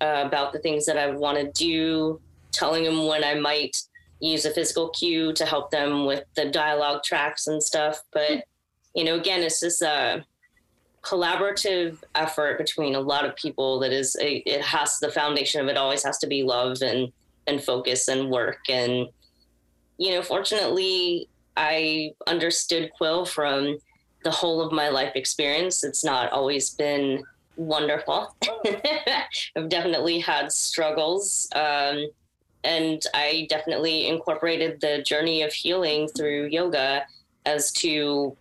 uh, 0.00 0.22
about 0.24 0.52
the 0.52 0.58
things 0.60 0.86
that 0.86 0.96
I 0.96 1.08
want 1.08 1.38
to 1.38 1.50
do, 1.52 2.20
telling 2.52 2.84
them 2.84 3.06
when 3.06 3.24
I 3.24 3.34
might 3.34 3.82
use 4.20 4.44
a 4.44 4.50
physical 4.50 4.90
cue 4.90 5.32
to 5.32 5.44
help 5.44 5.70
them 5.70 6.06
with 6.06 6.24
the 6.36 6.46
dialogue 6.46 7.02
tracks 7.02 7.48
and 7.48 7.62
stuff. 7.62 8.02
But, 8.12 8.44
you 8.94 9.04
know, 9.04 9.16
again, 9.16 9.42
it's 9.42 9.60
just 9.60 9.82
a 9.82 10.24
collaborative 11.06 12.02
effort 12.16 12.58
between 12.58 12.96
a 12.96 13.00
lot 13.00 13.24
of 13.24 13.36
people 13.36 13.78
that 13.78 13.92
is, 13.92 14.16
a, 14.20 14.38
it 14.38 14.60
has, 14.62 14.98
the 14.98 15.10
foundation 15.10 15.60
of 15.60 15.68
it 15.68 15.76
always 15.76 16.02
has 16.02 16.18
to 16.18 16.26
be 16.26 16.42
love 16.42 16.82
and, 16.82 17.12
and 17.46 17.62
focus 17.62 18.08
and 18.08 18.28
work. 18.28 18.58
And, 18.68 19.08
you 19.98 20.10
know, 20.10 20.22
fortunately, 20.22 21.28
I 21.56 22.12
understood 22.26 22.90
Kuiil 23.00 23.28
from 23.28 23.78
the 24.24 24.30
whole 24.32 24.60
of 24.60 24.72
my 24.72 24.88
life 24.88 25.12
experience. 25.14 25.84
It's 25.84 26.04
not 26.04 26.32
always 26.32 26.70
been 26.70 27.22
wonderful. 27.54 28.34
I've 29.56 29.68
definitely 29.68 30.18
had 30.18 30.50
struggles. 30.50 31.48
Um, 31.54 32.08
and 32.64 33.00
I 33.14 33.46
definitely 33.48 34.08
incorporated 34.08 34.80
the 34.80 35.02
journey 35.02 35.42
of 35.42 35.52
healing 35.52 36.08
through 36.08 36.46
yoga 36.46 37.06
as 37.46 37.70
to, 37.74 38.36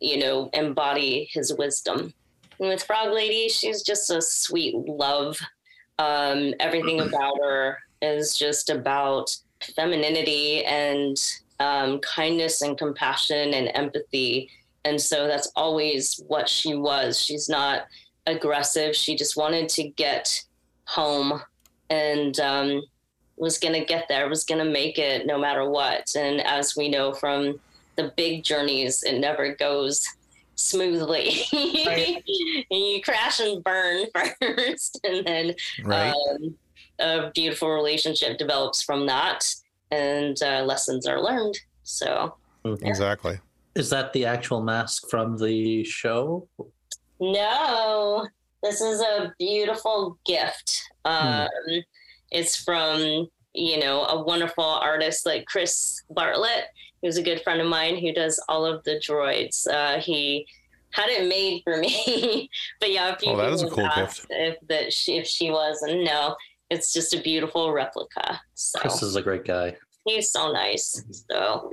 you 0.00 0.18
know, 0.18 0.50
embody 0.52 1.28
his 1.32 1.54
wisdom. 1.56 2.12
And 2.58 2.68
with 2.68 2.82
Frog 2.82 3.12
Lady, 3.12 3.48
she's 3.48 3.82
just 3.82 4.10
a 4.10 4.20
sweet 4.20 4.74
love. 4.74 5.38
Um, 5.98 6.54
everything 6.60 7.00
about 7.08 7.38
her 7.42 7.78
is 8.02 8.36
just 8.36 8.70
about 8.70 9.36
femininity 9.74 10.64
and 10.64 11.16
um, 11.60 11.98
kindness 12.00 12.62
and 12.62 12.78
compassion 12.78 13.54
and 13.54 13.70
empathy 13.74 14.48
and 14.88 15.00
so 15.00 15.26
that's 15.26 15.50
always 15.54 16.22
what 16.28 16.48
she 16.48 16.74
was. 16.74 17.20
She's 17.20 17.48
not 17.48 17.86
aggressive. 18.26 18.96
She 18.96 19.16
just 19.16 19.36
wanted 19.36 19.68
to 19.70 19.84
get 19.84 20.44
home 20.86 21.42
and 21.90 22.38
um, 22.40 22.82
was 23.36 23.58
going 23.58 23.74
to 23.74 23.84
get 23.84 24.08
there, 24.08 24.28
was 24.28 24.44
going 24.44 24.64
to 24.64 24.70
make 24.70 24.98
it 24.98 25.26
no 25.26 25.38
matter 25.38 25.68
what. 25.68 26.14
And 26.16 26.40
as 26.40 26.74
we 26.74 26.88
know 26.88 27.12
from 27.12 27.60
the 27.98 28.12
big 28.16 28.44
journeys, 28.44 29.02
it 29.02 29.18
never 29.18 29.54
goes 29.54 30.06
smoothly. 30.54 31.42
Right. 31.52 32.22
you 32.70 33.02
crash 33.02 33.40
and 33.40 33.62
burn 33.62 34.06
first, 34.40 35.00
and 35.04 35.26
then 35.26 35.54
right. 35.84 36.14
um, 36.14 36.56
a 36.98 37.30
beautiful 37.34 37.70
relationship 37.70 38.38
develops 38.38 38.82
from 38.82 39.06
that, 39.06 39.52
and 39.90 40.40
uh, 40.42 40.62
lessons 40.62 41.06
are 41.06 41.20
learned. 41.20 41.58
So, 41.82 42.36
exactly. 42.64 43.38
Is 43.74 43.90
that 43.90 44.12
the 44.12 44.24
actual 44.24 44.62
mask 44.62 45.08
from 45.10 45.36
the 45.36 45.84
show? 45.84 46.48
No, 47.20 48.28
this 48.62 48.80
is 48.80 49.00
a 49.00 49.32
beautiful 49.38 50.18
gift. 50.24 50.82
Um, 51.04 51.48
hmm. 51.68 51.78
It's 52.30 52.56
from 52.56 53.28
you 53.54 53.80
know 53.80 54.04
a 54.04 54.22
wonderful 54.22 54.64
artist 54.64 55.26
like 55.26 55.46
Chris 55.46 56.02
Bartlett, 56.10 56.66
who's 57.02 57.16
a 57.16 57.22
good 57.22 57.42
friend 57.42 57.60
of 57.60 57.66
mine 57.66 57.96
who 57.98 58.12
does 58.12 58.42
all 58.48 58.64
of 58.64 58.82
the 58.84 59.00
droids. 59.00 59.66
Uh, 59.66 60.00
he 60.00 60.46
had 60.92 61.08
it 61.08 61.28
made 61.28 61.62
for 61.64 61.76
me, 61.76 62.48
but 62.80 62.90
yeah, 62.90 63.14
oh, 63.26 63.36
that 63.36 63.52
is 63.52 63.62
a 63.62 63.68
cool 63.68 63.88
gift. 63.94 64.26
If 64.30 64.56
that 64.68 64.92
she, 64.92 65.16
if 65.18 65.26
she 65.26 65.50
was, 65.50 65.82
and 65.82 66.04
no, 66.04 66.34
it's 66.70 66.92
just 66.92 67.14
a 67.14 67.20
beautiful 67.20 67.72
replica. 67.72 68.40
So. 68.54 68.78
Chris 68.80 69.02
is 69.02 69.16
a 69.16 69.22
great 69.22 69.44
guy. 69.44 69.76
he's 70.04 70.30
so 70.30 70.52
nice. 70.52 71.02
So 71.30 71.70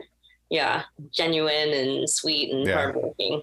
yeah, 0.49 0.83
genuine 1.11 1.71
and 1.73 2.09
sweet 2.09 2.51
and 2.53 2.67
Yeah. 2.67 2.75
hardworking. 2.75 3.41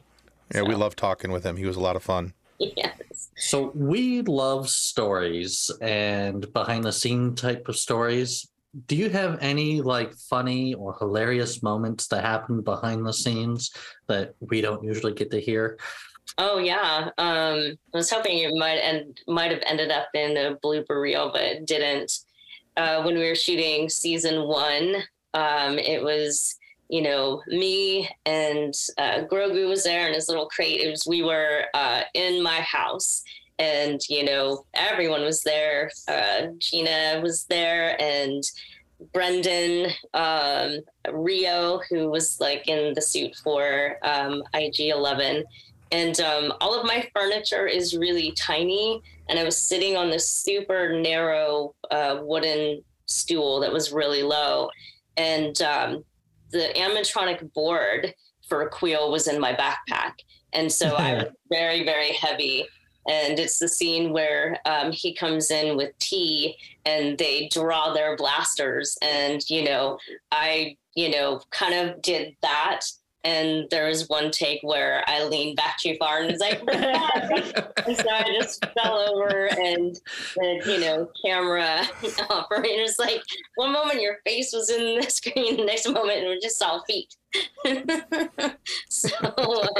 Yeah, 0.54 0.62
we 0.62 0.74
love 0.74 0.94
talking 0.94 1.32
with 1.32 1.44
him. 1.44 1.56
He 1.56 1.64
was 1.64 1.76
a 1.76 1.80
lot 1.80 1.96
of 1.96 2.02
fun. 2.02 2.34
Yes. 2.58 3.30
So 3.36 3.72
we 3.74 4.20
love 4.22 4.68
stories 4.68 5.70
and 5.80 6.52
behind 6.52 6.84
the 6.84 6.92
scene 6.92 7.34
type 7.34 7.68
of 7.68 7.76
stories. 7.76 8.46
Do 8.86 8.96
you 8.96 9.10
have 9.10 9.38
any 9.40 9.82
like 9.82 10.14
funny 10.14 10.74
or 10.74 10.96
hilarious 10.98 11.62
moments 11.62 12.08
that 12.08 12.24
happen 12.24 12.62
behind 12.62 13.06
the 13.06 13.12
scenes 13.12 13.70
that 14.06 14.34
we 14.40 14.60
don't 14.62 14.82
usually 14.82 15.12
get 15.12 15.30
to 15.30 15.40
hear? 15.40 15.78
Oh 16.38 16.58
yeah. 16.58 17.10
Um, 17.18 17.76
I 17.94 17.96
was 17.96 18.10
hoping 18.10 18.38
it 18.38 18.54
might 18.56 18.76
end 18.76 19.20
might 19.26 19.50
have 19.50 19.62
ended 19.66 19.90
up 19.90 20.08
in 20.14 20.36
a 20.36 20.56
blooper 20.64 21.00
reel, 21.00 21.30
but 21.32 21.42
it 21.42 21.66
didn't. 21.66 22.12
Uh, 22.76 23.02
when 23.02 23.14
we 23.14 23.28
were 23.28 23.34
shooting 23.34 23.88
season 23.88 24.48
one, 24.48 24.96
um, 25.34 25.78
it 25.78 26.02
was 26.02 26.56
you 26.88 27.02
know 27.02 27.42
me 27.48 28.08
and 28.24 28.74
uh, 28.98 29.20
Grogu 29.30 29.68
was 29.68 29.84
there 29.84 30.08
in 30.08 30.14
his 30.14 30.28
little 30.28 30.46
crate. 30.46 30.80
It 30.80 30.90
was 30.90 31.06
we 31.06 31.22
were 31.22 31.64
uh, 31.74 32.02
in 32.14 32.42
my 32.42 32.60
house, 32.60 33.22
and 33.62 34.00
you 34.08 34.24
know 34.24 34.66
everyone 34.74 35.22
was 35.22 35.42
there. 35.42 35.90
Uh, 36.08 36.48
Gina 36.58 37.20
was 37.22 37.44
there, 37.44 38.00
and 38.00 38.42
Brendan, 39.12 39.92
um, 40.14 40.80
Rio, 41.12 41.80
who 41.88 42.10
was 42.10 42.40
like 42.40 42.66
in 42.66 42.92
the 42.94 43.02
suit 43.02 43.36
for 43.36 43.96
um, 44.02 44.42
IG 44.52 44.80
Eleven. 44.80 45.44
And 45.92 46.18
um, 46.20 46.54
all 46.60 46.78
of 46.78 46.86
my 46.86 47.08
furniture 47.14 47.66
is 47.66 47.96
really 47.96 48.32
tiny. 48.32 49.02
And 49.28 49.38
i 49.38 49.44
was 49.44 49.58
sitting 49.58 49.94
on 49.96 50.08
this 50.08 50.28
super 50.28 50.98
narrow 50.98 51.74
uh, 51.90 52.20
wooden 52.22 52.82
stool 53.06 53.60
that 53.60 53.72
was 53.72 53.92
really 53.92 54.22
low. 54.22 54.70
And 55.18 55.60
um, 55.60 56.02
the 56.50 56.72
animatronic 56.76 57.52
board 57.52 58.14
for 58.48 58.70
Kuiil 58.70 59.12
was 59.12 59.28
in 59.28 59.38
my 59.38 59.52
backpack. 59.52 60.12
And 60.54 60.72
so 60.72 60.94
i 60.96 61.14
was 61.14 61.24
very 61.50 61.84
very 61.84 62.12
heavy 62.12 62.66
and 63.08 63.38
it's 63.38 63.58
the 63.58 63.68
scene 63.68 64.12
where 64.12 64.58
um, 64.64 64.92
he 64.92 65.14
comes 65.14 65.50
in 65.50 65.76
with 65.76 65.98
tea 65.98 66.56
and 66.84 67.18
they 67.18 67.48
draw 67.52 67.92
their 67.92 68.16
blasters. 68.16 68.96
And 69.02 69.42
you 69.48 69.64
know 69.64 69.98
i 70.30 70.76
you 70.94 71.10
know 71.10 71.40
kind 71.50 71.74
of 71.74 72.02
did 72.02 72.36
that. 72.42 72.80
And 73.24 73.70
there 73.70 73.86
was 73.86 74.08
one 74.08 74.32
take 74.32 74.58
where 74.62 75.04
I 75.06 75.22
leaned 75.22 75.56
back 75.56 75.78
too 75.78 75.94
far 75.96 76.18
and 76.18 76.32
was 76.32 76.40
like, 76.40 76.60
and 76.68 77.96
so 77.96 78.08
I 78.10 78.24
just 78.36 78.66
fell 78.74 78.98
over 78.98 79.46
and 79.46 79.94
the 80.34 80.60
you 80.66 80.80
know 80.80 81.08
camera 81.24 81.82
operator's 82.30 82.98
like, 82.98 83.22
one 83.54 83.72
moment 83.72 84.00
your 84.00 84.16
face 84.26 84.52
was 84.52 84.70
in 84.70 85.00
the 85.00 85.08
screen, 85.08 85.56
the 85.56 85.64
next 85.64 85.86
moment 85.88 86.24
it 86.24 86.28
was 86.28 86.42
just 86.42 86.58
saw 86.58 86.82
feet. 86.82 87.14
so 88.88 89.10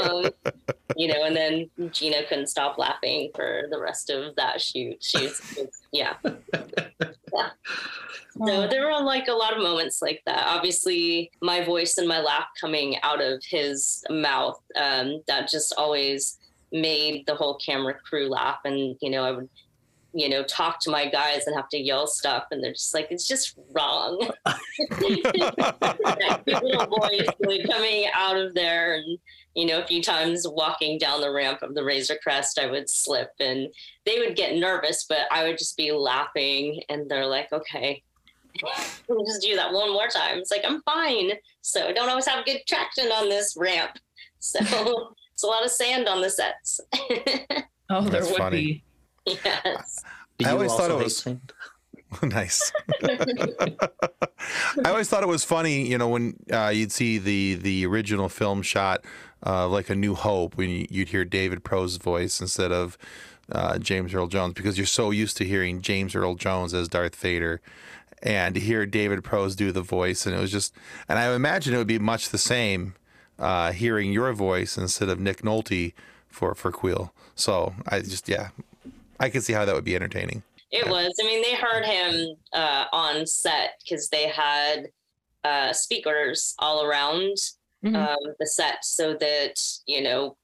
um, 0.01 0.29
you 0.95 1.07
know, 1.07 1.23
and 1.23 1.35
then 1.35 1.69
Gina 1.91 2.23
couldn't 2.27 2.47
stop 2.47 2.77
laughing 2.77 3.31
for 3.35 3.63
the 3.69 3.79
rest 3.79 4.09
of 4.09 4.35
that 4.35 4.61
shoot. 4.61 5.03
She's 5.03 5.59
yeah. 5.91 6.13
yeah. 6.23 7.49
So 8.45 8.67
there 8.67 8.87
were 8.87 9.03
like 9.03 9.27
a 9.27 9.33
lot 9.33 9.55
of 9.55 9.61
moments 9.61 10.01
like 10.01 10.21
that. 10.25 10.45
Obviously, 10.47 11.31
my 11.41 11.63
voice 11.63 11.97
and 11.97 12.07
my 12.07 12.19
laugh 12.19 12.47
coming 12.59 12.97
out 13.03 13.21
of 13.21 13.43
his 13.47 14.03
mouth, 14.09 14.59
um, 14.75 15.21
that 15.27 15.49
just 15.49 15.73
always 15.77 16.39
made 16.71 17.25
the 17.27 17.35
whole 17.35 17.57
camera 17.57 17.93
crew 17.93 18.27
laugh. 18.27 18.59
And, 18.65 18.97
you 19.01 19.11
know, 19.11 19.23
I 19.23 19.31
would, 19.31 19.49
you 20.13 20.29
know, 20.29 20.43
talk 20.43 20.79
to 20.81 20.91
my 20.91 21.07
guys 21.07 21.47
and 21.47 21.55
have 21.55 21.69
to 21.69 21.77
yell 21.77 22.05
stuff. 22.05 22.45
And 22.51 22.63
they're 22.63 22.73
just 22.73 22.93
like, 22.93 23.07
it's 23.09 23.27
just 23.27 23.57
wrong. 23.71 24.29
that 24.45 26.43
cute 26.45 26.63
little 26.63 26.85
voice 26.85 27.27
like, 27.39 27.67
coming 27.69 28.05
out 28.13 28.37
of 28.37 28.53
there. 28.53 28.95
And, 28.95 29.17
you 29.55 29.65
know, 29.65 29.81
a 29.81 29.87
few 29.87 30.03
times 30.03 30.47
walking 30.47 30.99
down 30.99 31.21
the 31.21 31.31
ramp 31.31 31.63
of 31.63 31.73
the 31.73 31.83
Razor 31.83 32.17
Crest, 32.21 32.59
I 32.59 32.69
would 32.69 32.89
slip 32.89 33.31
and 33.39 33.67
they 34.05 34.19
would 34.19 34.35
get 34.35 34.55
nervous, 34.55 35.05
but 35.09 35.21
I 35.31 35.45
would 35.45 35.57
just 35.57 35.77
be 35.77 35.91
laughing. 35.91 36.81
And 36.89 37.09
they're 37.09 37.25
like, 37.25 37.51
okay, 37.51 38.03
we'll 39.07 39.25
just 39.25 39.41
do 39.41 39.55
that 39.55 39.73
one 39.73 39.91
more 39.91 40.07
time. 40.07 40.37
It's 40.37 40.51
like, 40.51 40.63
I'm 40.63 40.83
fine. 40.83 41.31
So 41.61 41.87
I 41.87 41.91
don't 41.91 42.09
always 42.09 42.27
have 42.27 42.45
good 42.45 42.61
traction 42.67 43.07
on 43.07 43.29
this 43.29 43.55
ramp. 43.57 43.91
So 44.45 44.59
it's 45.31 45.43
a 45.43 45.47
lot 45.47 45.63
of 45.63 45.71
sand 45.71 46.09
on 46.09 46.19
the 46.19 46.29
sets. 46.29 46.81
Oh, 47.89 48.01
there 48.01 48.21
That's 48.21 48.29
would 48.29 48.37
funny. 48.37 48.57
be. 48.57 48.83
yes. 49.45 50.03
Do 50.37 50.45
I 50.47 50.51
always 50.51 50.73
thought 50.73 50.91
it 50.91 50.97
was- 50.97 51.27
nice. 52.23 52.71
I 54.83 54.89
always 54.89 55.09
thought 55.09 55.23
it 55.23 55.27
was 55.27 55.43
funny, 55.43 55.87
you 55.87 55.97
know, 55.97 56.09
when 56.09 56.35
uh, 56.51 56.67
you'd 56.69 56.91
see 56.91 57.17
the 57.17 57.55
the 57.55 57.85
original 57.85 58.29
film 58.29 58.61
shot 58.61 59.03
of 59.41 59.71
like 59.71 59.89
A 59.89 59.95
New 59.95 60.15
Hope, 60.15 60.55
when 60.57 60.69
you- 60.69 60.87
you'd 60.89 61.09
hear 61.09 61.25
David 61.25 61.63
Prowse 61.63 61.97
voice 61.97 62.39
instead 62.41 62.71
of 62.71 62.97
uh, 63.51 63.77
James 63.77 64.13
Earl 64.13 64.27
Jones, 64.27 64.53
because 64.53 64.77
you're 64.77 64.85
so 64.87 65.11
used 65.11 65.37
to 65.37 65.45
hearing 65.45 65.81
James 65.81 66.15
Earl 66.15 66.35
Jones 66.35 66.73
as 66.73 66.87
Darth 66.87 67.15
Vader, 67.15 67.61
and 68.21 68.55
to 68.55 68.61
hear 68.61 68.85
David 68.85 69.23
Prowse 69.23 69.55
do 69.55 69.71
the 69.71 69.81
voice, 69.81 70.25
and 70.25 70.35
it 70.35 70.39
was 70.39 70.51
just, 70.51 70.73
and 71.09 71.19
I 71.19 71.33
imagine 71.33 71.73
it 71.73 71.77
would 71.77 71.87
be 71.87 71.99
much 71.99 72.29
the 72.29 72.37
same 72.37 72.95
uh, 73.39 73.71
hearing 73.71 74.13
your 74.13 74.31
voice 74.33 74.77
instead 74.77 75.09
of 75.09 75.19
Nick 75.19 75.41
Nolte 75.41 75.93
for 76.29 76.53
for 76.55 76.71
Kuiil. 76.71 77.09
So 77.35 77.73
I 77.87 77.99
just, 78.01 78.29
yeah, 78.29 78.49
I 79.23 79.29
could 79.29 79.43
see 79.43 79.53
how 79.53 79.63
that 79.65 79.73
would 79.73 79.85
be 79.85 79.95
entertaining. 79.95 80.43
It 80.69 80.87
was. 80.89 81.13
I 81.21 81.25
mean, 81.25 81.41
they 81.41 81.55
heard 81.55 81.85
him 81.85 82.35
uh, 82.51 82.85
on 82.91 83.25
set 83.25 83.79
because 83.83 84.09
they 84.09 84.27
had 84.27 84.89
uh, 85.43 85.71
speakers 85.73 86.55
all 86.59 86.83
around 86.83 87.37
Mhm. 87.83 87.95
um, 87.95 88.33
the 88.39 88.47
set 88.47 88.85
so 88.85 89.13
that, 89.15 89.61
you 89.87 90.01
know, 90.01 90.37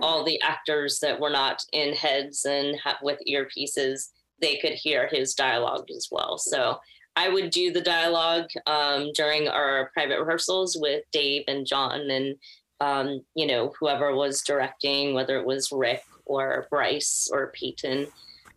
all 0.00 0.22
the 0.22 0.40
actors 0.40 1.00
that 1.00 1.18
were 1.18 1.30
not 1.30 1.64
in 1.72 1.92
heads 1.94 2.44
and 2.44 2.78
ha- 2.78 2.98
with 3.02 3.18
earpieces, 3.28 4.10
they 4.40 4.56
could 4.58 4.74
hear 4.74 5.08
his 5.08 5.34
dialogue 5.34 5.90
as 5.90 6.08
well. 6.12 6.38
So 6.38 6.78
I 7.16 7.28
would 7.28 7.50
do 7.50 7.72
the 7.72 7.80
dialogue 7.80 8.48
um, 8.66 9.10
during 9.14 9.48
our 9.48 9.90
private 9.94 10.20
rehearsals 10.20 10.76
with 10.78 11.02
Dave 11.12 11.42
and 11.48 11.66
John 11.66 12.08
and, 12.08 12.36
um, 12.80 13.24
you 13.34 13.46
know, 13.46 13.72
whoever 13.80 14.14
was 14.14 14.42
directing, 14.42 15.12
whether 15.14 15.36
it 15.38 15.46
was 15.46 15.72
Rick 15.72 16.02
or 16.26 16.66
Bryce 16.70 17.28
or 17.32 17.52
Peyton. 17.52 18.08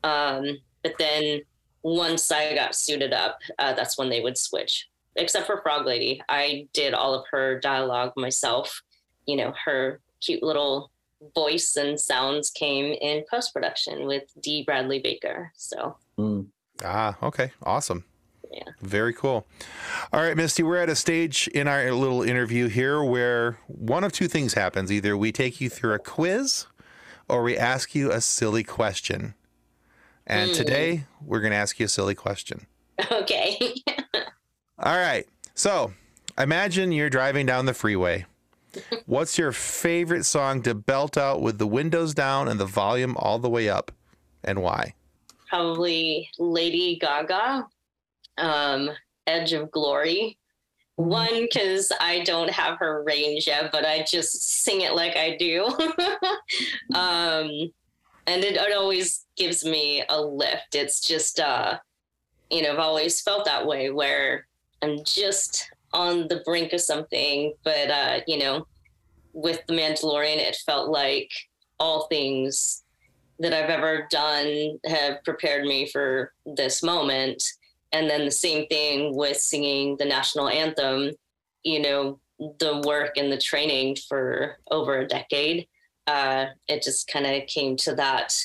Um, 0.03 0.57
but 0.83 0.93
then 0.99 1.41
once 1.83 2.31
I 2.31 2.55
got 2.55 2.75
suited 2.75 3.13
up, 3.13 3.39
uh, 3.57 3.73
that's 3.73 3.97
when 3.97 4.09
they 4.09 4.21
would 4.21 4.37
switch. 4.37 4.87
Except 5.15 5.45
for 5.47 5.61
Frog 5.61 5.85
Lady, 5.85 6.21
I 6.29 6.67
did 6.73 6.93
all 6.93 7.13
of 7.13 7.25
her 7.31 7.59
dialogue 7.59 8.13
myself. 8.15 8.81
You 9.25 9.37
know, 9.37 9.53
her 9.65 9.99
cute 10.21 10.43
little 10.43 10.91
voice 11.35 11.75
and 11.75 11.99
sounds 11.99 12.49
came 12.49 12.93
in 13.01 13.25
post 13.29 13.53
production 13.53 14.05
with 14.07 14.23
D. 14.41 14.63
Bradley 14.63 14.99
Baker. 14.99 15.51
So 15.55 15.97
Mm. 16.17 16.47
Ah, 16.83 17.17
okay. 17.23 17.51
Awesome. 17.63 18.03
Yeah. 18.51 18.63
Very 18.81 19.13
cool. 19.13 19.45
All 20.11 20.21
right, 20.21 20.35
Misty, 20.35 20.63
we're 20.63 20.77
at 20.77 20.89
a 20.89 20.95
stage 20.95 21.47
in 21.49 21.67
our 21.67 21.91
little 21.91 22.23
interview 22.23 22.67
here 22.67 23.03
where 23.03 23.59
one 23.67 24.03
of 24.03 24.11
two 24.11 24.27
things 24.27 24.53
happens. 24.53 24.91
Either 24.91 25.15
we 25.15 25.31
take 25.31 25.61
you 25.61 25.69
through 25.69 25.93
a 25.93 25.99
quiz 25.99 26.65
or 27.29 27.43
we 27.43 27.57
ask 27.57 27.93
you 27.95 28.11
a 28.11 28.21
silly 28.21 28.63
question. 28.63 29.35
And 30.27 30.51
Hmm. 30.51 30.57
today 30.57 31.03
we're 31.21 31.39
going 31.41 31.51
to 31.51 31.57
ask 31.57 31.79
you 31.79 31.85
a 31.85 31.89
silly 31.89 32.15
question. 32.15 32.67
okay, 33.11 33.73
All 34.79 34.95
right. 34.95 35.27
So 35.55 35.93
imagine 36.37 36.91
you're 36.91 37.09
driving 37.09 37.45
down 37.45 37.65
the 37.65 37.73
freeway. 37.73 38.25
What's 39.05 39.37
your 39.37 39.51
favorite 39.51 40.23
song 40.25 40.61
to 40.63 40.73
belt 40.75 41.17
out 41.17 41.41
with 41.41 41.57
the 41.57 41.67
windows 41.67 42.13
down 42.13 42.47
and 42.47 42.59
the 42.59 42.65
volume 42.65 43.15
all 43.17 43.39
the 43.39 43.49
way 43.49 43.69
up 43.69 43.91
and 44.43 44.61
why? 44.61 44.95
probably 45.47 46.29
Lady 46.37 46.97
Gaga, 47.01 47.65
um, 48.37 48.89
Edge 49.25 49.53
of 49.53 49.71
Glory. 49.71 50.37
One, 50.99 51.43
because 51.43 51.93
I 52.01 52.25
don't 52.25 52.49
have 52.49 52.77
her 52.79 53.03
range 53.03 53.47
yet, 53.47 53.71
but 53.71 53.85
I 53.85 54.03
just 54.05 54.63
sing 54.65 54.81
it 54.81 54.95
like 54.95 55.15
I 55.15 55.37
do. 55.37 55.63
um, 56.93 57.71
and 58.27 58.43
it, 58.43 58.57
it 58.57 58.75
always 58.75 59.25
gives 59.37 59.63
me 59.63 60.03
a 60.09 60.21
lift. 60.21 60.75
It's 60.75 60.99
just, 60.99 61.39
uh, 61.39 61.77
you 62.51 62.63
know, 62.63 62.73
I've 62.73 62.79
always 62.79 63.21
felt 63.21 63.45
that 63.45 63.65
way 63.65 63.91
where 63.91 64.45
I'm 64.81 65.01
just 65.05 65.71
on 65.93 66.27
the 66.27 66.41
brink 66.43 66.73
of 66.73 66.81
something, 66.81 67.53
but, 67.63 67.89
uh, 67.89 68.19
you 68.27 68.37
know, 68.37 68.67
with 69.31 69.65
The 69.67 69.75
Mandalorian, 69.75 70.35
it 70.35 70.57
felt 70.65 70.89
like 70.89 71.31
all 71.79 72.07
things 72.07 72.83
that 73.39 73.53
I've 73.53 73.69
ever 73.69 74.05
done 74.11 74.79
have 74.85 75.23
prepared 75.23 75.63
me 75.63 75.87
for 75.87 76.33
this 76.45 76.83
moment. 76.83 77.41
And 77.91 78.09
then 78.09 78.25
the 78.25 78.31
same 78.31 78.67
thing 78.67 79.15
with 79.15 79.37
singing 79.37 79.97
the 79.97 80.05
national 80.05 80.49
anthem, 80.49 81.11
you 81.63 81.81
know, 81.81 82.19
the 82.59 82.81
work 82.85 83.17
and 83.17 83.31
the 83.31 83.37
training 83.37 83.97
for 84.07 84.57
over 84.71 84.99
a 84.99 85.07
decade. 85.07 85.67
Uh, 86.07 86.47
it 86.67 86.81
just 86.81 87.07
kind 87.07 87.25
of 87.25 87.47
came 87.47 87.75
to 87.77 87.95
that 87.95 88.35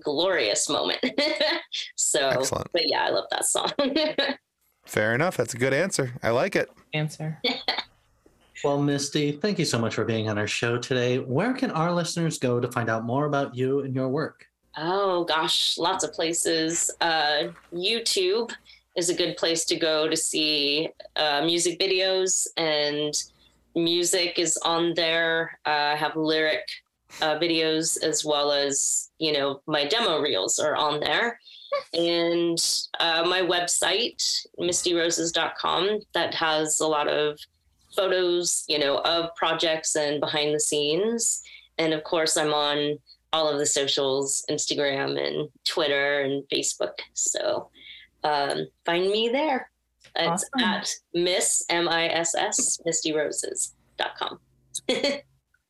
glorious 0.00 0.68
moment. 0.68 1.04
so, 1.96 2.28
Excellent. 2.28 2.68
but 2.72 2.88
yeah, 2.88 3.04
I 3.04 3.10
love 3.10 3.26
that 3.30 3.44
song. 3.46 3.70
Fair 4.86 5.14
enough. 5.14 5.36
That's 5.36 5.54
a 5.54 5.58
good 5.58 5.74
answer. 5.74 6.12
I 6.22 6.30
like 6.30 6.56
it. 6.56 6.70
Answer. 6.92 7.40
Well, 8.64 8.80
Misty, 8.80 9.32
thank 9.32 9.58
you 9.58 9.66
so 9.66 9.78
much 9.78 9.94
for 9.94 10.04
being 10.04 10.30
on 10.30 10.38
our 10.38 10.46
show 10.46 10.78
today. 10.78 11.18
Where 11.18 11.52
can 11.52 11.70
our 11.70 11.92
listeners 11.92 12.38
go 12.38 12.58
to 12.58 12.72
find 12.72 12.88
out 12.88 13.04
more 13.04 13.26
about 13.26 13.54
you 13.54 13.80
and 13.80 13.94
your 13.94 14.08
work? 14.08 14.46
Oh 14.76 15.24
gosh, 15.24 15.78
lots 15.78 16.04
of 16.04 16.12
places. 16.12 16.90
Uh, 17.00 17.48
YouTube 17.72 18.52
is 18.94 19.08
a 19.08 19.14
good 19.14 19.36
place 19.38 19.64
to 19.66 19.76
go 19.76 20.06
to 20.06 20.16
see 20.16 20.90
uh, 21.16 21.42
music 21.44 21.78
videos, 21.78 22.46
and 22.58 23.14
music 23.74 24.38
is 24.38 24.58
on 24.58 24.92
there. 24.94 25.58
Uh, 25.64 25.92
I 25.94 25.96
have 25.96 26.14
lyric 26.14 26.68
uh, 27.22 27.38
videos 27.38 28.02
as 28.02 28.22
well 28.22 28.52
as 28.52 29.10
you 29.18 29.32
know 29.32 29.62
my 29.66 29.86
demo 29.86 30.20
reels 30.20 30.58
are 30.58 30.76
on 30.76 31.00
there, 31.00 31.40
and 31.94 32.58
uh, 33.00 33.24
my 33.26 33.40
website 33.40 34.46
mistyrosas.com 34.60 36.00
that 36.12 36.34
has 36.34 36.80
a 36.80 36.86
lot 36.86 37.08
of 37.08 37.38
photos, 37.94 38.64
you 38.68 38.78
know, 38.78 38.98
of 38.98 39.34
projects 39.36 39.96
and 39.96 40.20
behind 40.20 40.54
the 40.54 40.60
scenes, 40.60 41.42
and 41.78 41.94
of 41.94 42.04
course 42.04 42.36
I'm 42.36 42.52
on 42.52 42.98
all 43.36 43.48
of 43.50 43.58
the 43.58 43.66
socials 43.66 44.42
Instagram 44.50 45.20
and 45.22 45.50
Twitter 45.64 46.20
and 46.20 46.42
Facebook. 46.50 46.94
So 47.12 47.68
um, 48.24 48.66
find 48.86 49.10
me 49.10 49.28
there. 49.28 49.70
It's 50.16 50.48
Awesome. 50.56 50.68
at 50.68 50.90
Miss 51.12 51.62
M 51.68 51.86
I 51.86 52.08
S 52.08 52.34
S 52.34 52.80
Misty 52.86 53.12
Rosas.com. 53.12 54.38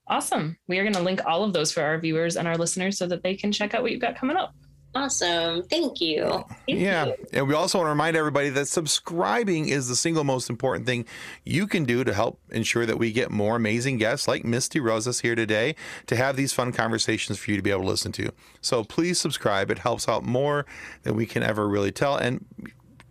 Awesome. 0.09 0.57
We 0.69 0.79
are 0.79 0.85
going 0.85 0.95
to 0.95 1.03
link 1.03 1.21
all 1.27 1.43
of 1.43 1.53
those 1.53 1.73
for 1.73 1.83
our 1.83 1.99
viewers 1.99 2.37
and 2.37 2.47
our 2.47 2.57
listeners 2.57 2.97
so 2.97 3.09
that 3.09 3.25
they 3.25 3.35
can 3.35 3.51
check 3.51 3.75
out 3.75 3.83
what 3.83 3.91
you've 3.91 4.01
got 4.01 4.14
coming 4.17 4.37
up. 4.37 4.55
Awesome. 4.97 5.62
Thank 5.64 6.01
you. 6.01 6.44
Thank 6.66 6.80
Yeah. 6.80 7.07
you. 7.07 7.14
And 7.32 7.49
we 7.49 7.55
also 7.55 7.78
want 7.78 7.86
to 7.86 7.90
remind 7.90 8.16
everybody 8.16 8.49
that 8.51 8.66
subscribing 8.66 9.68
is 9.68 9.88
the 9.88 9.97
single 9.97 10.24
most 10.24 10.49
important 10.49 10.86
thing 10.86 11.05
you 11.44 11.66
can 11.66 11.84
do 11.84 12.03
to 12.03 12.14
help 12.14 12.40
ensure 12.51 12.86
that 12.86 12.99
we 12.99 13.12
get 13.12 13.30
more 13.30 13.57
amazing 13.57 13.99
guests 13.99 14.26
like 14.26 14.44
Misty 14.44 14.80
Rosas 14.80 15.20
here 15.20 15.34
today 15.34 15.74
to 16.07 16.16
have 16.16 16.36
these 16.36 16.53
fun 16.53 16.72
conversations 16.72 17.38
for 17.38 17.51
you 17.51 17.57
to 17.57 17.62
be 17.62 17.70
able 17.70 17.82
to 17.82 17.88
listen 17.88 18.12
to. 18.12 18.32
So 18.61 18.84
please 18.84 19.20
subscribe. 19.20 19.70
It 19.70 19.80
helps 19.80 20.09
out 20.09 20.24
more 20.24 20.64
than 21.03 21.14
we 21.14 21.26
can 21.26 21.42
ever 21.42 21.68
really 21.68 21.92
tell. 21.92 22.16
And 22.16 22.44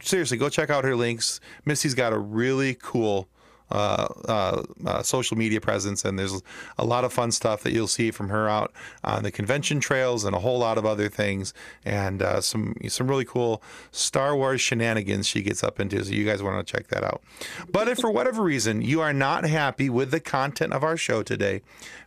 seriously, 0.02 0.38
go 0.38 0.50
check 0.50 0.70
out 0.70 0.84
her 0.86 0.96
links. 0.96 1.40
Misty's 1.66 1.94
got 1.94 2.14
a 2.14 2.18
really 2.18 2.76
cool 2.82 3.30
Uh, 3.72 4.08
uh, 4.28 4.64
uh, 4.86 5.02
social 5.02 5.36
media 5.36 5.60
presence, 5.60 6.06
and 6.06 6.20
there's 6.20 6.44
a 6.78 6.86
lot 6.86 7.04
of 7.04 7.12
fun 7.12 7.32
stuff 7.32 7.64
that 7.64 7.74
you'll 7.74 7.88
see 7.88 8.12
from 8.12 8.30
her 8.30 8.48
out 8.48 8.72
on 9.04 9.24
the 9.24 9.32
convention 9.32 9.80
trails 9.80 10.24
and 10.24 10.36
a 10.36 10.40
whole 10.40 10.60
lot 10.60 10.78
of 10.78 10.86
other 10.86 11.10
things, 11.10 11.52
and 11.84 12.22
uh, 12.22 12.40
some 12.40 12.76
some 12.88 13.08
really 13.08 13.26
cool 13.26 13.64
Star 13.92 14.36
Wars 14.36 14.62
shenanigans 14.62 15.26
she 15.26 15.42
gets 15.42 15.64
up 15.64 15.80
into. 15.80 16.06
So 16.06 16.12
you 16.12 16.26
guys 16.26 16.44
want 16.44 16.66
to 16.66 16.72
check 16.72 16.90
that 16.90 17.04
out. 17.04 17.24
But 17.68 17.88
if 17.88 17.98
for 17.98 18.12
whatever 18.12 18.44
reason 18.44 18.84
you 18.84 19.02
are 19.02 19.14
not 19.14 19.46
happy 19.46 19.90
with 19.90 20.12
the 20.12 20.20
content 20.20 20.72
of 20.72 20.84
our 20.84 20.96
show 20.96 21.24
today, 21.24 21.64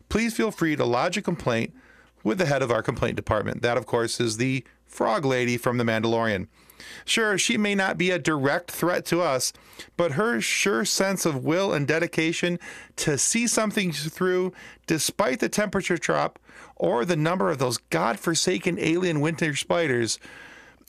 please 0.09 0.37
feel 0.37 0.53
free 0.53 0.77
to 0.77 0.85
lodge 0.85 1.17
a 1.17 1.23
complaint 1.23 1.75
with 2.23 2.39
the 2.39 2.47
head 2.47 2.63
of 2.63 2.71
our 2.71 2.83
complaint 2.85 3.17
department. 3.17 3.63
That, 3.63 3.77
of 3.77 3.85
course, 3.85 4.21
is 4.21 4.37
the 4.37 4.65
Frog 4.87 5.25
Lady 5.25 5.57
from 5.57 5.79
The 5.79 5.85
Mandalorian. 5.85 6.47
Sure, 7.05 7.39
she 7.39 7.57
may 7.57 7.75
not 7.75 7.99
be 7.99 8.11
a 8.11 8.19
direct 8.19 8.71
threat 8.71 9.05
to 9.07 9.21
us, 9.21 9.53
but 9.97 10.13
her 10.13 10.41
sure 10.41 10.85
sense 10.85 11.25
of 11.27 11.45
will 11.45 11.73
and 11.73 11.87
dedication 11.87 12.59
to 12.97 13.19
see 13.19 13.47
something 13.47 13.93
through, 13.93 14.53
despite 14.87 15.41
the 15.41 15.49
temperature 15.49 15.97
drop 15.97 16.39
or 16.77 17.05
the 17.05 17.17
number 17.17 17.51
of 17.51 17.59
those 17.59 17.79
godforsaken 17.79 18.79
alien 18.79 19.21
winter 19.21 19.55
spiders. 19.55 20.19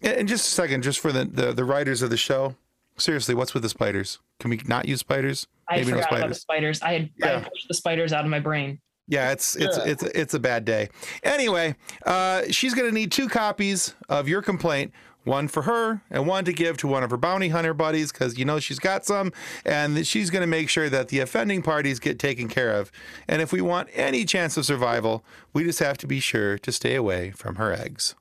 And 0.01 0.27
just 0.27 0.47
a 0.47 0.51
second, 0.51 0.83
just 0.83 0.99
for 0.99 1.11
the, 1.11 1.25
the, 1.25 1.53
the 1.53 1.65
writers 1.65 2.01
of 2.01 2.09
the 2.09 2.17
show, 2.17 2.55
seriously, 2.97 3.35
what's 3.35 3.53
with 3.53 3.63
the 3.63 3.69
spiders? 3.69 4.19
Can 4.39 4.49
we 4.49 4.61
not 4.65 4.87
use 4.87 5.01
spiders? 5.01 5.47
I 5.67 5.83
forgot 5.83 6.11
about 6.11 6.29
the 6.29 6.35
spiders. 6.35 6.81
I 6.81 6.93
had, 6.93 7.09
I 7.21 7.27
had 7.27 7.51
pushed 7.51 7.67
the 7.67 7.73
spiders 7.73 8.13
out 8.13 8.23
of 8.23 8.31
my 8.31 8.39
brain. 8.39 8.79
Yeah, 9.09 9.31
it's 9.31 9.55
it's 9.55 9.77
it's 9.77 10.03
it's 10.03 10.33
a 10.35 10.39
bad 10.39 10.65
day. 10.65 10.89
Anyway, 11.23 11.75
uh, 12.05 12.43
she's 12.51 12.75
gonna 12.75 12.91
need 12.91 13.11
two 13.11 13.27
copies 13.27 13.95
of 14.07 14.27
your 14.27 14.43
complaint. 14.43 14.93
One 15.29 15.47
for 15.47 15.61
her 15.61 16.01
and 16.09 16.25
one 16.25 16.43
to 16.45 16.53
give 16.53 16.77
to 16.77 16.87
one 16.87 17.03
of 17.03 17.11
her 17.11 17.17
bounty 17.17 17.49
hunter 17.49 17.75
buddies 17.75 18.11
because 18.11 18.39
you 18.39 18.45
know 18.45 18.59
she's 18.59 18.79
got 18.79 19.05
some, 19.05 19.31
and 19.63 20.05
she's 20.07 20.31
going 20.31 20.41
to 20.41 20.47
make 20.47 20.69
sure 20.69 20.89
that 20.89 21.09
the 21.09 21.19
offending 21.19 21.61
parties 21.61 21.99
get 21.99 22.17
taken 22.17 22.47
care 22.47 22.71
of. 22.71 22.91
And 23.27 23.39
if 23.39 23.51
we 23.51 23.61
want 23.61 23.89
any 23.93 24.25
chance 24.25 24.57
of 24.57 24.65
survival, 24.65 25.23
we 25.53 25.63
just 25.63 25.77
have 25.79 25.99
to 25.99 26.07
be 26.07 26.19
sure 26.19 26.57
to 26.57 26.71
stay 26.71 26.95
away 26.95 27.29
from 27.29 27.57
her 27.57 27.71
eggs. 27.71 28.15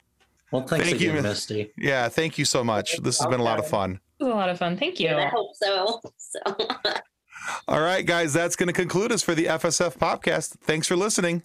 Well, 0.50 0.66
thanks 0.66 0.86
Thank 0.86 1.00
you, 1.00 1.10
again, 1.12 1.22
Miss- 1.22 1.48
Misty. 1.50 1.72
Yeah, 1.78 2.10
thank 2.10 2.36
you 2.36 2.44
so 2.44 2.62
much. 2.62 2.98
This 2.98 3.18
has 3.18 3.26
been 3.28 3.40
a 3.40 3.44
lot 3.44 3.58
of 3.58 3.66
fun. 3.66 4.00
It 4.20 4.24
was 4.24 4.32
a 4.34 4.36
lot 4.36 4.50
of 4.50 4.58
fun. 4.58 4.76
Thank 4.76 5.00
you. 5.00 5.08
And 5.08 5.20
I 5.20 5.28
hope 5.28 5.56
so. 5.56 6.00
So 6.18 6.40
All 7.68 7.80
right, 7.80 8.04
guys, 8.04 8.34
that's 8.34 8.54
going 8.54 8.66
to 8.66 8.74
conclude 8.74 9.12
us 9.12 9.22
for 9.22 9.34
the 9.34 9.46
FSF 9.46 9.96
Popcast. 9.96 10.58
Thanks 10.60 10.86
for 10.86 10.94
listening. 10.94 11.42